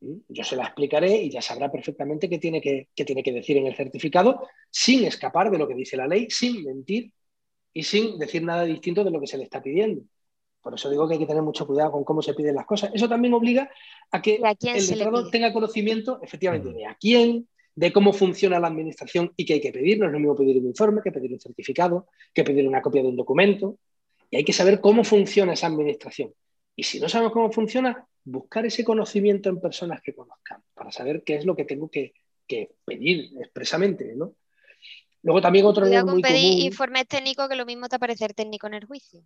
Yo 0.00 0.44
se 0.44 0.56
la 0.56 0.64
explicaré 0.64 1.14
y 1.22 1.30
ya 1.30 1.42
sabrá 1.42 1.70
perfectamente 1.70 2.30
qué 2.30 2.38
tiene 2.38 2.62
que, 2.62 2.88
qué 2.94 3.04
tiene 3.04 3.22
que 3.22 3.32
decir 3.32 3.58
en 3.58 3.66
el 3.66 3.76
certificado 3.76 4.48
sin 4.70 5.04
escapar 5.04 5.50
de 5.50 5.58
lo 5.58 5.68
que 5.68 5.74
dice 5.74 5.98
la 5.98 6.06
ley, 6.06 6.30
sin 6.30 6.64
mentir 6.64 7.12
y 7.74 7.82
sin 7.82 8.18
decir 8.18 8.42
nada 8.42 8.64
distinto 8.64 9.04
de 9.04 9.10
lo 9.10 9.20
que 9.20 9.26
se 9.26 9.36
le 9.36 9.44
está 9.44 9.62
pidiendo. 9.62 10.02
Por 10.62 10.74
eso 10.74 10.90
digo 10.90 11.06
que 11.06 11.14
hay 11.14 11.20
que 11.20 11.26
tener 11.26 11.42
mucho 11.42 11.66
cuidado 11.66 11.92
con 11.92 12.04
cómo 12.04 12.22
se 12.22 12.32
piden 12.32 12.54
las 12.54 12.64
cosas. 12.66 12.90
Eso 12.94 13.08
también 13.08 13.34
obliga 13.34 13.70
a 14.10 14.22
que 14.22 14.36
el 14.36 14.86
letrado 14.86 15.28
tenga 15.30 15.52
conocimiento, 15.52 16.18
efectivamente, 16.22 16.72
de 16.72 16.86
a 16.86 16.94
quién, 16.94 17.46
de 17.80 17.94
cómo 17.94 18.12
funciona 18.12 18.60
la 18.60 18.68
administración 18.68 19.32
y 19.36 19.46
qué 19.46 19.54
hay 19.54 19.60
que 19.62 19.72
pedir. 19.72 19.98
No 19.98 20.04
es 20.04 20.12
lo 20.12 20.18
mismo 20.18 20.36
pedir 20.36 20.58
un 20.58 20.66
informe 20.66 21.00
que 21.02 21.10
pedir 21.10 21.32
un 21.32 21.40
certificado, 21.40 22.08
que 22.34 22.44
pedir 22.44 22.68
una 22.68 22.82
copia 22.82 23.00
de 23.00 23.08
un 23.08 23.16
documento. 23.16 23.78
Y 24.28 24.36
hay 24.36 24.44
que 24.44 24.52
saber 24.52 24.82
cómo 24.82 25.02
funciona 25.02 25.54
esa 25.54 25.68
administración. 25.68 26.34
Y 26.76 26.82
si 26.82 27.00
no 27.00 27.08
sabemos 27.08 27.32
cómo 27.32 27.50
funciona, 27.50 28.06
buscar 28.22 28.66
ese 28.66 28.84
conocimiento 28.84 29.48
en 29.48 29.62
personas 29.62 30.02
que 30.02 30.14
conozcan 30.14 30.62
para 30.74 30.92
saber 30.92 31.22
qué 31.24 31.36
es 31.36 31.46
lo 31.46 31.56
que 31.56 31.64
tengo 31.64 31.90
que, 31.90 32.12
pedir 32.84 33.30
expresamente, 33.40 34.12
¿no? 34.14 34.34
Luego 35.22 35.40
también 35.40 35.64
otro 35.64 35.86
Cuidado 35.86 36.08
con 36.08 36.20
pedir 36.20 36.64
informes 36.64 37.06
técnicos 37.06 37.48
que 37.48 37.56
lo 37.56 37.64
mismo 37.64 37.88
te 37.88 37.96
aparece 37.96 38.28
técnico 38.28 38.66
en 38.66 38.74
el 38.74 38.84
juicio. 38.84 39.22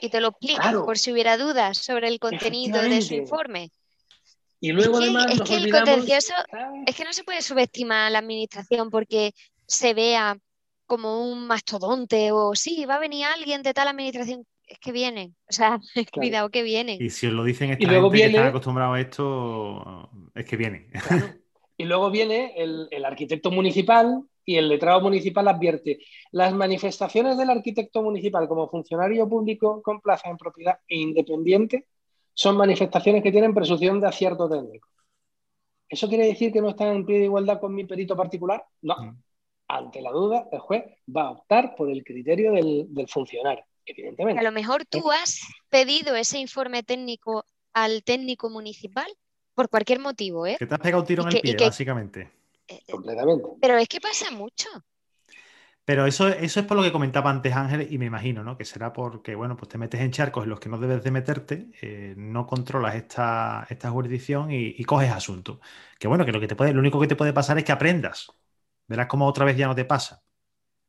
Y 0.00 0.08
te 0.08 0.22
lo 0.22 0.28
explico 0.28 0.86
por 0.86 0.96
si 0.96 1.12
hubiera 1.12 1.36
dudas 1.36 1.76
sobre 1.76 2.08
el 2.08 2.18
contenido 2.18 2.80
de 2.80 3.02
su 3.02 3.12
informe. 3.12 3.70
Y 4.60 4.72
luego 4.72 4.98
además 4.98 5.26
es 5.30 5.42
que 5.42 5.54
el 5.54 5.70
contencioso 5.70 6.34
es 6.86 6.96
que 6.96 7.04
no 7.04 7.12
se 7.12 7.24
puede 7.24 7.42
subestimar 7.42 8.06
a 8.06 8.10
la 8.10 8.18
administración 8.18 8.90
porque 8.90 9.32
se 9.66 9.94
vea 9.94 10.36
como 10.86 11.30
un 11.30 11.46
mastodonte 11.46 12.32
o 12.32 12.54
sí, 12.54 12.84
va 12.86 12.96
a 12.96 13.00
venir 13.00 13.26
alguien 13.26 13.62
de 13.62 13.74
tal 13.74 13.88
administración 13.88 14.44
es 14.68 14.78
que 14.78 14.92
vienen, 14.92 15.34
o 15.48 15.52
sea, 15.52 15.78
cuidado 16.12 16.50
que 16.50 16.62
vienen. 16.62 16.98
Y 17.00 17.10
si 17.10 17.26
os 17.26 17.32
lo 17.32 17.44
dicen 17.44 17.70
esta 17.70 17.88
gente 17.88 18.10
que 18.10 18.26
están 18.26 18.46
acostumbrados 18.46 18.96
a 18.96 19.00
esto, 19.00 20.10
es 20.34 20.44
que 20.44 20.56
vienen. 20.56 20.90
Y 21.76 21.84
luego 21.84 22.10
viene 22.10 22.54
el, 22.56 23.04
arquitecto 23.04 23.50
municipal 23.50 24.22
y 24.44 24.56
el 24.56 24.68
letrado 24.68 25.00
municipal 25.00 25.46
advierte, 25.46 26.00
las 26.32 26.52
manifestaciones 26.52 27.38
del 27.38 27.50
arquitecto 27.50 28.02
municipal 28.02 28.48
como 28.48 28.68
funcionario 28.68 29.28
público 29.28 29.80
con 29.82 30.00
plaza 30.00 30.28
en 30.28 30.36
propiedad 30.36 30.80
e 30.88 30.96
independiente 30.96 31.86
son 32.38 32.56
manifestaciones 32.56 33.22
que 33.22 33.32
tienen 33.32 33.52
presunción 33.52 34.00
de 34.00 34.06
acierto 34.06 34.48
técnico. 34.48 34.88
¿Eso 35.88 36.08
quiere 36.08 36.26
decir 36.26 36.52
que 36.52 36.60
no 36.60 36.68
están 36.68 36.94
en 36.94 37.06
pie 37.06 37.18
de 37.18 37.24
igualdad 37.24 37.58
con 37.58 37.74
mi 37.74 37.84
perito 37.84 38.16
particular? 38.16 38.64
No. 38.82 38.94
Mm. 38.96 39.22
Ante 39.68 40.00
la 40.00 40.10
duda, 40.10 40.46
el 40.52 40.60
juez 40.60 40.84
va 41.14 41.22
a 41.22 41.30
optar 41.30 41.74
por 41.74 41.90
el 41.90 42.04
criterio 42.04 42.52
del 42.52 43.08
funcionario 43.08 43.64
evidentemente. 43.90 44.40
A 44.40 44.42
lo 44.42 44.52
mejor 44.52 44.84
tú 44.84 45.10
has 45.10 45.40
pedido 45.70 46.14
ese 46.14 46.38
informe 46.38 46.82
técnico 46.82 47.44
al 47.72 48.02
técnico 48.04 48.50
municipal 48.50 49.06
por 49.54 49.68
cualquier 49.68 49.98
motivo, 49.98 50.46
¿eh? 50.46 50.56
Que 50.58 50.66
te 50.66 50.74
has 50.74 50.80
pegado 50.80 51.02
un 51.02 51.06
tiro 51.06 51.22
en 51.22 51.36
el 51.36 51.40
pie, 51.40 51.56
básicamente. 51.58 52.20
Eh, 52.68 52.80
eh, 52.86 52.92
Completamente. 52.92 53.48
Pero 53.60 53.78
es 53.78 53.88
que 53.88 54.00
pasa 54.00 54.30
mucho. 54.30 54.68
Pero 55.88 56.04
eso, 56.04 56.28
eso 56.28 56.60
es 56.60 56.66
por 56.66 56.76
lo 56.76 56.82
que 56.82 56.92
comentaba 56.92 57.30
antes 57.30 57.56
Ángel, 57.56 57.88
y 57.90 57.96
me 57.96 58.04
imagino, 58.04 58.44
¿no? 58.44 58.58
Que 58.58 58.66
será 58.66 58.92
porque, 58.92 59.34
bueno, 59.34 59.56
pues 59.56 59.70
te 59.70 59.78
metes 59.78 59.98
en 60.02 60.10
charcos 60.10 60.44
en 60.44 60.50
los 60.50 60.60
que 60.60 60.68
no 60.68 60.76
debes 60.76 61.02
de 61.02 61.10
meterte, 61.10 61.70
eh, 61.80 62.12
no 62.14 62.46
controlas 62.46 62.94
esta, 62.94 63.66
esta 63.70 63.90
jurisdicción 63.90 64.50
y, 64.50 64.84
coges 64.84 65.10
asunto. 65.10 65.60
Que 65.98 66.06
bueno, 66.06 66.26
que 66.26 66.32
lo 66.32 66.40
que 66.40 66.46
te 66.46 66.54
puede, 66.54 66.74
lo 66.74 66.80
único 66.80 67.00
que 67.00 67.06
te 67.06 67.16
puede 67.16 67.32
pasar 67.32 67.56
es 67.56 67.64
que 67.64 67.72
aprendas. 67.72 68.30
Verás 68.86 69.06
cómo 69.06 69.26
otra 69.26 69.46
vez 69.46 69.56
ya 69.56 69.66
no 69.66 69.74
te 69.74 69.86
pasa. 69.86 70.22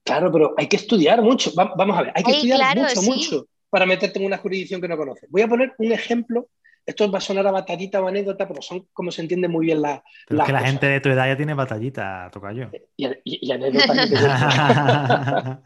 Claro, 0.03 0.33
pero 0.33 0.53
hay 0.57 0.67
que 0.67 0.75
estudiar 0.75 1.21
mucho. 1.21 1.51
vamos 1.55 1.97
a 1.97 2.01
ver, 2.01 2.11
hay 2.13 2.21
que 2.21 2.31
estudiar 2.31 2.77
mucho, 2.77 3.01
mucho 3.01 3.45
para 3.69 3.85
meterte 3.85 4.19
en 4.19 4.25
una 4.25 4.37
jurisdicción 4.37 4.81
que 4.81 4.89
no 4.89 4.97
conoces. 4.97 5.29
Voy 5.29 5.43
a 5.43 5.47
poner 5.47 5.75
un 5.77 5.93
ejemplo. 5.93 6.49
Esto 6.85 7.11
va 7.11 7.19
a 7.19 7.21
sonar 7.21 7.45
a 7.45 7.51
batallita 7.51 8.01
o 8.01 8.07
anécdota, 8.07 8.47
pero 8.47 8.61
son 8.61 8.87
como 8.93 9.11
se 9.11 9.21
entiende 9.21 9.47
muy 9.47 9.67
bien 9.67 9.81
la. 9.81 10.03
Pero 10.27 10.41
es 10.41 10.45
que 10.47 10.53
la 10.53 10.61
gente 10.61 10.87
de 10.87 10.99
tu 10.99 11.09
edad 11.09 11.27
ya 11.27 11.37
tiene 11.37 11.53
batallita, 11.53 12.29
toca 12.31 12.51
yo. 12.51 12.65
Y, 12.97 13.07
y, 13.23 13.51
anécdota. 13.51 13.93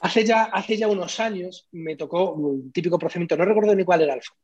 hace, 0.00 0.24
ya, 0.24 0.44
hace 0.44 0.76
ya 0.76 0.88
unos 0.88 1.20
años 1.20 1.68
me 1.72 1.96
tocó 1.96 2.32
un 2.32 2.72
típico 2.72 2.98
procedimiento, 2.98 3.36
no 3.36 3.44
recuerdo 3.44 3.74
ni 3.74 3.84
cuál 3.84 4.02
era 4.02 4.14
el 4.14 4.22
fondo 4.22 4.40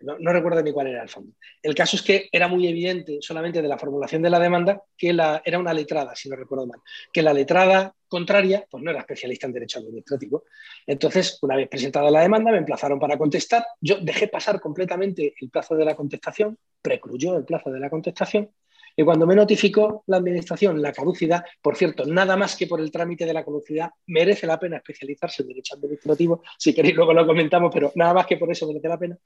no, 0.00 0.32
recuerdo 0.32 0.62
ni 0.62 0.72
cuál 0.72 0.88
era 0.88 1.02
el 1.02 1.08
fondo. 1.08 1.32
El 1.62 1.74
caso 1.74 1.96
es 1.96 2.02
que 2.02 2.28
era 2.30 2.48
muy 2.48 2.66
evidente, 2.66 3.18
solamente 3.20 3.60
de 3.60 3.68
la 3.68 3.78
formulación 3.78 4.22
de 4.22 4.30
la 4.30 4.38
demanda, 4.38 4.82
que 4.96 5.12
la, 5.12 5.42
era 5.44 5.58
una 5.58 5.74
letrada, 5.74 6.14
si 6.14 6.28
no 6.28 6.36
recuerdo 6.36 6.66
mal, 6.66 6.80
que 7.12 7.22
la 7.22 7.32
letrada 7.32 7.94
contraria 8.08 8.66
pues 8.70 8.82
no 8.82 8.90
era 8.90 9.00
especialista 9.00 9.46
en 9.46 9.52
derecho 9.52 9.78
administrativo. 9.78 10.44
Entonces, 10.86 11.38
una 11.42 11.56
vez 11.56 11.68
presentada 11.68 12.10
la 12.10 12.22
demanda, 12.22 12.50
me 12.50 12.58
emplazaron 12.58 12.98
para 12.98 13.16
contestar. 13.16 13.64
Yo 13.80 13.98
dejé 14.00 14.28
pasar 14.28 14.60
completamente 14.60 15.34
el 15.40 15.50
plazo 15.50 15.76
de 15.76 15.84
la 15.84 15.94
contestación, 15.94 16.58
precluyó 16.82 17.36
el 17.36 17.44
plazo 17.44 17.70
de 17.70 17.80
la 17.80 17.90
contestación, 17.90 18.50
y 18.98 19.04
cuando 19.04 19.28
me 19.28 19.36
notificó 19.36 20.02
la 20.08 20.16
Administración 20.16 20.82
la 20.82 20.92
caducidad, 20.92 21.44
por 21.62 21.76
cierto, 21.76 22.04
nada 22.04 22.36
más 22.36 22.56
que 22.56 22.66
por 22.66 22.80
el 22.80 22.90
trámite 22.90 23.26
de 23.26 23.32
la 23.32 23.44
caducidad, 23.44 23.90
merece 24.08 24.44
la 24.44 24.58
pena 24.58 24.78
especializarse 24.78 25.42
en 25.42 25.48
derecho 25.50 25.76
administrativo. 25.76 26.42
Si 26.58 26.74
queréis, 26.74 26.96
luego 26.96 27.12
lo 27.12 27.24
comentamos, 27.24 27.70
pero 27.72 27.92
nada 27.94 28.12
más 28.12 28.26
que 28.26 28.36
por 28.36 28.50
eso 28.50 28.66
merece 28.66 28.88
la 28.88 28.98
pena. 28.98 29.16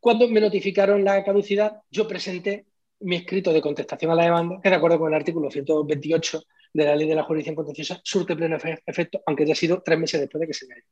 Cuando 0.00 0.26
me 0.28 0.40
notificaron 0.40 1.04
la 1.04 1.22
caducidad, 1.22 1.82
yo 1.90 2.08
presenté 2.08 2.64
mi 3.00 3.16
escrito 3.16 3.52
de 3.52 3.60
contestación 3.60 4.12
a 4.12 4.14
la 4.14 4.24
demanda, 4.24 4.60
que 4.62 4.70
de 4.70 4.76
acuerdo 4.76 4.98
con 4.98 5.12
el 5.12 5.14
artículo 5.14 5.50
128 5.50 6.42
de 6.72 6.84
la 6.84 6.96
Ley 6.96 7.08
de 7.08 7.14
la 7.14 7.24
Jurisdicción 7.24 7.56
Contenciosa, 7.56 8.00
surte 8.02 8.34
pleno 8.34 8.56
efecto, 8.86 9.22
aunque 9.26 9.44
haya 9.44 9.54
sido 9.54 9.82
tres 9.82 9.98
meses 9.98 10.20
después 10.20 10.40
de 10.40 10.46
que 10.46 10.54
se 10.54 10.66
haya 10.66 10.82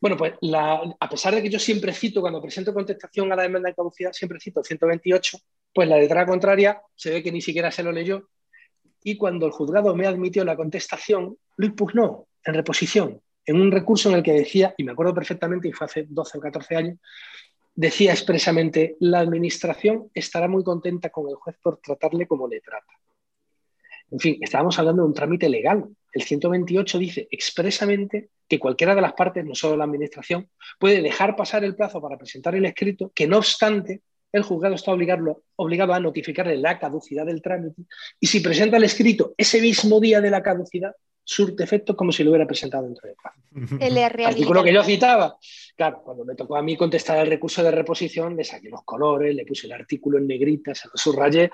bueno, 0.00 0.16
pues 0.16 0.34
a 0.42 1.08
pesar 1.08 1.34
de 1.34 1.42
que 1.42 1.50
yo 1.50 1.58
siempre 1.58 1.92
cito, 1.92 2.20
cuando 2.20 2.40
presento 2.40 2.72
contestación 2.72 3.32
a 3.32 3.36
la 3.36 3.42
demanda 3.42 3.68
de 3.68 3.74
caducidad, 3.74 4.12
siempre 4.12 4.38
cito 4.38 4.60
el 4.60 4.66
128, 4.66 5.38
pues 5.74 5.88
la 5.88 5.98
letra 5.98 6.24
contraria 6.24 6.80
se 6.94 7.10
ve 7.10 7.22
que 7.22 7.32
ni 7.32 7.40
siquiera 7.40 7.72
se 7.72 7.82
lo 7.82 7.90
leyó. 7.90 8.28
Y 9.02 9.16
cuando 9.16 9.46
el 9.46 9.52
juzgado 9.52 9.96
me 9.96 10.06
admitió 10.06 10.44
la 10.44 10.56
contestación, 10.56 11.36
lo 11.56 11.66
impugnó 11.66 12.28
en 12.44 12.54
reposición, 12.54 13.20
en 13.44 13.60
un 13.60 13.72
recurso 13.72 14.08
en 14.08 14.16
el 14.16 14.22
que 14.22 14.32
decía, 14.32 14.72
y 14.76 14.84
me 14.84 14.92
acuerdo 14.92 15.14
perfectamente, 15.14 15.68
y 15.68 15.72
fue 15.72 15.86
hace 15.86 16.06
12 16.08 16.38
o 16.38 16.40
14 16.40 16.76
años, 16.76 16.98
decía 17.74 18.12
expresamente, 18.12 18.96
la 19.00 19.18
administración 19.18 20.10
estará 20.14 20.46
muy 20.46 20.62
contenta 20.62 21.10
con 21.10 21.28
el 21.28 21.34
juez 21.34 21.56
por 21.60 21.78
tratarle 21.78 22.28
como 22.28 22.46
le 22.46 22.60
trata. 22.60 22.92
En 24.10 24.18
fin, 24.18 24.38
estábamos 24.40 24.78
hablando 24.78 25.02
de 25.02 25.08
un 25.08 25.14
trámite 25.14 25.48
legal. 25.48 25.84
El 26.12 26.22
128 26.22 26.98
dice 26.98 27.28
expresamente 27.30 28.30
que 28.48 28.58
cualquiera 28.58 28.94
de 28.94 29.02
las 29.02 29.12
partes, 29.12 29.44
no 29.44 29.54
solo 29.54 29.76
la 29.76 29.84
administración, 29.84 30.48
puede 30.78 31.02
dejar 31.02 31.36
pasar 31.36 31.64
el 31.64 31.76
plazo 31.76 32.00
para 32.00 32.16
presentar 32.16 32.54
el 32.54 32.64
escrito, 32.64 33.12
que 33.14 33.26
no 33.26 33.38
obstante, 33.38 34.02
el 34.32 34.42
juzgado 34.42 34.74
está 34.74 34.92
obligado, 34.92 35.42
obligado 35.56 35.94
a 35.94 36.00
notificarle 36.00 36.56
la 36.56 36.78
caducidad 36.78 37.26
del 37.26 37.42
trámite 37.42 37.82
y 38.20 38.26
si 38.26 38.40
presenta 38.40 38.76
el 38.76 38.84
escrito 38.84 39.34
ese 39.38 39.60
mismo 39.60 40.00
día 40.00 40.20
de 40.20 40.30
la 40.30 40.42
caducidad, 40.42 40.94
surte 41.28 41.62
efecto 41.62 41.94
como 41.94 42.10
si 42.10 42.24
lo 42.24 42.30
hubiera 42.30 42.46
presentado 42.46 42.84
dentro 42.84 43.06
del 43.06 43.16
plazo. 43.16 43.38
El 43.80 43.98
artículo 43.98 44.64
que 44.64 44.72
yo 44.72 44.82
citaba. 44.82 45.36
Claro, 45.76 46.00
cuando 46.02 46.24
me 46.24 46.34
tocó 46.34 46.56
a 46.56 46.62
mí 46.62 46.74
contestar 46.74 47.18
el 47.18 47.26
recurso 47.26 47.62
de 47.62 47.70
reposición, 47.70 48.34
le 48.34 48.44
saqué 48.44 48.70
los 48.70 48.82
colores, 48.82 49.34
le 49.34 49.44
puse 49.44 49.66
el 49.66 49.74
artículo 49.74 50.16
en 50.16 50.26
negrita, 50.26 50.74
se 50.74 50.88
lo 50.88 50.94
subrayé 50.94 51.50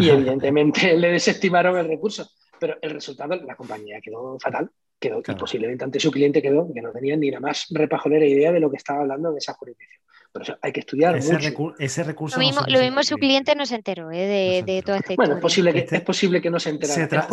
y 0.00 0.08
evidentemente 0.10 0.96
le 0.96 1.12
desestimaron 1.12 1.78
el 1.78 1.86
recurso. 1.86 2.28
Pero 2.58 2.78
el 2.82 2.90
resultado, 2.90 3.36
la 3.36 3.54
compañía 3.54 4.00
quedó 4.00 4.36
fatal, 4.40 4.68
quedó 4.98 5.20
y 5.20 5.34
posiblemente 5.36 5.84
ante 5.84 6.00
su 6.00 6.10
cliente 6.10 6.42
quedó 6.42 6.68
que 6.74 6.82
no 6.82 6.90
tenía 6.90 7.16
ni 7.16 7.30
la 7.30 7.38
más 7.38 7.66
repajolera 7.70 8.26
idea 8.26 8.50
de 8.50 8.58
lo 8.58 8.72
que 8.72 8.76
estaba 8.76 9.02
hablando 9.02 9.30
en 9.30 9.36
esa 9.36 9.54
jurisdicción. 9.54 10.02
Pero 10.32 10.58
hay 10.62 10.72
que 10.72 10.80
estudiar 10.80 11.14
ese, 11.16 11.34
mucho. 11.34 11.74
ese 11.78 12.04
recurso. 12.04 12.40
Lo 12.40 12.46
mismo, 12.46 12.62
lo 12.66 12.80
mismo 12.80 13.02
su 13.02 13.16
cliente 13.16 13.54
no 13.54 13.66
se 13.66 13.74
enteró 13.74 14.10
¿eh? 14.10 14.62
de, 14.64 14.72
de 14.72 14.82
toda 14.82 14.96
esta 14.96 15.14
Bueno, 15.14 15.34
es 15.34 15.40
posible, 15.40 15.74
que, 15.74 15.80
este 15.80 15.96
es 15.96 16.02
posible 16.02 16.40
que 16.40 16.48
no 16.48 16.58
se 16.58 16.70
enterara. 16.70 17.28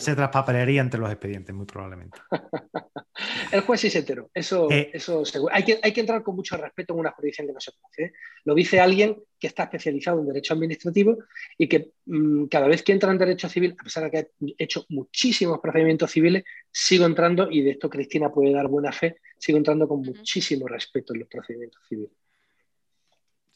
Se, 0.00 0.14
traspapelearía 0.16 0.80
entre 0.80 0.98
los 0.98 1.10
expedientes, 1.10 1.54
muy 1.54 1.66
probablemente. 1.66 2.18
el 3.52 3.60
juez 3.60 3.80
sí 3.80 3.88
se 3.90 4.00
enteró. 4.00 4.30
Eso, 4.34 4.68
eh, 4.68 4.90
eso 4.92 5.24
seguro. 5.24 5.54
Hay 5.54 5.62
que, 5.62 5.78
hay 5.80 5.92
que 5.92 6.00
entrar 6.00 6.24
con 6.24 6.34
mucho 6.34 6.56
respeto 6.56 6.92
en 6.92 7.00
una 7.00 7.12
jurisdicción 7.12 7.46
que 7.46 7.52
no 7.52 7.60
se 7.60 7.70
conoce. 7.70 8.02
¿eh? 8.02 8.12
Lo 8.44 8.54
dice 8.56 8.80
alguien 8.80 9.22
que 9.38 9.46
está 9.46 9.64
especializado 9.64 10.18
en 10.18 10.26
derecho 10.26 10.54
administrativo 10.54 11.18
y 11.56 11.68
que 11.68 11.92
mm, 12.06 12.46
cada 12.46 12.66
vez 12.66 12.82
que 12.82 12.90
entra 12.90 13.12
en 13.12 13.18
derecho 13.18 13.48
civil, 13.48 13.76
a 13.78 13.84
pesar 13.84 14.04
de 14.04 14.10
que 14.10 14.18
ha 14.18 14.26
hecho 14.58 14.86
muchísimos 14.88 15.60
procedimientos 15.60 16.10
civiles, 16.10 16.42
sigo 16.72 17.06
entrando, 17.06 17.48
y 17.48 17.62
de 17.62 17.70
esto 17.70 17.88
Cristina 17.88 18.28
puede 18.32 18.52
dar 18.52 18.66
buena 18.66 18.90
fe, 18.90 19.18
sigo 19.38 19.56
entrando 19.56 19.86
con 19.86 20.02
muchísimo 20.02 20.66
respeto 20.66 21.14
en 21.14 21.20
los 21.20 21.28
procedimientos 21.28 21.80
civiles 21.88 22.10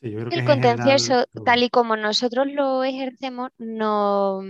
el 0.05 0.45
contencioso, 0.45 1.27
tal 1.45 1.63
y 1.63 1.71
como 1.71 1.97
nosotros 1.97 2.47
lo 2.47 2.85
ejercemos, 2.85 3.51
no, 3.59 4.43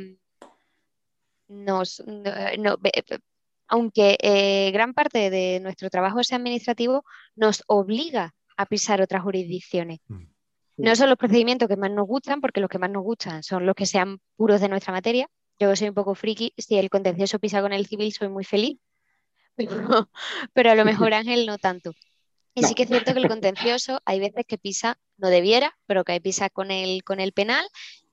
nos, 1.49 2.03
aunque 3.69 4.17
eh, 4.21 4.71
gran 4.73 4.95
parte 4.95 5.31
de 5.31 5.61
nuestro 5.61 5.91
trabajo 5.91 6.23
sea 6.25 6.39
administrativo, 6.39 7.05
nos 7.37 7.63
obliga 7.67 8.35
a 8.57 8.67
pisar 8.67 9.01
otras 9.01 9.23
jurisdicciones. 9.23 10.01
Mm. 10.09 10.25
No 10.77 10.97
son 10.97 11.09
los 11.09 11.19
procedimientos 11.19 11.69
que 11.69 11.77
más 11.77 11.91
nos 11.91 12.07
gustan, 12.07 12.41
porque 12.41 12.61
los 12.61 12.69
que 12.69 12.79
más 12.79 12.91
nos 12.91 13.05
gustan 13.05 13.43
son 13.45 13.65
los 13.65 13.77
que 13.77 13.87
sean 13.87 14.19
puros 14.37 14.61
de 14.61 14.69
nuestra 14.69 14.93
materia. 14.93 15.29
Yo 15.61 15.75
soy 15.77 15.89
un 15.89 15.95
poco 15.95 16.17
friki, 16.17 16.53
si 16.59 16.77
el 16.77 16.91
contencioso 16.91 17.39
pisa 17.39 17.63
con 17.63 17.73
el 17.73 17.87
civil 17.87 18.13
soy 18.13 18.29
muy 18.29 18.45
feliz, 18.45 18.79
pero, 19.57 20.11
pero 20.53 20.71
a 20.71 20.75
lo 20.75 20.85
mejor 20.85 21.15
Ángel 21.15 21.47
no 21.47 21.59
tanto. 21.59 21.93
Y 22.55 22.65
sí 22.65 22.75
que 22.75 22.85
es 22.85 22.89
cierto 22.89 23.13
que 23.13 23.21
el 23.21 23.29
contencioso 23.29 24.01
hay 24.05 24.19
veces 24.19 24.45
que 24.47 24.59
pisa 24.59 24.99
no 25.17 25.29
debiera, 25.29 25.77
pero 25.87 26.05
que 26.05 26.13
hay 26.13 26.21
pisa 26.21 26.51
con 26.51 26.71
el, 26.71 27.05
con 27.05 27.21
el 27.21 27.33
penal 27.33 27.67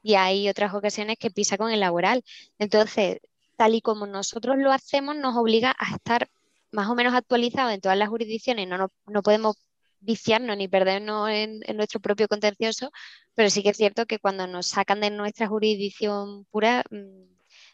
y 0.03 0.15
hay 0.15 0.49
otras 0.49 0.73
ocasiones 0.73 1.17
que 1.19 1.31
pisa 1.31 1.57
con 1.57 1.71
el 1.71 1.79
laboral. 1.79 2.23
Entonces, 2.59 3.19
tal 3.57 3.75
y 3.75 3.81
como 3.81 4.07
nosotros 4.07 4.57
lo 4.57 4.71
hacemos, 4.71 5.15
nos 5.15 5.37
obliga 5.37 5.75
a 5.77 5.95
estar 5.95 6.29
más 6.71 6.89
o 6.89 6.95
menos 6.95 7.13
actualizados 7.13 7.73
en 7.73 7.81
todas 7.81 7.97
las 7.97 8.09
jurisdicciones. 8.09 8.67
No, 8.67 8.87
no, 9.05 9.21
podemos 9.21 9.57
viciarnos 9.99 10.57
ni 10.57 10.67
perdernos 10.67 11.29
en, 11.29 11.61
nuestro 11.75 11.99
propio 11.99 12.27
contencioso, 12.27 12.91
pero 13.35 13.49
sí 13.49 13.61
que 13.63 13.69
es 13.69 13.77
cierto 13.77 14.05
que 14.05 14.19
cuando 14.19 14.47
nos 14.47 14.67
sacan 14.67 15.01
de 15.01 15.11
nuestra 15.11 15.47
jurisdicción 15.47 16.45
pura, 16.45 16.83
mm, 16.89 17.31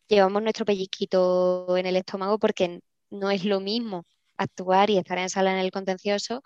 llevamos 0.07 0.43
nuestro 0.43 0.65
pellizquito 0.65 1.77
en 1.77 1.85
el 1.85 1.95
estómago 1.95 2.39
porque 2.39 2.81
no 3.09 3.31
es 3.31 3.45
lo 3.45 3.59
mismo 3.59 4.05
actuar 4.37 4.89
y 4.89 4.97
estar 4.97 5.17
en 5.17 5.29
sala 5.29 5.51
en 5.53 5.59
el 5.59 5.71
contencioso 5.71 6.43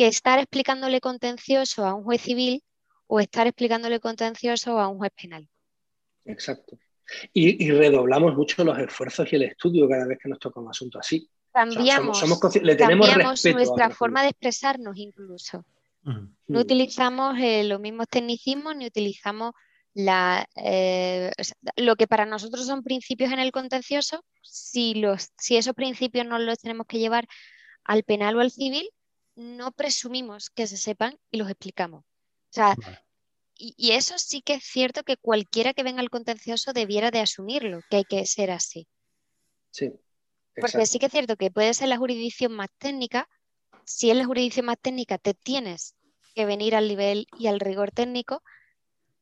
que 0.00 0.06
estar 0.06 0.38
explicándole 0.38 0.98
contencioso 0.98 1.84
a 1.84 1.92
un 1.92 2.04
juez 2.04 2.22
civil 2.22 2.64
o 3.06 3.20
estar 3.20 3.46
explicándole 3.46 4.00
contencioso 4.00 4.80
a 4.80 4.88
un 4.88 4.96
juez 4.96 5.12
penal. 5.12 5.46
Exacto. 6.24 6.78
Y, 7.34 7.70
redoblamos 7.70 8.34
mucho 8.34 8.64
los 8.64 8.78
esfuerzos 8.78 9.30
y 9.30 9.36
el 9.36 9.42
estudio 9.42 9.86
cada 9.86 10.06
vez 10.06 10.18
que 10.18 10.30
nos 10.30 10.38
toca 10.38 10.58
un 10.58 10.70
asunto 10.70 10.98
así. 10.98 11.28
Cambiamos, 11.52 12.18
le 12.62 12.76
tenemos 12.76 13.44
nuestra 13.44 13.90
forma 13.90 14.22
de 14.22 14.30
expresarnos 14.30 14.96
incluso. 14.96 15.66
No 16.02 16.60
utilizamos 16.60 17.38
eh, 17.38 17.64
los 17.64 17.78
mismos 17.78 18.06
tecnicismos 18.08 18.74
ni 18.76 18.86
utilizamos 18.86 19.52
la, 19.92 20.48
eh, 20.56 21.30
lo 21.76 21.96
que 21.96 22.06
para 22.06 22.24
nosotros 22.24 22.64
son 22.64 22.82
principios 22.82 23.32
en 23.32 23.38
el 23.38 23.52
contencioso, 23.52 24.24
si, 24.40 24.94
los, 24.94 25.28
si 25.36 25.58
esos 25.58 25.74
principios 25.74 26.26
no 26.26 26.38
los 26.38 26.58
tenemos 26.58 26.86
que 26.86 26.98
llevar 26.98 27.28
al 27.84 28.02
penal 28.02 28.36
o 28.36 28.40
al 28.40 28.50
civil, 28.50 28.88
no 29.40 29.72
presumimos 29.72 30.50
que 30.50 30.66
se 30.66 30.76
sepan 30.76 31.18
y 31.30 31.38
los 31.38 31.48
explicamos. 31.48 32.04
O 32.04 32.52
sea, 32.52 32.76
y, 33.56 33.92
eso 33.92 34.18
sí 34.18 34.42
que 34.42 34.54
es 34.54 34.64
cierto 34.64 35.02
que 35.02 35.16
cualquiera 35.16 35.72
que 35.72 35.82
venga 35.82 36.00
al 36.00 36.10
contencioso 36.10 36.72
debiera 36.72 37.10
de 37.10 37.20
asumirlo, 37.20 37.80
que 37.88 37.96
hay 37.96 38.04
que 38.04 38.26
ser 38.26 38.50
así. 38.50 38.86
Sí. 39.70 39.92
Porque 40.56 40.86
sí 40.86 40.98
que 40.98 41.06
es 41.06 41.12
cierto 41.12 41.36
que 41.36 41.50
puede 41.50 41.72
ser 41.74 41.88
la 41.88 41.96
jurisdicción 41.96 42.52
más 42.52 42.68
técnica. 42.78 43.28
Si 43.84 44.10
es 44.10 44.16
la 44.16 44.26
jurisdicción 44.26 44.66
más 44.66 44.78
técnica, 44.80 45.16
te 45.16 45.34
tienes 45.34 45.94
que 46.34 46.44
venir 46.44 46.74
al 46.74 46.88
nivel 46.88 47.26
y 47.38 47.46
al 47.46 47.60
rigor 47.60 47.92
técnico. 47.92 48.42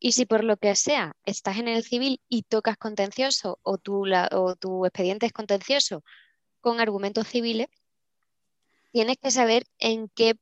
Y 0.00 0.12
si 0.12 0.26
por 0.26 0.42
lo 0.42 0.56
que 0.56 0.74
sea 0.74 1.16
estás 1.24 1.58
en 1.58 1.68
el 1.68 1.84
civil 1.84 2.20
y 2.28 2.42
tocas 2.42 2.76
contencioso 2.76 3.58
o 3.62 3.78
tu, 3.78 4.04
o 4.32 4.56
tu 4.56 4.86
expediente 4.86 5.26
es 5.26 5.32
contencioso 5.32 6.02
con 6.60 6.80
argumentos 6.80 7.28
civiles, 7.28 7.68
tienes 8.92 9.16
que 9.18 9.30
saber 9.30 9.64
en 9.78 10.08
qué 10.14 10.34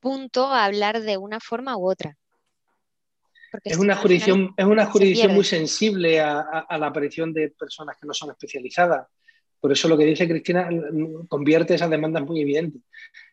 punto 0.00 0.46
hablar 0.46 1.00
de 1.00 1.16
una 1.16 1.40
forma 1.40 1.76
u 1.76 1.88
otra. 1.88 2.16
es, 3.64 3.78
una 3.78 3.96
jurisdicción, 3.96 4.52
es 4.56 4.64
una 4.64 4.86
jurisdicción 4.86 5.34
muy 5.34 5.44
sensible 5.44 6.20
a, 6.20 6.66
la 6.78 6.86
aparición 6.86 7.32
de 7.32 7.50
personas 7.50 7.96
que 8.00 8.06
no 8.06 8.14
son 8.14 8.30
especializadas. 8.30 9.06
Por 9.60 9.70
eso 9.70 9.88
lo 9.88 9.96
que 9.96 10.04
dice 10.04 10.28
Cristina 10.28 10.68
convierte 11.28 11.74
esas 11.74 11.90
demandas 11.90 12.24
muy 12.24 12.40
evidentes. 12.40 12.82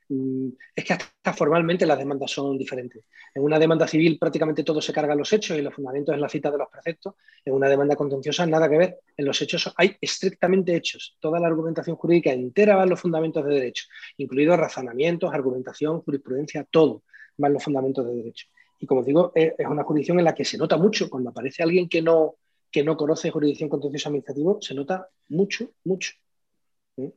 Mm, 0.10 0.50
es 0.76 0.84
que 0.86 0.94
hasta 0.94 1.34
formalmente 1.34 1.86
las 1.86 1.98
demandas 1.98 2.32
son 2.32 2.58
diferentes. 2.58 3.06
En 3.34 3.44
una 3.44 3.60
demanda 3.60 3.88
civil 3.88 4.18
prácticamente 4.18 4.64
todo 4.64 4.82
se 4.82 4.92
carga 4.92 5.14
en 5.14 5.20
los 5.20 5.32
hechos 5.32 5.58
y 5.58 5.62
los 5.62 5.74
fundamentos 5.74 6.16
es 6.16 6.22
la 6.22 6.28
cita 6.28 6.50
de 6.50 6.58
los 6.58 6.68
preceptos. 6.70 7.14
En 7.46 7.54
una 7.54 7.70
demanda 7.70 7.96
contenciosa 7.96 8.46
nada 8.48 8.68
que 8.68 8.78
ver. 8.78 9.00
En 9.16 9.26
los 9.26 9.40
hechos 9.42 9.72
hay 9.78 9.96
estrictamente 10.02 10.76
hechos. 10.76 11.16
Toda 11.20 11.40
la 11.40 11.48
argumentación 11.48 11.96
jurídica 11.96 12.32
entera 12.32 12.76
va 12.76 12.84
en 12.84 12.90
los 12.90 13.00
fundamentos 13.00 13.46
de 13.46 13.54
derecho, 13.54 13.86
incluidos 14.18 14.58
razonamientos, 14.58 15.32
argumentación, 15.32 16.02
jurisprudencia, 16.02 16.66
todo 16.70 17.04
va 17.42 17.48
en 17.48 17.54
los 17.54 17.64
fundamentos 17.64 18.06
de 18.06 18.16
derecho. 18.16 18.48
Y 18.80 18.88
como 18.88 19.04
digo, 19.04 19.32
es 19.36 19.54
una 19.60 19.84
jurisdicción 19.84 20.20
en 20.20 20.26
la 20.26 20.34
que 20.34 20.46
se 20.46 20.58
nota 20.58 20.78
mucho 20.78 21.10
cuando 21.10 21.30
aparece 21.30 21.62
alguien 21.62 21.88
que 21.88 22.02
no, 22.02 22.36
que 22.72 22.84
no 22.84 22.98
conoce 22.98 23.30
jurisdicción 23.30 23.70
contenciosa 23.70 24.10
administrativa, 24.10 24.56
se 24.62 24.74
nota 24.74 25.08
mucho, 25.28 25.70
mucho 25.84 26.14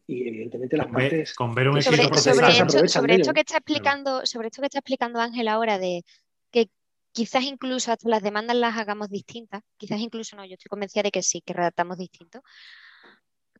y 0.07 0.29
evidentemente 0.29 0.77
las 0.77 0.89
partes 0.89 1.35
con 1.35 1.55
ver 1.55 1.69
un 1.69 1.83
sobre, 1.83 2.89
sobre, 2.89 3.15
esto, 3.17 3.33
que 3.33 3.41
está 3.41 3.57
explicando 3.57 4.25
sobre 4.25 4.49
esto 4.49 4.61
que 4.61 4.67
está 4.67 4.79
explicando 4.79 5.21
Ángel 5.21 5.49
ahora 5.49 5.79
de 5.79 6.05
que 6.51 6.69
quizás 7.13 7.45
incluso 7.45 7.93
hasta 7.93 8.09
las 8.09 8.23
demandas 8.23 8.57
las 8.57 8.77
hagamos 8.77 9.09
distintas 9.11 9.63
quizás 9.77 10.01
incluso 10.01 10.37
no 10.37 10.45
yo 10.45 10.55
estoy 10.55 10.69
convencida 10.69 11.05
de 11.05 11.11
que 11.11 11.23
sí 11.23 11.43
que 11.45 11.53
redactamos 11.53 11.99
distinto. 11.99 12.43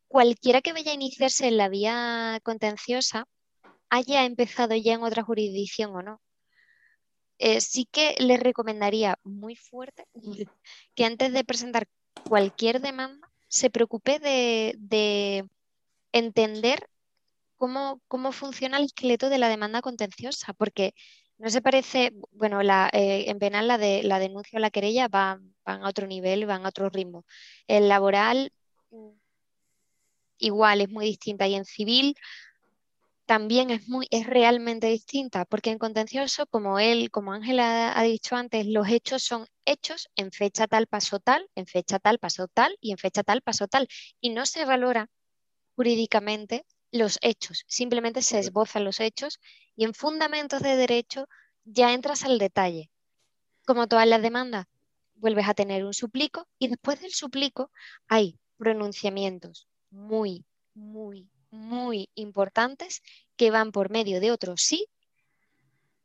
Cualquiera 0.09 0.61
que 0.61 0.75
vaya 0.75 0.91
a 0.91 0.95
iniciarse 0.95 1.49
en 1.49 1.57
la 1.57 1.71
vía 1.71 2.39
contenciosa 2.43 3.27
haya 3.89 4.25
empezado 4.25 4.75
ya 4.75 4.95
en 4.95 5.03
otra 5.03 5.23
jurisdicción 5.23 5.95
o 5.97 6.03
no 6.03 6.21
eh, 7.39 7.61
sí 7.61 7.89
que 7.91 8.15
les 8.19 8.39
recomendaría 8.41 9.19
muy 9.25 9.57
fuerte 9.57 10.05
que 10.95 11.05
antes 11.05 11.33
de 11.33 11.45
presentar 11.45 11.87
cualquier 12.29 12.81
demanda 12.81 13.33
se 13.49 13.71
preocupe 13.71 14.19
de 14.19 15.47
entender 16.13 16.89
cómo, 17.57 18.01
cómo 18.09 18.33
funciona 18.33 18.79
el 18.79 18.85
esqueleto 18.85 19.29
de 19.31 19.39
la 19.39 19.49
demanda 19.49 19.83
contenciosa, 19.83 20.53
porque 20.53 20.95
no 21.39 21.51
se 21.51 21.63
parece, 21.63 22.13
bueno, 22.33 22.63
la, 22.63 22.89
eh, 22.93 23.25
en 23.29 23.39
penal 23.39 23.69
la, 23.69 23.79
de, 23.79 24.03
la 24.05 24.19
denuncia 24.19 24.59
o 24.59 24.61
la 24.61 24.71
querella 24.71 25.09
van, 25.09 25.55
a 25.65 25.89
otro 25.89 26.07
nivel, 26.07 26.47
van 26.47 26.65
a 26.65 26.69
otro 26.71 26.89
ritmo. 26.91 27.25
El 27.67 27.89
laboral 27.89 28.53
mm, 28.91 29.11
igual 30.39 30.81
es 30.81 30.89
muy 30.91 31.07
distinta 31.07 31.47
y 31.49 31.55
en 31.55 31.65
civil 31.65 32.17
también 33.27 33.71
es 33.71 33.89
muy 33.89 34.07
es 34.11 34.27
realmente 34.27 34.89
distinta 34.89 35.45
porque 35.45 35.71
en 35.71 35.79
contencioso 35.79 36.47
como 36.47 36.79
él 36.79 37.11
como 37.11 37.33
Ángela 37.33 37.99
ha 37.99 38.03
dicho 38.03 38.37
antes 38.37 38.67
los 38.67 38.89
hechos 38.89 39.23
son 39.23 39.47
hechos 39.65 40.09
en 40.17 40.33
fecha 40.33 40.67
tal 40.67 40.87
pasó 40.87 41.19
tal 41.21 41.49
en 41.55 41.67
fecha 41.67 41.99
tal 41.99 42.19
pasó 42.19 42.49
tal 42.49 42.77
y 42.81 42.91
en 42.91 42.99
fecha 42.99 43.23
tal 43.23 43.43
pasó 43.43 43.69
tal 43.69 43.89
y 44.21 44.31
no 44.31 44.45
se 44.47 44.65
valora 44.65 45.09
jurídicamente 45.83 46.65
los 46.93 47.19
hechos, 47.23 47.65
simplemente 47.67 48.23
se 48.23 48.39
esbozan 48.39 48.85
los 48.85 49.01
hechos 49.01 49.41
y 49.75 49.83
en 49.83 49.95
fundamentos 49.95 50.63
de 50.63 50.77
derecho 50.77 51.27
ya 51.65 51.93
entras 51.93 52.23
al 52.23 52.39
detalle. 52.39 52.89
Como 53.67 53.89
todas 53.89 54.07
las 54.07 54.23
demandas, 54.23 54.67
vuelves 55.17 55.49
a 55.49 55.55
tener 55.55 55.85
un 55.85 55.93
suplico 55.93 56.47
y 56.57 56.69
después 56.69 57.01
del 57.01 57.13
suplico 57.13 57.73
hay 58.07 58.39
pronunciamientos 58.59 59.67
muy, 59.91 60.45
muy, 60.73 61.29
muy 61.51 62.09
importantes 62.15 63.03
que 63.35 63.51
van 63.51 63.73
por 63.73 63.91
medio 63.91 64.21
de 64.21 64.31
otros 64.31 64.63
sí, 64.63 64.87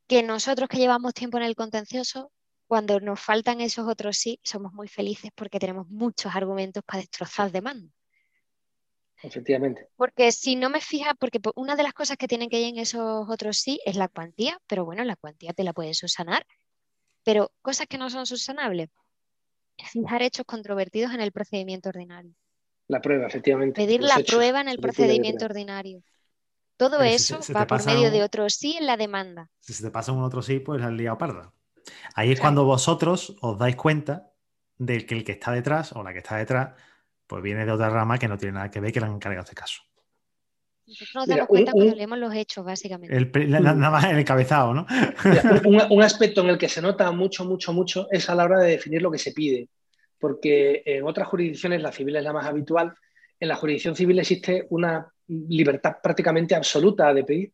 que 0.08 0.24
nosotros 0.24 0.70
que 0.70 0.80
llevamos 0.80 1.14
tiempo 1.14 1.38
en 1.38 1.44
el 1.44 1.56
contencioso, 1.56 2.32
cuando 2.66 3.00
nos 3.00 3.20
faltan 3.20 3.62
esos 3.62 3.88
otros 3.88 4.18
sí, 4.18 4.40
somos 4.44 4.74
muy 4.74 4.88
felices 4.88 5.30
porque 5.36 5.60
tenemos 5.60 5.88
muchos 5.88 6.36
argumentos 6.36 6.84
para 6.84 7.02
destrozar 7.02 7.52
demanda. 7.52 7.97
Efectivamente. 9.24 9.90
Porque 9.96 10.32
si 10.32 10.56
no 10.56 10.70
me 10.70 10.82
fija, 10.82 11.16
porque 11.16 11.40
una 11.56 11.76
de 11.76 11.84
las 11.84 11.94
cosas 11.94 12.18
que 12.18 12.28
tienen 12.28 12.50
que 12.50 12.60
ir 12.60 12.68
en 12.68 12.78
esos 12.78 13.28
otros 13.30 13.58
sí 13.58 13.80
es 13.86 13.96
la 13.96 14.08
cuantía, 14.08 14.60
pero 14.68 14.86
bueno, 14.86 15.04
la 15.04 15.16
cuantía 15.16 15.54
te 15.54 15.64
la 15.64 15.74
puedes 15.74 15.98
subsanar. 15.98 16.46
Pero 17.24 17.52
cosas 17.62 17.88
que 17.88 17.98
no 17.98 18.10
son 18.10 18.26
subsanables, 18.26 18.90
fijar 19.78 20.22
hechos 20.22 20.46
controvertidos 20.46 21.14
en 21.14 21.22
el 21.22 21.32
procedimiento 21.32 21.90
ordinario. 21.90 22.34
La 22.88 23.02
prueba, 23.02 23.28
efectivamente. 23.28 23.82
Pedir 23.82 24.02
la 24.02 24.20
prueba 24.26 24.62
en 24.62 24.70
el 24.70 24.80
procedimiento 24.80 25.46
ordinario. 25.46 26.04
Todo 26.78 27.02
eso 27.02 27.40
va 27.56 27.66
por 27.66 27.84
medio 27.86 28.12
de 28.12 28.24
otro 28.24 28.50
sí 28.50 28.78
en 28.78 28.86
la 28.86 28.98
demanda. 28.98 29.50
Si 29.60 29.74
se 29.74 29.84
te 29.84 29.92
pasa 29.92 30.12
un 30.12 30.22
otro 30.22 30.42
sí, 30.44 30.60
pues 30.60 30.82
has 30.84 30.92
liado 30.92 31.18
parda. 31.18 31.52
Ahí 32.14 32.32
es 32.32 32.40
cuando 32.40 32.66
vosotros 32.66 33.36
os 33.42 33.58
dais 33.58 33.76
cuenta 33.76 34.32
de 34.78 35.06
que 35.06 35.16
el 35.16 35.24
que 35.24 35.32
está 35.34 35.52
detrás 35.52 35.92
o 35.94 36.04
la 36.04 36.14
que 36.14 36.20
está 36.20 36.38
detrás 36.38 36.76
pues 37.28 37.44
viene 37.44 37.66
de 37.66 37.72
otra 37.72 37.90
rama 37.90 38.18
que 38.18 38.28
no 38.28 38.38
tiene 38.38 38.54
nada 38.54 38.72
que 38.72 38.80
ver 38.80 38.92
que 38.92 39.00
le 39.00 39.06
han 39.06 39.14
encargado 39.14 39.44
este 39.44 39.56
caso. 39.56 39.82
Nosotros 40.88 41.16
nos 41.16 41.28
damos 41.28 41.48
cuenta 41.48 41.72
cuando 41.74 41.96
leemos 41.96 42.18
los 42.18 42.34
hechos, 42.34 42.64
básicamente. 42.64 43.48
nada 43.48 43.90
más 43.90 44.06
el 44.06 44.20
encabezado, 44.20 44.74
¿no? 44.74 44.88
un, 45.90 46.02
aspecto 46.02 46.42
en 46.42 46.48
el 46.48 46.58
que 46.58 46.70
se 46.70 46.82
nota 46.82 47.12
mucho, 47.12 47.44
mucho, 47.44 47.74
mucho 47.74 48.08
es 48.10 48.30
a 48.30 48.36
la 48.36 48.46
hora 48.46 48.62
de 48.62 48.72
definir 48.72 49.02
lo 49.02 49.12
que 49.12 49.18
se 49.18 49.34
pide. 49.34 49.70
Porque 50.18 50.84
en 50.86 51.04
otras 51.04 51.28
jurisdicciones, 51.28 51.82
la 51.82 51.92
civil 51.92 52.16
es 52.16 52.24
la 52.24 52.32
más 52.32 52.46
habitual, 52.46 52.94
en 53.38 53.48
la 53.50 53.56
jurisdicción 53.58 53.98
civil 53.98 54.18
existe 54.18 54.66
una 54.70 55.12
libertad 55.28 55.98
prácticamente 56.02 56.56
absoluta 56.56 57.14
de 57.14 57.26
pedir, 57.26 57.54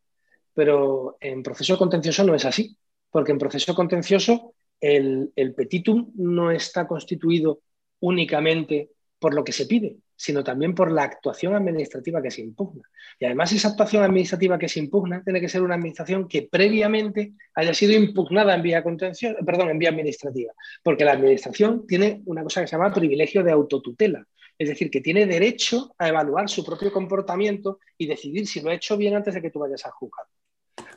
pero 0.54 1.16
en 1.20 1.42
proceso 1.42 1.76
contencioso 1.76 2.22
no 2.22 2.36
es 2.36 2.44
así, 2.44 2.76
porque 3.10 3.32
en 3.32 3.38
proceso 3.38 3.74
contencioso 3.74 4.54
el, 4.80 5.32
el 5.34 5.54
petitum 5.54 6.12
no 6.14 6.52
está 6.52 6.86
constituido 6.86 7.60
únicamente 7.98 8.90
por 9.24 9.32
lo 9.32 9.42
que 9.42 9.52
se 9.52 9.64
pide, 9.64 9.96
sino 10.14 10.44
también 10.44 10.74
por 10.74 10.92
la 10.92 11.04
actuación 11.04 11.54
administrativa 11.54 12.20
que 12.20 12.30
se 12.30 12.42
impugna. 12.42 12.82
Y 13.18 13.24
además 13.24 13.50
esa 13.52 13.68
actuación 13.68 14.02
administrativa 14.02 14.58
que 14.58 14.68
se 14.68 14.80
impugna 14.80 15.24
tiene 15.24 15.40
que 15.40 15.48
ser 15.48 15.62
una 15.62 15.76
administración 15.76 16.28
que 16.28 16.42
previamente 16.42 17.32
haya 17.54 17.72
sido 17.72 17.94
impugnada 17.94 18.54
en 18.54 18.60
vía 18.60 18.82
contención, 18.82 19.34
perdón, 19.46 19.70
en 19.70 19.78
vía 19.78 19.88
administrativa, 19.88 20.52
porque 20.82 21.06
la 21.06 21.12
administración 21.12 21.86
tiene 21.86 22.20
una 22.26 22.42
cosa 22.42 22.60
que 22.60 22.66
se 22.66 22.76
llama 22.76 22.92
privilegio 22.92 23.42
de 23.42 23.52
autotutela, 23.52 24.26
es 24.58 24.68
decir, 24.68 24.90
que 24.90 25.00
tiene 25.00 25.24
derecho 25.24 25.94
a 25.96 26.08
evaluar 26.08 26.50
su 26.50 26.62
propio 26.62 26.92
comportamiento 26.92 27.78
y 27.96 28.06
decidir 28.06 28.46
si 28.46 28.60
lo 28.60 28.68
ha 28.68 28.74
hecho 28.74 28.98
bien 28.98 29.14
antes 29.14 29.32
de 29.32 29.40
que 29.40 29.50
tú 29.50 29.60
vayas 29.60 29.86
a 29.86 29.90
juzgar. 29.90 30.26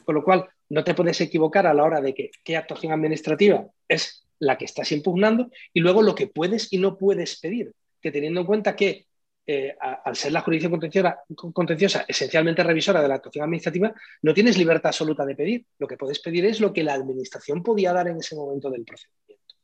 Con 0.04 0.16
lo 0.16 0.22
cual, 0.26 0.50
no 0.68 0.84
te 0.84 0.94
puedes 0.94 1.22
equivocar 1.22 1.66
a 1.66 1.74
la 1.74 1.86
hora 1.86 2.02
de 2.02 2.14
que 2.14 2.30
qué 2.44 2.58
actuación 2.58 2.92
administrativa 2.92 3.66
es 3.88 4.28
la 4.40 4.58
que 4.58 4.66
estás 4.66 4.92
impugnando 4.92 5.50
y 5.72 5.80
luego 5.80 6.02
lo 6.02 6.14
que 6.14 6.28
puedes 6.28 6.74
y 6.74 6.78
no 6.78 6.98
puedes 6.98 7.40
pedir, 7.40 7.72
que 8.02 8.12
teniendo 8.12 8.42
en 8.42 8.46
cuenta 8.46 8.76
que 8.76 9.08
eh, 9.50 9.76
al 9.80 10.16
ser 10.16 10.34
la 10.34 10.42
jurisdicción 10.42 10.72
contenciosa, 10.72 11.24
contenciosa, 11.54 12.06
esencialmente 12.06 12.64
revisora 12.64 13.02
de 13.02 13.08
la 13.08 13.16
actuación 13.16 13.46
administrativa, 13.46 13.94
no 14.22 14.34
tienes 14.34 14.58
libertad 14.58 14.90
absoluta 14.90 15.26
de 15.26 15.36
pedir. 15.36 15.66
Lo 15.80 15.88
que 15.88 15.96
puedes 15.96 16.20
pedir 16.20 16.46
es 16.46 16.60
lo 16.60 16.74
que 16.74 16.84
la 16.84 16.94
administración 16.94 17.64
podía 17.64 17.94
dar 17.94 18.10
en 18.10 18.18
ese 18.18 18.36
momento 18.36 18.70
del 18.70 18.84
procedimiento. 18.84 19.56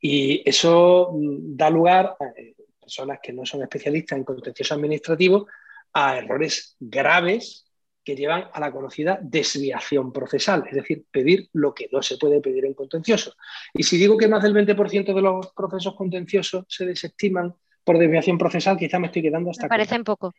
Y 0.00 0.42
eso 0.48 1.10
mm, 1.12 1.54
da 1.54 1.68
lugar 1.68 2.16
a 2.18 2.24
eh, 2.36 2.54
personas 2.80 3.18
que 3.22 3.34
no 3.34 3.44
son 3.44 3.62
especialistas 3.62 4.16
en 4.16 4.24
contencioso 4.24 4.74
administrativo 4.74 5.46
a 5.92 6.16
errores 6.16 6.76
graves 6.80 7.69
que 8.04 8.16
llevan 8.16 8.44
a 8.52 8.60
la 8.60 8.72
conocida 8.72 9.18
desviación 9.22 10.12
procesal, 10.12 10.64
es 10.68 10.74
decir, 10.74 11.04
pedir 11.10 11.48
lo 11.52 11.74
que 11.74 11.88
no 11.92 12.02
se 12.02 12.16
puede 12.16 12.40
pedir 12.40 12.64
en 12.64 12.74
contencioso. 12.74 13.34
Y 13.74 13.82
si 13.82 13.98
digo 13.98 14.16
que 14.16 14.28
más 14.28 14.42
del 14.42 14.54
20% 14.54 15.14
de 15.14 15.22
los 15.22 15.52
procesos 15.52 15.94
contenciosos 15.94 16.64
se 16.68 16.86
desestiman 16.86 17.54
por 17.84 17.98
desviación 17.98 18.38
procesal, 18.38 18.76
quizá 18.76 18.98
me 18.98 19.06
estoy 19.06 19.22
quedando 19.22 19.50
hasta... 19.50 19.64
Me 19.64 19.68
parecen 19.68 20.04
poco. 20.04 20.32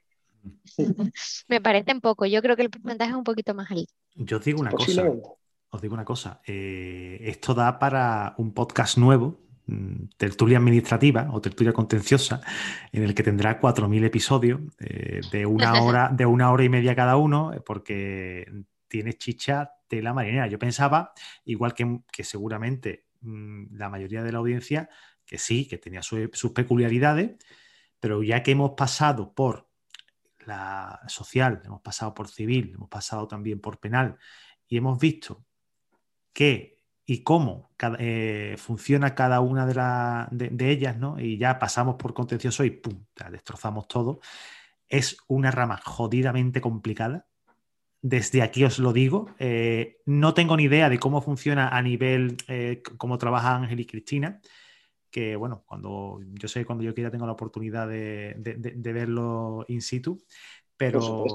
me 1.47 1.61
parecen 1.61 2.01
poco. 2.01 2.25
Yo 2.25 2.41
creo 2.41 2.55
que 2.55 2.63
el 2.63 2.69
porcentaje 2.69 3.11
es 3.11 3.17
un 3.17 3.23
poquito 3.23 3.53
más 3.53 3.69
alto. 3.69 3.93
Yo 4.15 4.37
os 4.37 4.45
digo 4.45 4.59
una 4.59 4.71
cosa. 4.71 5.11
Os 5.69 5.81
digo 5.81 5.93
una 5.93 6.05
cosa. 6.05 6.41
Eh, 6.45 7.19
esto 7.21 7.53
da 7.53 7.79
para 7.79 8.35
un 8.37 8.53
podcast 8.53 8.97
nuevo 8.97 9.39
tertulia 10.17 10.57
administrativa 10.57 11.29
o 11.31 11.41
tertulia 11.41 11.73
contenciosa, 11.73 12.41
en 12.91 13.03
el 13.03 13.13
que 13.13 13.23
tendrá 13.23 13.59
4.000 13.59 14.05
episodios 14.05 14.61
eh, 14.79 15.21
de, 15.31 15.45
una 15.45 15.73
hora, 15.83 16.09
de 16.13 16.25
una 16.25 16.51
hora 16.51 16.63
y 16.63 16.69
media 16.69 16.95
cada 16.95 17.17
uno, 17.17 17.51
porque 17.65 18.45
tiene 18.87 19.13
chicha 19.13 19.71
de 19.89 20.01
la 20.01 20.13
marinera. 20.13 20.47
Yo 20.47 20.59
pensaba, 20.59 21.13
igual 21.45 21.73
que, 21.73 22.23
seguramente 22.23 23.05
mm, 23.21 23.75
la 23.75 23.89
mayoría 23.89 24.23
de 24.23 24.31
la 24.31 24.39
audiencia, 24.39 24.89
que 25.25 25.37
sí, 25.37 25.67
que 25.67 25.77
tenía 25.77 26.01
sus 26.01 26.51
peculiaridades, 26.53 27.37
pero 27.99 28.23
ya 28.23 28.43
que 28.43 28.51
hemos 28.51 28.71
pasado 28.71 29.33
por 29.33 29.69
la 30.45 30.99
social, 31.07 31.61
hemos 31.63 31.81
pasado 31.81 32.13
por 32.13 32.27
civil, 32.27 32.71
hemos 32.75 32.89
pasado 32.89 33.27
también 33.27 33.61
por 33.61 33.79
penal 33.79 34.17
y 34.67 34.77
hemos 34.77 34.99
visto 34.99 35.45
que 36.33 36.80
y 37.05 37.23
cómo 37.23 37.71
eh, 37.99 38.55
funciona 38.57 39.15
cada 39.15 39.41
una 39.41 39.65
de, 40.31 40.71
ellas, 40.71 40.97
¿no? 40.97 41.19
Y 41.19 41.37
ya 41.37 41.59
pasamos 41.59 41.95
por 41.95 42.13
contencioso 42.13 42.63
y 42.63 42.71
¡pum! 42.71 43.05
destrozamos 43.31 43.87
todo. 43.87 44.19
Es 44.87 45.17
una 45.27 45.51
rama 45.51 45.77
jodidamente 45.83 46.61
complicada. 46.61 47.27
Desde 48.01 48.41
aquí 48.41 48.63
os 48.63 48.79
lo 48.79 48.93
digo. 48.93 49.33
Eh, 49.39 49.97
no 50.05 50.33
tengo 50.33 50.57
ni 50.57 50.63
idea 50.63 50.89
de 50.89 50.99
cómo 50.99 51.21
funciona 51.21 51.69
a 51.69 51.81
nivel, 51.81 52.37
eh, 52.47 52.81
cómo 52.97 53.17
trabaja 53.17 53.55
Ángel 53.55 53.79
y 53.79 53.85
Cristina. 53.85 54.39
Que 55.09 55.35
bueno, 55.35 55.63
cuando 55.65 56.19
yo 56.23 56.47
sé, 56.47 56.65
cuando 56.65 56.83
yo 56.83 56.93
quiera 56.93 57.11
tengo 57.11 57.25
la 57.25 57.33
oportunidad 57.33 57.87
de, 57.87 58.35
verlo 58.77 59.65
in 59.67 59.81
situ. 59.81 60.17
Pero, 60.77 61.25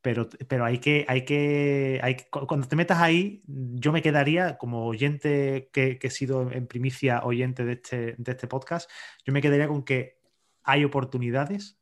pero, 0.00 0.28
pero 0.48 0.64
hay, 0.64 0.78
que, 0.78 1.04
hay, 1.08 1.24
que, 1.24 2.00
hay 2.02 2.16
cuando 2.30 2.68
te 2.68 2.76
metas 2.76 2.98
ahí, 2.98 3.42
yo 3.46 3.92
me 3.92 4.02
quedaría 4.02 4.56
como 4.56 4.86
oyente 4.86 5.70
que, 5.72 5.98
he 6.00 6.10
sido 6.10 6.50
en 6.50 6.66
primicia 6.66 7.22
oyente 7.24 7.64
de 7.64 7.72
este, 7.74 8.14
de 8.16 8.32
este 8.32 8.46
podcast, 8.46 8.90
yo 9.24 9.32
me 9.32 9.42
quedaría 9.42 9.68
con 9.68 9.82
que 9.82 10.18
hay 10.62 10.84
oportunidades, 10.84 11.78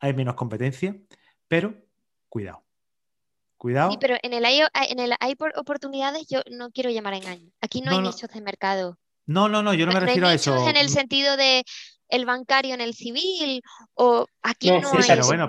hay 0.00 0.14
menos 0.14 0.34
competencia, 0.34 0.96
pero 1.48 1.74
cuidado. 2.28 2.64
Cuidado. 3.58 3.92
Sí, 3.92 3.98
pero 4.00 4.16
en 4.22 4.32
el 4.32 4.44
hay, 4.44 4.60
en 4.90 4.98
el 4.98 5.14
hay 5.20 5.36
oportunidades, 5.54 6.26
yo 6.28 6.40
no 6.50 6.72
quiero 6.72 6.90
llamar 6.90 7.14
a 7.14 7.18
engaño. 7.18 7.52
Aquí 7.60 7.80
no, 7.80 7.92
hay 7.92 8.00
nichos 8.00 8.28
de 8.28 8.40
mercado. 8.40 8.98
No, 9.26 9.48
no, 9.48 9.62
no, 9.62 9.72
yo 9.72 9.86
no 9.86 9.92
me 9.92 10.00
refiero 10.00 10.26
a 10.26 10.34
eso. 10.34 10.68
En 10.68 10.76
el 10.76 10.88
sentido 10.88 11.36
de 11.36 11.64
el 12.12 12.26
bancario 12.26 12.74
en 12.74 12.82
el 12.82 12.94
civil 12.94 13.62
o 13.94 14.26
aquí 14.42 14.68
no, 14.68 14.76
hay... 14.76 14.82
Pero 15.08 15.26
bueno, 15.26 15.48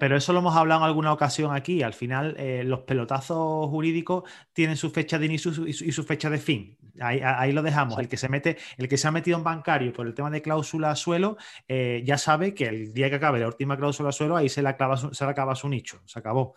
pero, 0.00 0.16
eso, 0.16 0.32
lo 0.32 0.38
hemos 0.38 0.56
hablado 0.56 0.80
en 0.80 0.86
alguna 0.86 1.12
ocasión 1.12 1.54
aquí. 1.54 1.82
Al 1.82 1.92
final, 1.92 2.34
eh, 2.38 2.62
los 2.64 2.80
pelotazos 2.80 3.68
jurídicos 3.68 4.24
tienen 4.54 4.78
su 4.78 4.90
fecha 4.90 5.18
de 5.18 5.26
inicio 5.26 5.52
y 5.66 5.92
su, 5.92 6.04
fecha 6.04 6.30
de 6.30 6.38
fin. 6.38 6.78
Ahí, 7.00 7.52
lo 7.52 7.62
dejamos. 7.62 7.98
El 7.98 8.08
que 8.08 8.16
se 8.16 8.30
mete, 8.30 8.56
el 8.78 8.88
que 8.88 8.96
se 8.96 9.06
ha 9.06 9.10
metido 9.10 9.36
en 9.36 9.44
bancario 9.44 9.92
por 9.92 10.06
el 10.06 10.14
tema 10.14 10.30
de 10.30 10.40
cláusula 10.40 10.96
suelo, 10.96 11.36
eh, 11.68 12.02
ya 12.06 12.16
sabe 12.16 12.54
que 12.54 12.64
el 12.64 12.94
día 12.94 13.10
que 13.10 13.16
acabe 13.16 13.38
la 13.38 13.46
última 13.46 13.76
cláusula 13.76 14.10
suelo, 14.10 14.34
ahí 14.34 14.48
se 14.48 14.62
le 14.62 14.70
acaba, 14.70 14.96
se 14.96 15.24
le 15.24 15.30
acaba 15.30 15.54
su 15.54 15.68
nicho. 15.68 16.00
Se 16.06 16.18
acabó. 16.18 16.54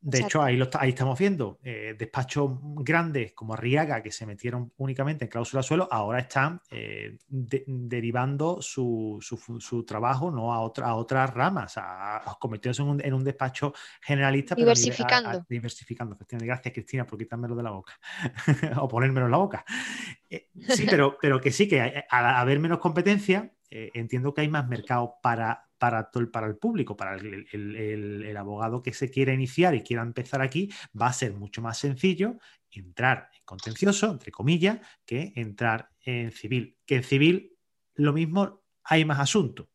De 0.00 0.20
hecho, 0.20 0.42
ahí, 0.42 0.56
lo, 0.56 0.68
ahí 0.74 0.90
estamos 0.90 1.18
viendo 1.18 1.58
eh, 1.62 1.96
despachos 1.98 2.52
grandes 2.62 3.32
como 3.32 3.54
Arriaga, 3.54 4.00
que 4.00 4.12
se 4.12 4.26
metieron 4.26 4.72
únicamente 4.76 5.24
en 5.24 5.30
cláusula 5.30 5.62
suelo, 5.62 5.88
ahora 5.90 6.20
están 6.20 6.60
eh, 6.70 7.18
derivando 7.28 8.62
su, 8.62 9.18
trabajo 9.86 10.30
¿no? 10.30 10.52
a, 10.52 10.60
otra, 10.60 10.86
a 10.88 10.94
otras 10.94 11.34
ramas, 11.34 11.74
a, 11.76 12.36
convirtiéndose 12.38 13.06
en 13.06 13.14
un, 13.14 13.24
despacho 13.24 13.74
generalista. 14.00 14.54
Diversificando. 14.54 15.44
diversificando, 15.48 16.16
Gracias, 16.30 16.72
Cristina, 16.72 17.04
por 17.04 17.18
quitármelo 17.18 17.56
de 17.56 17.62
la 17.62 17.70
boca 17.70 17.98
o 18.80 18.86
ponérmelo 18.86 19.26
en 19.26 19.32
la 19.32 19.38
boca. 19.38 19.64
Eh, 20.30 20.48
sí, 20.68 20.86
pero, 20.88 21.16
pero 21.20 21.40
que 21.40 21.50
sí, 21.50 21.66
que 21.66 22.04
al 22.08 22.26
haber 22.26 22.60
menos 22.60 22.78
competencia, 22.78 23.52
entiendo 23.70 24.32
que 24.32 24.42
hay 24.42 24.48
más 24.48 24.66
mercado 24.66 25.16
para 25.22 25.67
para, 25.78 26.10
para 26.10 26.46
el 26.46 26.56
público, 26.56 26.96
para 26.96 27.16
el, 27.16 28.34
abogado 28.36 28.82
que 28.82 28.92
se 28.92 29.10
quiera 29.10 29.32
iniciar 29.32 29.74
y 29.74 29.82
quiera 29.82 30.02
empezar 30.02 30.42
aquí, 30.42 30.70
va 31.00 31.06
a 31.06 31.12
ser 31.12 31.32
mucho 31.32 31.62
más 31.62 31.78
sencillo 31.78 32.36
entrar 32.70 33.30
en 33.34 33.42
contencioso, 33.44 34.10
entre 34.10 34.30
comillas, 34.30 34.78
que 35.04 35.32
entrar 35.36 35.90
en 36.04 36.32
civil. 36.32 36.76
Que 36.86 36.96
en 36.96 37.02
civil 37.02 37.56
lo 37.94 38.12
mismo 38.12 38.62
hay 38.84 39.04
más 39.04 39.20
asunto. 39.20 39.68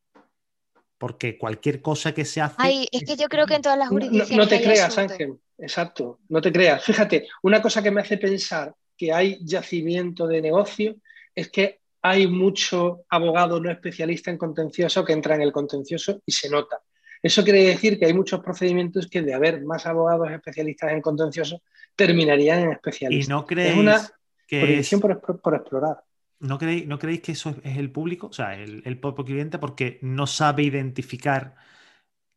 Porque 0.97 1.38
cualquier 1.38 1.82
cosa 1.82 2.14
que 2.14 2.24
se 2.24 2.41
hace. 2.41 2.56
Ay, 2.60 2.88
es 2.91 3.04
que 3.04 3.18
yo 3.18 3.28
creo 3.28 3.45
que 3.45 3.56
en 3.56 3.62
todas 3.62 3.78
las 3.78 3.89
jurisdicciones. 3.89 4.38
No, 4.38 4.47
te 4.47 4.62
creas, 4.62 4.97
Ángel. 4.97 5.38
Exacto, 5.58 6.20
no 6.30 6.41
te 6.41 6.51
creas. 6.51 6.84
Fíjate, 6.84 7.28
una 7.41 7.62
cosa 7.62 7.84
que 7.84 7.91
me 7.91 8.01
hace 8.01 8.18
pensar 8.18 8.74
que 8.97 9.12
hay 9.12 9.39
yacimiento 9.43 10.28
de 10.28 10.41
negocio 10.41 10.95
es 11.36 11.49
que 11.49 11.82
hay 12.04 12.28
mucho 12.28 13.06
abogado 13.10 13.60
no 13.60 13.72
especialista 13.72 14.30
en 14.30 14.38
contencioso 14.38 15.04
que 15.04 15.14
entra 15.14 15.36
en 15.36 15.41
el 15.41 15.51
contencioso 15.51 16.22
y 16.26 16.32
se 16.34 16.49
nota. 16.49 16.82
Eso 17.22 17.43
quiere 17.43 17.64
decir 17.64 17.97
que 17.97 18.06
hay 18.06 18.14
muchos 18.14 18.41
procedimientos 18.41 19.08
que 19.08 19.22
de 19.22 19.34
haber 19.34 19.64
más 19.64 19.86
abogados 19.86 20.30
especialistas 20.30 20.91
en 20.91 21.01
contencioso 21.01 21.62
terminarían 21.95 22.60
en 22.60 22.72
especialistas. 22.74 23.28
¿Y 23.28 23.30
no 23.30 23.45
creéis 23.45 23.72
es 23.72 23.78
una 23.78 24.10
que 24.45 24.99
por, 25.41 25.56
explorar? 25.56 26.04
¿No 26.39 26.58
creéis, 26.58 26.86
¿No 26.86 26.99
creéis 26.99 27.22
que 27.22 27.32
eso 27.32 27.56
es 27.64 27.78
el 27.78 27.89
público, 27.89 28.28
o 28.28 28.34
sea, 28.34 28.62
el, 28.62 28.84
el 28.86 28.99
propio 28.99 29.24
cliente, 29.24 29.58
porque 29.58 29.99
no 30.01 30.28
sabe 30.28 30.64
identificar 30.64 31.56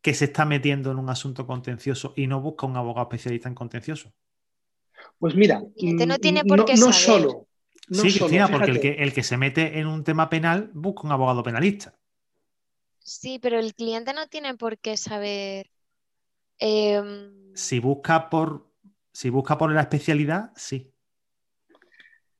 que 0.01 0.15
se 0.15 0.27
está 0.27 0.45
metiendo 0.45 0.93
en 0.93 1.01
un 1.01 1.11
asunto 1.11 1.45
contencioso 1.45 2.13
y 2.15 2.29
no 2.29 2.41
busca 2.41 2.67
un 2.67 2.77
abogado 2.77 3.09
especialista 3.09 3.49
en 3.49 3.57
contencioso? 3.57 4.13
Pues 5.19 5.35
mira, 5.35 5.61
no, 5.61 6.19
tiene 6.19 6.45
por 6.45 6.65
qué 6.65 6.77
no 6.77 6.93
solo, 6.93 7.46
sí, 7.91 8.19
Cristina, 8.19 8.49
porque 8.49 8.71
el 8.71 8.81
que, 8.81 8.93
el 8.95 9.13
que 9.13 9.23
se 9.23 9.37
mete 9.37 9.79
en 9.79 9.87
un 9.87 10.05
tema 10.05 10.29
penal 10.29 10.71
busca 10.75 11.03
un 11.05 11.13
abogado 11.13 11.43
penalista. 11.43 11.95
Sí, 12.99 13.39
pero 13.41 13.59
el 13.59 13.75
cliente 13.75 14.13
no 14.13 14.27
tiene 14.27 14.57
por 14.57 14.79
qué 14.79 14.97
saber. 14.97 15.71
Em, 16.59 17.55
si 17.55 17.79
busca 17.79 18.29
por 18.29 18.67
si 19.13 19.31
busca 19.31 19.57
por 19.57 19.73
la 19.73 19.83
especialidad, 19.83 20.51
sí. 20.57 20.93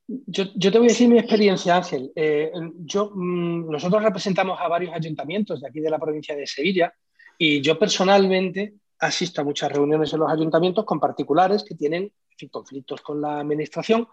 Yo, 0.07 0.53
te 0.53 0.77
voy 0.77 0.87
a 0.87 0.91
decir 0.91 1.09
mi 1.09 1.17
experiencia, 1.17 1.75
Ángel. 1.75 2.11
Eh, 2.15 2.51
yo, 2.79 3.11
mm, 3.13 3.71
nosotros 3.71 4.03
representamos 4.03 4.59
a 4.61 4.67
varios 4.67 4.93
ayuntamientos 4.93 5.59
de 5.59 5.67
aquí 5.67 5.79
de 5.79 5.89
la 5.89 5.99
provincia 5.99 6.35
de 6.35 6.45
Sevilla 6.45 6.93
y 7.37 7.61
yo 7.61 7.79
personalmente 7.79 8.75
asisto 8.99 9.41
a 9.41 9.43
muchas 9.43 9.71
reuniones 9.71 10.13
en 10.13 10.19
los 10.19 10.31
ayuntamientos 10.31 10.85
con 10.85 10.99
particulares 10.99 11.63
que 11.63 11.75
tienen 11.75 12.11
conflictos 12.51 13.01
con 13.01 13.21
la 13.21 13.39
administración 13.39 14.07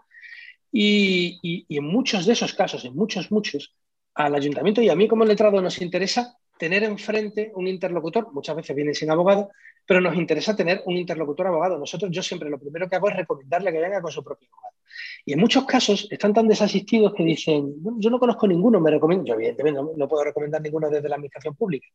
y, 0.71 1.65
en 1.69 1.85
muchos 1.85 2.25
de 2.25 2.33
esos 2.33 2.53
casos, 2.53 2.85
en 2.85 2.95
muchos, 2.95 3.31
muchos, 3.31 3.75
al 4.13 4.35
ayuntamiento 4.35 4.81
y 4.81 4.89
a 4.89 4.95
mí 4.95 5.07
como 5.07 5.25
letrado 5.25 5.61
nos 5.61 5.81
interesa 5.81 6.37
tener 6.57 6.83
enfrente 6.83 7.51
un 7.55 7.67
interlocutor, 7.67 8.31
muchas 8.33 8.55
veces 8.55 8.75
viene 8.75 8.93
sin 8.93 9.11
abogado, 9.11 9.49
pero 9.85 10.01
nos 10.01 10.15
interesa 10.15 10.55
tener 10.55 10.81
un 10.85 10.95
interlocutor 10.95 11.47
abogado. 11.47 11.77
Nosotros, 11.77 12.09
yo 12.11 12.23
siempre 12.23 12.49
lo 12.49 12.57
primero 12.57 12.89
que 12.89 12.95
hago 12.95 13.09
es 13.09 13.15
recomendarle 13.15 13.71
que 13.71 13.79
venga 13.79 14.01
con 14.01 14.11
su 14.11 14.23
propio 14.23 14.47
abogado. 14.51 14.75
Y 15.25 15.33
en 15.33 15.39
muchos 15.39 15.65
casos 15.65 16.07
están 16.09 16.33
tan 16.33 16.47
desasistidos 16.47 17.13
que 17.13 17.23
dicen, 17.23 17.75
yo 17.97 18.09
no 18.09 18.19
conozco 18.19 18.47
ninguno, 18.47 18.79
me 18.79 18.91
recomiendo, 18.91 19.25
yo 19.25 19.33
evidentemente 19.33 19.81
no, 19.95 20.07
puedo 20.07 20.23
recomendar 20.23 20.61
ninguno 20.61 20.89
desde 20.89 21.09
la 21.09 21.15
administración 21.15 21.55
pública. 21.55 21.87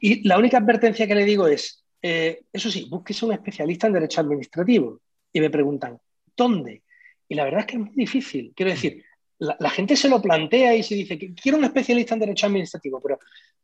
Y 0.00 0.26
la 0.26 0.38
única 0.38 0.58
advertencia 0.58 1.06
que 1.06 1.14
le 1.14 1.24
digo 1.24 1.46
es, 1.46 1.84
eh, 2.02 2.42
eso 2.52 2.70
sí, 2.70 2.86
búsquese 2.90 3.24
un 3.24 3.32
especialista 3.32 3.86
en 3.86 3.94
derecho 3.94 4.20
administrativo. 4.20 5.00
Y 5.32 5.40
me 5.40 5.50
preguntan, 5.50 5.98
¿dónde? 6.36 6.83
Y 7.28 7.34
la 7.34 7.44
verdad 7.44 7.60
es 7.60 7.66
que 7.66 7.76
es 7.76 7.82
muy 7.82 7.94
difícil. 7.94 8.52
Quiero 8.54 8.72
decir, 8.72 9.04
la, 9.38 9.70
gente 9.70 9.96
se 9.96 10.08
lo 10.08 10.20
plantea 10.20 10.74
y 10.74 10.82
se 10.82 10.94
dice 10.94 11.18
que 11.18 11.34
quiero 11.34 11.58
un 11.58 11.64
especialista 11.64 12.14
en 12.14 12.20
derecho 12.20 12.46
administrativo, 12.46 13.00
pero 13.00 13.18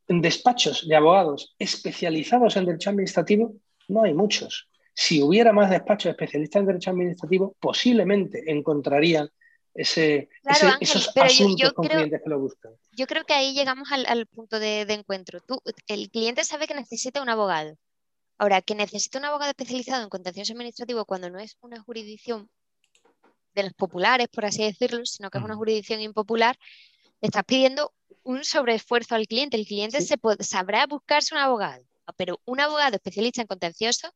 en 0.08 0.20
despachos 0.20 0.88
de 0.88 0.96
abogados 0.96 1.54
especializados 1.58 2.56
en 2.56 2.66
derecho 2.66 2.90
administrativo 2.90 3.54
no 3.88 4.02
hay 4.02 4.14
muchos. 4.14 4.68
si 4.92 5.22
hubiera 5.22 5.52
más 5.52 5.70
despachos 5.70 6.10
especialistas 6.10 6.60
en 6.60 6.66
derecho 6.66 6.90
administrativo, 6.90 7.56
posiblemente 7.60 8.42
encontrarían 8.50 9.30
ese, 9.72 10.28
esos 10.80 11.16
asuntos 11.16 11.72
con 11.72 11.86
clientes 11.86 12.20
que 12.22 12.28
lo 12.28 12.40
buscan. 12.40 12.72
Yo 12.92 13.06
creo 13.06 13.24
que 13.24 13.32
ahí 13.32 13.54
llegamos 13.54 13.88
al, 13.92 14.26
punto 14.26 14.58
de, 14.58 14.82
encuentro. 14.82 15.40
Tú, 15.40 15.60
el 15.86 16.10
cliente 16.10 16.44
sabe 16.44 16.66
que 16.66 16.74
necesita 16.74 17.22
un 17.22 17.28
abogado. 17.28 17.76
Ahora, 18.36 18.62
que 18.62 18.74
necesita 18.74 19.18
un 19.18 19.26
abogado 19.26 19.50
especializado 19.50 20.02
en 20.02 20.08
contencioso 20.08 20.52
administrativo 20.52 21.04
cuando 21.04 21.30
no 21.30 21.38
es 21.38 21.56
una 21.60 21.80
jurisdicción 21.80 22.50
de 23.60 23.68
los 23.68 23.74
populares, 23.74 24.28
por 24.28 24.44
así 24.44 24.62
decirlo, 24.62 25.04
sino 25.06 25.30
que 25.30 25.38
es 25.38 25.44
una 25.44 25.56
jurisdicción 25.56 26.00
impopular, 26.00 26.56
le 27.20 27.26
estás 27.26 27.44
pidiendo 27.44 27.92
un 28.22 28.44
sobreesfuerzo 28.44 29.14
al 29.14 29.26
cliente. 29.26 29.56
El 29.56 29.66
cliente 29.66 30.00
se 30.00 30.16
sabrá 30.40 30.86
buscarse 30.86 31.34
un 31.34 31.40
abogado, 31.40 31.84
pero 32.16 32.40
un 32.44 32.60
abogado 32.60 32.96
especialista 32.96 33.40
en 33.40 33.46
contencioso 33.46 34.12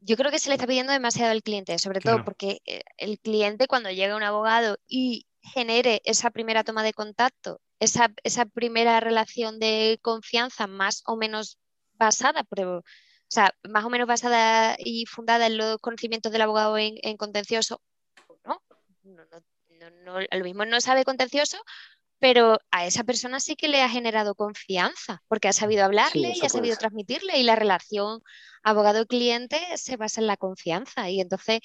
yo 0.00 0.16
creo 0.16 0.30
que 0.30 0.38
se 0.38 0.48
le 0.48 0.54
está 0.54 0.66
pidiendo 0.66 0.92
demasiado 0.92 1.30
al 1.30 1.42
cliente, 1.42 1.78
sobre 1.78 2.00
todo 2.00 2.24
porque 2.24 2.60
eh, 2.64 2.82
el 2.96 3.18
cliente 3.18 3.66
cuando 3.66 3.90
llega 3.90 4.16
un 4.16 4.22
abogado 4.22 4.78
y 4.88 5.26
genere 5.42 6.00
esa 6.04 6.30
primera 6.30 6.64
toma 6.64 6.82
de 6.82 6.92
contacto, 6.92 7.60
esa, 7.78 8.12
esa 8.24 8.46
primera 8.46 9.00
relación 9.00 9.58
de 9.58 9.98
confianza 10.02 10.66
más 10.66 11.02
o 11.06 11.16
menos 11.16 11.58
basada, 11.94 12.44
pero, 12.44 12.78
o 12.78 12.82
sea, 13.28 13.54
más 13.68 13.84
o 13.84 13.90
menos 13.90 14.06
basada 14.06 14.76
y 14.78 15.06
fundada 15.06 15.46
en 15.46 15.58
los 15.58 15.78
conocimientos 15.78 16.32
del 16.32 16.42
abogado 16.42 16.78
en, 16.78 17.16
contencioso, 17.16 17.82
¿no? 19.10 19.24
No, 19.24 19.90
no, 19.90 20.20
no, 20.20 20.20
lo 20.20 20.44
mismo 20.44 20.64
no 20.64 20.80
sabe 20.80 21.04
contencioso, 21.04 21.58
pero 22.18 22.58
a 22.70 22.86
esa 22.86 23.02
persona 23.04 23.40
sí 23.40 23.56
que 23.56 23.68
le 23.68 23.82
ha 23.82 23.88
generado 23.88 24.34
confianza, 24.34 25.22
porque 25.26 25.48
ha 25.48 25.52
sabido 25.52 25.84
hablarle 25.84 26.34
y 26.34 26.44
ha 26.44 26.48
sabido 26.48 26.76
transmitirle 26.76 27.38
y 27.38 27.42
la 27.42 27.56
relación 27.56 28.20
abogado-cliente 28.62 29.58
se 29.76 29.96
basa 29.96 30.20
en 30.20 30.26
la 30.26 30.36
confianza 30.36 31.08
y 31.08 31.20
entonces 31.20 31.60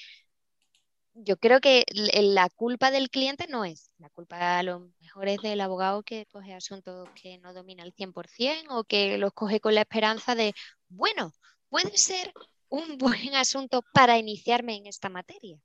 yo 1.13 1.37
creo 1.37 1.61
que 1.61 1.85
la 1.93 2.49
culpa 2.49 2.91
del 2.91 3.09
cliente 3.09 3.47
no 3.49 3.63
es, 3.63 3.91
la 3.97 4.09
culpa 4.09 4.59
a 4.59 4.63
lo 4.63 4.91
mejor 4.99 5.27
es 5.29 5.41
del 5.41 5.61
abogado 5.61 6.03
que 6.03 6.25
coge 6.25 6.53
asuntos 6.53 7.09
que 7.21 7.37
no 7.37 7.53
domina 7.53 7.83
al 7.83 7.93
100% 7.93 8.65
o 8.69 8.83
que 8.83 9.17
los 9.17 9.31
coge 9.33 9.59
con 9.59 9.75
la 9.75 9.81
esperanza 9.81 10.35
de, 10.35 10.53
bueno, 10.89 11.31
puede 11.69 11.97
ser 11.97 12.33
un 12.69 12.97
buen 12.97 13.35
asunto 13.35 13.81
para 13.93 14.17
iniciarme 14.17 14.75
en 14.75 14.87
esta 14.87 15.09
materia. 15.09 15.57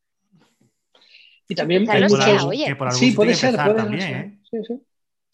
Y 1.50 1.54
también 1.56 1.84
sí, 2.92 3.10
puede 3.10 3.34
ser, 3.34 3.56
también, 3.56 4.02
¿eh? 4.02 4.40
sí, 4.48 4.58
sí. 4.66 4.80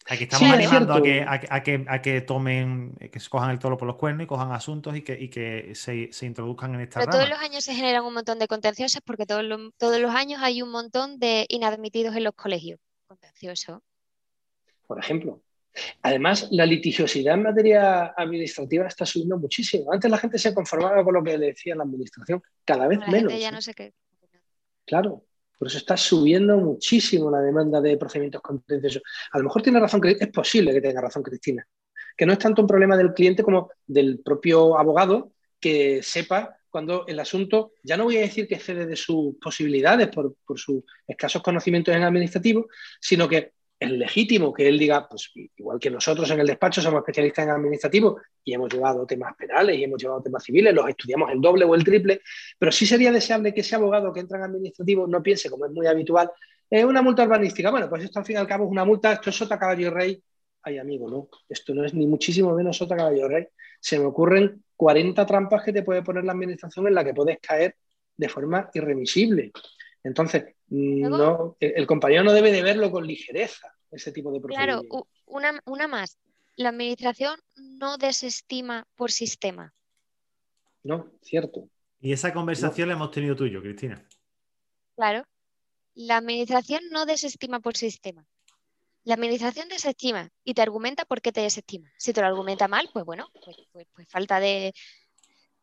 Aquí 0.09 0.23
estamos 0.23 0.49
animando 0.49 0.93
a 0.95 1.03
que, 1.03 1.21
a, 1.21 1.61
que, 1.61 1.85
a 1.87 2.01
que 2.01 2.21
tomen, 2.21 2.95
que 3.11 3.19
se 3.19 3.29
cojan 3.29 3.51
el 3.51 3.59
toro 3.59 3.77
por 3.77 3.87
los 3.87 3.97
cuernos 3.97 4.23
y 4.23 4.27
cojan 4.27 4.51
asuntos 4.51 4.95
y 4.95 5.03
que, 5.03 5.13
y 5.13 5.29
que 5.29 5.75
se, 5.75 6.11
se, 6.11 6.25
introduzcan 6.25 6.73
en 6.73 6.81
esta 6.81 7.01
Pero 7.01 7.11
todos 7.11 7.29
los 7.29 7.37
años 7.37 7.63
se 7.63 7.75
generan 7.75 8.03
un 8.03 8.15
montón 8.15 8.39
de 8.39 8.47
contenciosos 8.47 9.01
porque 9.05 9.27
todos 9.27 9.43
los, 9.43 9.71
todos 9.77 9.99
los 9.99 10.09
años 10.09 10.41
hay 10.41 10.63
un 10.63 10.71
montón 10.71 11.19
de 11.19 11.45
inadmitidos 11.49 12.15
en 12.15 12.23
los 12.23 12.33
colegios. 12.33 12.79
Contencioso. 13.05 13.83
Por 14.87 14.97
ejemplo. 14.97 15.43
Además, 16.01 16.47
la 16.49 16.65
litigiosidad 16.65 17.35
en 17.35 17.43
materia 17.43 18.13
administrativa 18.17 18.87
está 18.87 19.05
subiendo 19.05 19.37
muchísimo. 19.37 19.93
Antes 19.93 20.09
la 20.09 20.17
gente 20.17 20.39
se 20.39 20.51
conformaba 20.51 21.03
con 21.03 21.13
lo 21.13 21.23
que 21.23 21.37
le 21.37 21.47
decía 21.47 21.75
la 21.75 21.83
administración, 21.83 22.41
cada 22.65 22.87
vez 22.87 22.99
menos. 23.07 23.39
ya 23.39 23.51
no 23.51 23.61
sé 23.61 23.75
qué. 23.75 23.93
Claro, 24.85 25.26
por 25.57 25.67
eso 25.67 25.77
está 25.77 25.97
subiendo 25.97 26.57
muchísimo 26.57 27.31
la 27.31 27.41
demanda 27.41 27.81
de 27.81 27.97
procedimientos 27.97 28.41
contenciosos. 28.41 29.01
A 29.31 29.37
lo 29.37 29.45
mejor 29.45 29.61
tiene 29.61 29.79
razón, 29.79 30.01
es 30.05 30.27
posible 30.29 30.73
que 30.73 30.81
tenga 30.81 31.01
razón 31.01 31.23
Cristina, 31.23 31.67
que 32.15 32.25
no 32.25 32.33
es 32.33 32.39
tanto 32.39 32.61
un 32.61 32.67
problema 32.67 32.95
del 32.95 33.13
cliente 33.13 33.43
como 33.43 33.69
del 33.85 34.19
propio 34.19 34.77
abogado 34.77 35.31
que 35.59 36.01
sepa 36.03 36.57
cuando 36.69 37.07
el 37.07 37.19
asunto, 37.19 37.73
ya 37.81 37.97
no 37.97 38.03
voy 38.03 38.17
a 38.17 38.21
decir 38.21 38.47
que 38.47 38.59
cede 38.59 38.85
de 38.85 38.95
sus 38.95 39.35
posibilidades 39.41 40.09
por, 40.09 40.35
por 40.45 40.59
sus 40.59 40.83
escasos 41.07 41.41
conocimientos 41.41 41.95
en 41.95 42.03
administrativo, 42.03 42.67
sino 42.99 43.27
que 43.27 43.53
es 43.79 43.91
legítimo 43.91 44.53
que 44.53 44.67
él 44.67 44.79
diga, 44.79 45.07
pues 45.07 45.31
igual 45.55 45.79
que 45.79 45.89
nosotros 45.91 46.29
en 46.31 46.39
el 46.39 46.47
despacho 46.47 46.81
somos 46.81 46.99
especialistas 46.99 47.45
en 47.45 47.51
administrativo 47.51 48.19
y 48.43 48.53
hemos 48.53 48.73
llevado 48.73 49.05
temas 49.05 49.35
penales 49.35 49.77
y 49.77 49.83
hemos 49.83 50.01
llevado 50.01 50.21
temas 50.21 50.43
civiles, 50.43 50.73
los 50.73 50.89
estudiamos 50.89 51.31
el 51.31 51.39
doble 51.39 51.65
o 51.65 51.75
el 51.75 51.83
triple, 51.83 52.21
pero 52.57 52.71
sí 52.71 52.85
sería 52.85 53.11
deseable 53.11 53.53
que 53.53 53.61
ese 53.61 53.75
abogado 53.75 54.11
que 54.11 54.21
entra 54.21 54.39
en 54.39 54.45
administrativo 54.45 55.05
no 55.05 55.21
piense, 55.21 55.49
como 55.49 55.65
es 55.65 55.71
muy 55.71 55.85
habitual, 55.85 56.31
es 56.69 56.83
una 56.83 57.01
multa 57.01 57.23
urbanística. 57.23 57.69
Bueno, 57.71 57.89
pues 57.89 58.03
esto 58.03 58.19
al 58.19 58.25
fin 58.25 58.35
y 58.35 58.39
al 58.39 58.47
cabo 58.47 58.65
es 58.65 58.71
una 58.71 58.83
multa, 58.83 59.13
esto 59.13 59.29
es 59.29 59.35
sota 59.35 59.59
caballo 59.59 59.91
rey. 59.91 60.21
Ay, 60.63 60.79
amigo, 60.79 61.09
no, 61.09 61.29
esto 61.47 61.73
no 61.73 61.85
es 61.85 61.93
ni 61.93 62.07
muchísimo 62.07 62.53
menos 62.53 62.77
sota 62.77 62.95
caballo 62.95 63.27
rey. 63.27 63.47
Se 63.79 63.99
me 63.99 64.05
ocurren 64.05 64.63
40 64.75 65.25
trampas 65.25 65.63
que 65.63 65.71
te 65.71 65.83
puede 65.83 66.01
poner 66.01 66.23
la 66.23 66.33
administración 66.33 66.87
en 66.87 66.95
la 66.95 67.05
que 67.05 67.13
puedes 67.13 67.39
caer 67.39 67.75
de 68.17 68.27
forma 68.27 68.69
irremisible. 68.73 69.51
Entonces, 70.03 70.55
no, 70.69 71.57
el 71.59 71.87
compañero 71.87 72.23
no 72.23 72.33
debe 72.33 72.51
de 72.51 72.61
verlo 72.61 72.91
con 72.91 73.05
ligereza, 73.05 73.73
ese 73.91 74.11
tipo 74.11 74.31
de 74.31 74.41
Claro, 74.41 74.81
una, 75.25 75.59
una 75.65 75.87
más. 75.87 76.17
La 76.55 76.69
administración 76.69 77.39
no 77.55 77.97
desestima 77.97 78.87
por 78.95 79.11
sistema. 79.11 79.73
No, 80.83 81.11
cierto. 81.21 81.69
Y 81.99 82.13
esa 82.13 82.33
conversación 82.33 82.87
la 82.89 82.95
hemos 82.95 83.11
tenido 83.11 83.35
tú 83.35 83.45
y 83.45 83.51
yo, 83.51 83.61
Cristina. 83.61 84.07
Claro. 84.95 85.23
La 85.93 86.17
administración 86.17 86.81
no 86.91 87.05
desestima 87.05 87.59
por 87.59 87.75
sistema. 87.75 88.25
La 89.03 89.15
administración 89.15 89.69
desestima 89.69 90.29
y 90.43 90.53
te 90.53 90.61
argumenta 90.61 91.05
por 91.05 91.21
qué 91.21 91.31
te 91.31 91.41
desestima. 91.41 91.91
Si 91.97 92.13
te 92.13 92.21
lo 92.21 92.27
argumenta 92.27 92.67
mal, 92.67 92.89
pues 92.91 93.05
bueno, 93.05 93.27
pues, 93.33 93.55
pues, 93.71 93.87
pues 93.93 94.07
falta 94.09 94.39
de, 94.39 94.73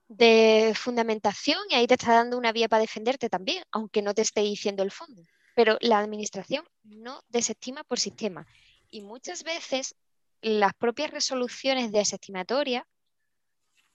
de 0.08 0.72
fundamentación 0.76 1.58
y 1.70 1.74
ahí 1.74 1.86
te 1.86 1.94
está 1.94 2.14
dando 2.14 2.36
una 2.36 2.52
vía 2.52 2.68
para 2.68 2.82
defenderte 2.82 3.28
también, 3.28 3.64
aunque 3.72 4.02
no 4.02 4.14
te 4.14 4.22
esté 4.22 4.42
diciendo 4.42 4.82
el 4.82 4.90
fondo. 4.90 5.22
Pero 5.54 5.78
la 5.80 5.98
administración 5.98 6.64
no 6.82 7.22
desestima 7.28 7.84
por 7.84 7.98
sistema. 7.98 8.46
Y 8.90 9.00
muchas 9.02 9.44
veces 9.44 9.94
las 10.42 10.74
propias 10.74 11.10
resoluciones 11.10 11.90
desestimatorias 11.90 12.84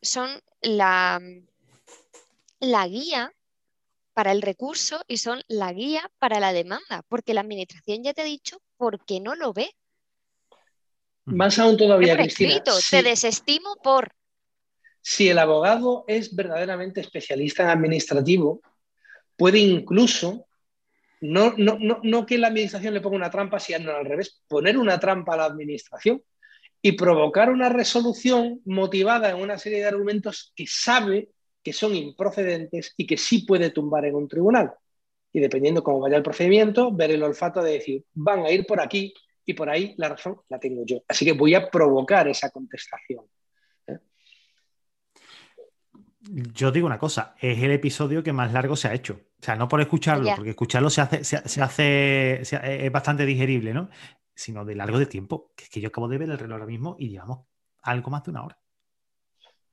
son 0.02 0.42
la, 0.62 1.22
la 2.60 2.88
guía 2.88 3.34
para 4.14 4.32
el 4.32 4.42
recurso 4.42 5.02
y 5.08 5.18
son 5.18 5.44
la 5.48 5.72
guía 5.72 6.10
para 6.18 6.40
la 6.40 6.52
demanda, 6.54 7.04
porque 7.08 7.34
la 7.34 7.42
administración 7.42 8.04
ya 8.04 8.14
te 8.14 8.22
ha 8.22 8.26
dicho 8.26 8.62
por 8.78 9.06
qué 9.06 9.20
no 9.20 9.36
lo 9.36 9.54
ve. 9.54 9.72
Más 11.26 11.60
aún 11.60 11.78
todavía, 11.78 12.18
Cristina. 12.18 12.62
Te 12.90 13.04
desestimo 13.04 13.76
por 13.84 14.12
si 15.02 15.30
el 15.30 15.40
abogado 15.40 16.06
es 16.08 16.36
verdaderamente 16.36 17.02
especialista 17.02 17.64
en 17.64 17.70
administrativo, 17.70 18.62
puede 19.38 19.60
incluso, 19.60 20.48
no, 21.22 21.54
no, 21.58 22.26
que 22.26 22.38
la 22.38 22.48
administración 22.48 22.94
le 22.94 23.02
ponga 23.02 23.16
una 23.16 23.32
trampa, 23.32 23.60
sino 23.60 23.92
al 23.92 24.06
revés, 24.06 24.42
poner 24.48 24.78
una 24.78 25.00
trampa 25.00 25.34
a 25.34 25.38
la 25.38 25.46
administración 25.46 26.22
y 26.82 26.94
provocar 26.94 27.50
una 27.50 27.70
resolución 27.70 28.62
motivada 28.66 29.30
en 29.30 29.38
una 29.38 29.58
serie 29.58 29.80
de 29.80 29.86
argumentos 29.86 30.54
que 30.56 30.66
sabe 30.68 31.30
que 31.64 31.74
son 31.74 31.96
improcedentes 31.96 32.94
y 32.96 33.06
que 33.06 33.18
sí 33.18 33.46
puede 33.46 33.70
tumbar 33.70 34.06
en 34.06 34.16
un 34.16 34.28
tribunal. 34.28 34.74
Y 35.32 35.40
dependiendo 35.40 35.84
cómo 35.84 36.00
vaya 36.00 36.18
el 36.18 36.24
procedimiento, 36.24 36.92
ver 36.92 37.12
el 37.12 37.24
olfato 37.24 37.62
de 37.62 37.74
decir, 37.74 38.04
van 38.14 38.46
a 38.46 38.52
ir 38.52 38.66
por 38.66 38.82
aquí 38.82 39.14
y 39.46 39.54
por 39.54 39.70
ahí 39.70 39.94
la 39.98 40.10
razón 40.10 40.38
la 40.48 40.60
tengo 40.60 40.84
yo. 40.86 41.04
Así 41.08 41.26
que 41.26 41.34
voy 41.34 41.54
a 41.56 41.70
provocar 41.70 42.28
esa 42.28 42.50
contestación. 42.50 43.26
Yo 46.32 46.72
digo 46.72 46.86
una 46.86 47.00
cosa, 47.00 47.36
es 47.40 47.62
el 47.62 47.72
episodio 47.72 48.22
que 48.22 48.34
más 48.34 48.54
largo 48.54 48.76
se 48.76 48.88
ha 48.88 48.94
hecho. 48.94 49.20
O 49.42 49.44
sea, 49.44 49.56
no 49.56 49.68
por 49.68 49.82
escucharlo, 49.82 50.30
porque 50.36 50.52
escucharlo 50.52 50.90
se 50.90 51.02
hace, 51.02 51.24
se, 51.24 51.62
hace, 51.62 52.42
es 52.42 52.92
bastante 52.92 53.26
digerible, 53.26 53.74
¿no? 53.74 53.90
Sino 54.36 54.64
de 54.66 54.76
largo 54.76 55.00
de 55.00 55.06
tiempo. 55.06 55.54
Que 55.56 55.64
es 55.64 55.70
que 55.70 55.82
yo 55.82 55.88
acabo 55.88 56.08
de 56.08 56.18
ver 56.18 56.30
el 56.30 56.38
reloj 56.38 56.54
ahora 56.54 56.66
mismo 56.66 56.96
y 57.00 57.10
llevamos 57.10 57.46
algo 57.82 58.12
más 58.12 58.24
de 58.24 58.32
una 58.32 58.44
hora. 58.44 58.60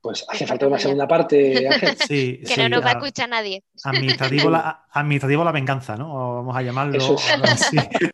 Pues 0.01 0.25
hace 0.29 0.47
falta 0.47 0.67
una 0.69 0.79
segunda 0.79 1.07
parte, 1.07 1.69
Ángel. 1.73 1.97
Sí, 2.07 2.41
que 2.47 2.57
no 2.57 2.69
nos 2.69 2.85
va 2.85 2.91
a 2.91 2.93
escuchar 2.93 3.29
nadie. 3.29 3.65
Administrativo 3.85 4.49
la, 4.49 4.87
administrativo 4.93 5.45
la 5.45 5.53
venganza, 5.53 5.97
¿no? 5.97 6.37
vamos 6.37 6.57
a 6.57 6.63
llamarlo. 6.63 7.17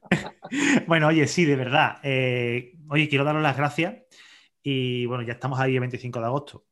bueno, 0.87 1.09
oye, 1.09 1.27
sí, 1.29 1.45
de 1.45 1.57
verdad. 1.57 1.99
Eh, 2.03 2.73
oye, 2.89 3.09
quiero 3.09 3.25
daros 3.25 3.43
las 3.43 3.57
gracias. 3.57 3.95
Y 4.63 5.07
bueno, 5.07 5.23
ya 5.23 5.35
estamos 5.35 5.61
ahí 5.61 5.75
el 5.75 5.81
25 5.81 6.19
de 6.19 6.27
agosto 6.27 6.65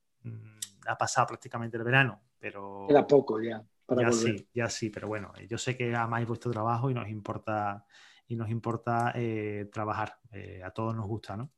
ha 0.87 0.97
pasado 0.97 1.28
prácticamente 1.28 1.76
el 1.76 1.85
verano, 1.85 2.22
pero... 2.39 2.87
Queda 2.89 3.07
poco 3.07 3.41
ya. 3.41 3.62
ya 3.89 4.12
sí, 4.12 4.49
ya 4.55 4.68
sí, 4.68 4.91
pero 4.91 5.09
bueno, 5.09 5.33
yo 5.49 5.59
sé 5.59 5.76
que 5.76 5.95
amáis 5.95 6.26
vuestro 6.26 6.51
trabajo 6.51 6.91
y 6.91 6.95
nos 6.95 7.09
importa, 7.09 7.85
y 8.26 8.37
nos 8.37 8.51
importa 8.51 9.12
eh, 9.14 9.68
trabajar, 9.72 10.18
eh, 10.33 10.62
a 10.64 10.70
todos 10.70 10.95
nos 10.95 11.07
gusta, 11.07 11.37
¿no? 11.37 11.53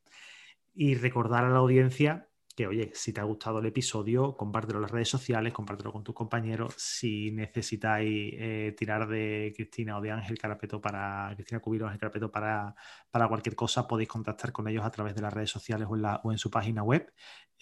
Y 0.75 0.95
recordar 0.95 1.45
a 1.45 1.51
la 1.51 1.59
audiencia 1.59 2.29
que, 2.55 2.67
oye, 2.67 2.91
si 2.95 3.13
te 3.13 3.21
ha 3.21 3.25
gustado 3.25 3.59
el 3.61 3.67
episodio, 3.67 4.37
compártelo 4.37 4.79
en 4.79 4.83
las 4.83 4.91
redes 4.91 5.09
sociales, 5.09 5.53
compártelo 5.53 5.93
con 5.93 6.05
tus 6.05 6.15
compañeros. 6.15 6.75
Si 6.77 7.31
necesitáis 7.31 8.35
eh, 8.37 8.75
tirar 8.77 9.09
de 9.09 9.53
Cristina 9.57 9.99
o 9.99 10.01
de 10.01 10.11
Ángel 10.11 10.39
Carapeto 10.39 10.81
para, 10.81 11.33
Cristina 11.35 11.61
Cubiro 11.61 11.87
Ángel 11.87 12.01
Carapeto 12.01 12.31
para, 12.31 12.75
para 13.11 13.29
cualquier 13.29 13.55
cosa, 13.55 13.87
podéis 13.87 14.09
contactar 14.09 14.53
con 14.53 14.69
ellos 14.69 14.85
a 14.85 14.91
través 14.91 15.15
de 15.15 15.23
las 15.23 15.33
redes 15.33 15.51
sociales 15.51 15.89
o 15.91 16.33
en, 16.33 16.39
su 16.39 16.51
página 16.51 16.83
web. 16.83 17.13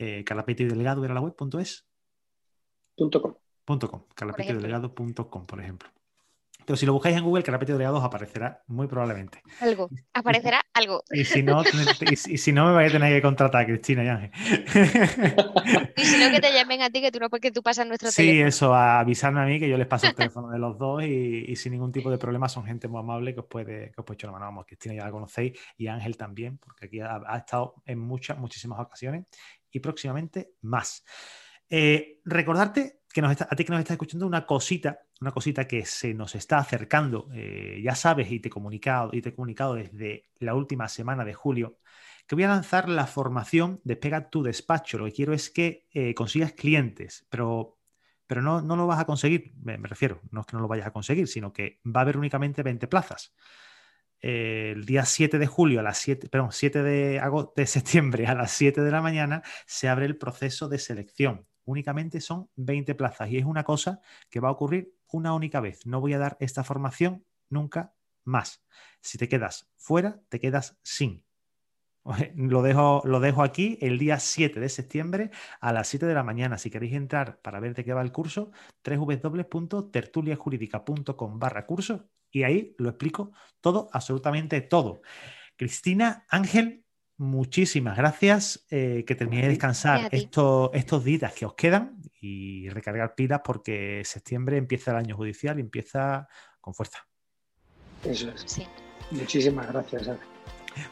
Eh, 0.03 0.25
Carapeto 0.25 0.63
y 0.63 0.67
Delgado 0.67 1.05
era 1.05 1.13
la 1.13 1.21
web.es. 1.21 1.87
.com, 2.97 4.07
carlapetiodelegado.com, 4.15 5.47
por 5.47 5.61
ejemplo. 5.61 5.91
Pero 6.65 6.77
si 6.77 6.87
lo 6.87 6.93
buscáis 6.93 7.17
en 7.17 7.25
Google, 7.25 7.43
Carapetio 7.43 7.75
Delegado 7.75 7.99
os 7.99 8.05
aparecerá 8.05 8.63
muy 8.67 8.87
probablemente. 8.87 9.43
Algo, 9.61 9.91
aparecerá 10.15 10.63
algo. 10.73 11.03
Y 11.13 11.25
si 11.25 11.43
no, 11.43 11.63
y, 12.11 12.17
si 12.17 12.53
no 12.53 12.67
me 12.67 12.73
vais 12.73 12.91
a 12.91 12.93
tener 12.93 13.13
que 13.13 13.23
contratar, 13.23 13.67
Cristina 13.67 14.05
y 14.05 14.09
Ángel. 14.09 14.31
Y 15.97 16.05
si 16.05 16.19
no, 16.19 16.31
que 16.31 16.41
te 16.41 16.53
llamen 16.53 16.81
a 16.83 16.91
ti, 16.91 17.03
que 17.03 17.13
tú 17.13 17.19
no, 17.19 17.29
porque 17.29 17.51
tú 17.51 17.63
pasas 17.63 17.87
nuestro 17.87 18.11
sí, 18.11 18.17
teléfono. 18.17 18.51
Sí, 18.51 18.57
eso, 18.57 18.75
a 18.75 19.01
avisarme 19.01 19.41
a 19.41 19.45
mí, 19.45 19.59
que 19.59 19.69
yo 19.69 19.77
les 19.77 19.87
paso 19.87 20.07
el 20.07 20.15
teléfono 20.17 20.49
de 20.49 20.59
los 20.59 20.79
dos 20.79 21.03
y, 21.03 21.55
sin 21.57 21.73
ningún 21.73 21.93
tipo 21.93 22.11
de 22.11 22.19
problema 22.19 22.49
son 22.49 22.65
gente 22.65 22.89
muy 22.89 23.01
amable 23.01 23.35
que 23.35 23.41
os 23.41 23.47
puede, 23.47 23.91
que 23.91 24.01
os 24.01 24.05
puede 24.05 24.15
echar 24.15 24.29
la 24.29 24.33
mano. 24.33 24.47
Vamos, 24.47 24.67
Cristina 24.67 24.95
ya 24.95 25.05
la 25.05 25.11
conocéis 25.11 25.59
y 25.77 25.89
Ángel 25.89 26.17
también, 26.17 26.59
porque 26.59 26.87
aquí 26.87 27.01
ha, 27.01 27.21
ha 27.27 27.39
estado 27.39 27.75
en 27.85 27.99
muchas, 27.99 28.39
muchísimas 28.39 28.79
ocasiones 28.81 29.27
y 29.73 29.81
próximamente 29.81 30.55
más. 30.63 31.05
Eh, 31.69 32.21
recordarte 32.25 33.01
que 33.13 33.21
está, 33.21 33.49
a 33.51 33.57
ti 33.57 33.65
que 33.65 33.73
nos 33.73 33.81
estás 33.81 33.95
escuchando 33.95 34.27
una 34.27 34.47
cosita, 34.47 35.01
una 35.21 35.33
cosita 35.33 35.67
que 35.67 35.85
se 35.85 36.15
nos 36.15 36.35
está 36.35 36.59
acercando. 36.59 37.29
Eh, 37.33 37.81
ya 37.83 37.95
sabes 37.95 38.31
y 38.31 38.41
te 38.41 38.49
he 38.49 38.51
comunicado 38.51 39.11
y 39.13 39.21
te 39.23 39.31
he 39.31 39.35
comunicado 39.35 39.75
desde 39.75 40.29
la 40.39 40.55
última 40.55 40.89
semana 40.89 41.25
de 41.25 41.35
julio 41.35 41.79
que 42.31 42.37
voy 42.37 42.45
a 42.45 42.49
lanzar 42.49 42.89
la 42.89 43.09
formación 43.09 43.81
Despega 43.83 44.31
tu 44.31 44.45
despacho. 44.45 44.99
Lo 44.99 45.07
que 45.07 45.13
quiero 45.13 45.33
es 45.33 45.51
que 45.51 45.89
eh, 45.93 46.15
consigas 46.15 46.53
clientes, 46.53 47.27
pero, 47.29 47.79
pero 48.25 48.41
no, 48.41 48.63
no, 48.63 48.77
lo 48.77 48.87
vas 48.87 49.01
a 49.01 49.05
conseguir, 49.05 49.53
me, 49.61 49.79
me, 49.79 49.89
refiero, 49.89 50.21
no 50.31 50.43
es 50.43 50.47
que 50.47 50.55
no 50.55 50.63
lo 50.63 50.69
vayas 50.69 50.87
a 50.87 50.93
conseguir, 50.93 51.27
sino 51.27 51.53
que 51.53 51.81
va 51.85 51.99
a 51.99 52.03
haber 52.03 52.17
únicamente 52.17 52.63
20 52.63 52.87
plazas. 52.87 53.35
Eh, 54.23 54.73
el 54.75 54.85
día 54.85 55.05
7 55.05 55.39
de 55.39 55.47
julio 55.47 55.81
a 55.81 55.83
las 55.83 55.99
7, 55.99 56.29
perdón, 56.29 56.53
7 56.53 56.83
de, 56.83 57.21
agosto, 57.21 57.53
de 57.57 57.67
septiembre 57.67 58.27
a 58.27 58.35
las 58.35 58.53
7 58.53 58.83
de 58.83 58.91
la 58.91 59.03
mañana 59.03 59.43
se 59.67 59.89
abre 59.89 60.07
el 60.07 60.17
proceso 60.17 60.69
de 60.69 60.79
selección 60.79 61.47
únicamente 61.71 62.21
son 62.21 62.51
20 62.57 62.95
plazas 62.95 63.31
y 63.31 63.39
es 63.39 63.45
una 63.45 63.65
cosa 63.65 64.01
que 64.29 64.41
va 64.41 64.49
a 64.49 64.53
ocurrir 64.53 64.95
una 65.13 65.35
única 65.35 65.61
vez. 65.61 65.87
No 65.87 66.01
voy 66.01 66.15
a 66.15 66.19
dar 66.19 66.37
esta 66.41 66.65
formación 66.65 67.25
nunca 67.49 67.95
más. 68.25 68.65
Si 69.01 69.19
te 69.19 69.29
quedas 69.29 69.71
fuera, 69.77 70.21
te 70.29 70.41
quedas 70.41 70.79
sin. 70.83 71.25
Lo 72.35 72.63
dejo, 72.63 73.03
lo 73.05 73.21
dejo 73.21 73.43
aquí 73.43 73.77
el 73.83 73.99
día 73.99 74.19
7 74.19 74.59
de 74.59 74.71
septiembre 74.71 75.31
a 75.61 75.71
las 75.73 75.89
7 75.89 76.07
de 76.07 76.15
la 76.15 76.25
mañana. 76.25 76.59
Si 76.59 76.71
queréis 76.71 76.95
entrar 76.95 77.41
para 77.43 77.61
ver 77.61 77.75
de 77.75 77.85
qué 77.85 77.93
va 77.93 78.01
el 78.03 78.11
curso, 78.11 78.51
www.tertuliajurídica.com 78.85 81.39
barra 81.39 81.67
curso 81.67 82.09
y 82.31 82.43
ahí 82.43 82.75
lo 82.79 82.89
explico 82.89 83.33
todo, 83.61 83.89
absolutamente 83.93 84.61
todo. 84.61 85.03
Cristina, 85.57 86.25
Ángel, 86.29 86.85
muchísimas 87.17 87.97
gracias. 87.97 88.67
Eh, 88.71 89.05
que 89.07 89.15
terminéis 89.15 89.47
de 89.47 89.51
descansar 89.51 90.09
estos, 90.13 90.71
estos 90.73 91.05
días 91.05 91.33
que 91.35 91.47
os 91.47 91.55
quedan 91.55 92.01
y 92.21 92.69
recargar 92.71 93.15
pilas 93.15 93.43
porque 93.45 94.03
septiembre 94.05 94.57
empieza 94.57 94.93
el 94.93 94.99
año 94.99 95.17
judicial 95.17 95.59
y 95.59 95.63
empieza 95.63 96.29
con 96.61 96.75
fuerza. 96.75 97.07
Eso 98.05 98.31
es. 98.31 98.43
Sí. 98.47 98.67
Muchísimas 99.11 99.69
gracias. 99.69 100.09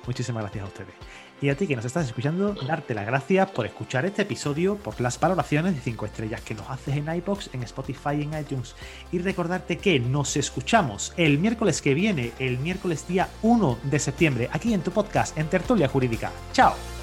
Muchísimas 0.07 0.43
gracias 0.43 0.65
a 0.65 0.69
ustedes. 0.69 0.95
Y 1.41 1.51
a 1.51 1.57
ti 1.57 1.69
que 1.69 1.77
nos 1.77 1.85
estás 1.85 2.07
escuchando, 2.07 2.55
darte 2.67 2.95
las 2.95 3.07
gracias 3.07 3.51
por 3.51 3.65
escuchar 3.65 4.05
este 4.05 4.23
episodio, 4.23 4.77
por 4.77 5.01
las 5.01 5.21
valoraciones 5.21 5.75
de 5.75 5.81
5 5.81 6.07
estrellas 6.07 6.41
que 6.41 6.55
nos 6.55 6.69
haces 6.69 6.97
en 6.97 7.15
iBox, 7.15 7.51
en 7.53 7.63
Spotify 7.63 8.23
en 8.23 8.39
iTunes. 8.39 8.75
Y 9.13 9.21
recordarte 9.21 9.79
que 9.79 10.01
nos 10.01 10.37
escuchamos 10.37 11.13
el 11.17 11.39
miércoles 11.39 11.81
que 11.81 11.95
viene, 11.95 12.33
el 12.41 12.59
miércoles 12.59 13.07
día 13.07 13.29
1 13.43 13.79
de 13.85 13.99
septiembre, 14.01 14.49
aquí 14.53 14.75
en 14.75 14.83
tu 14.83 14.91
podcast, 14.91 15.39
en 15.39 15.47
Tertulia 15.47 15.89
Jurídica. 15.89 16.33
¡Chao! 16.53 16.98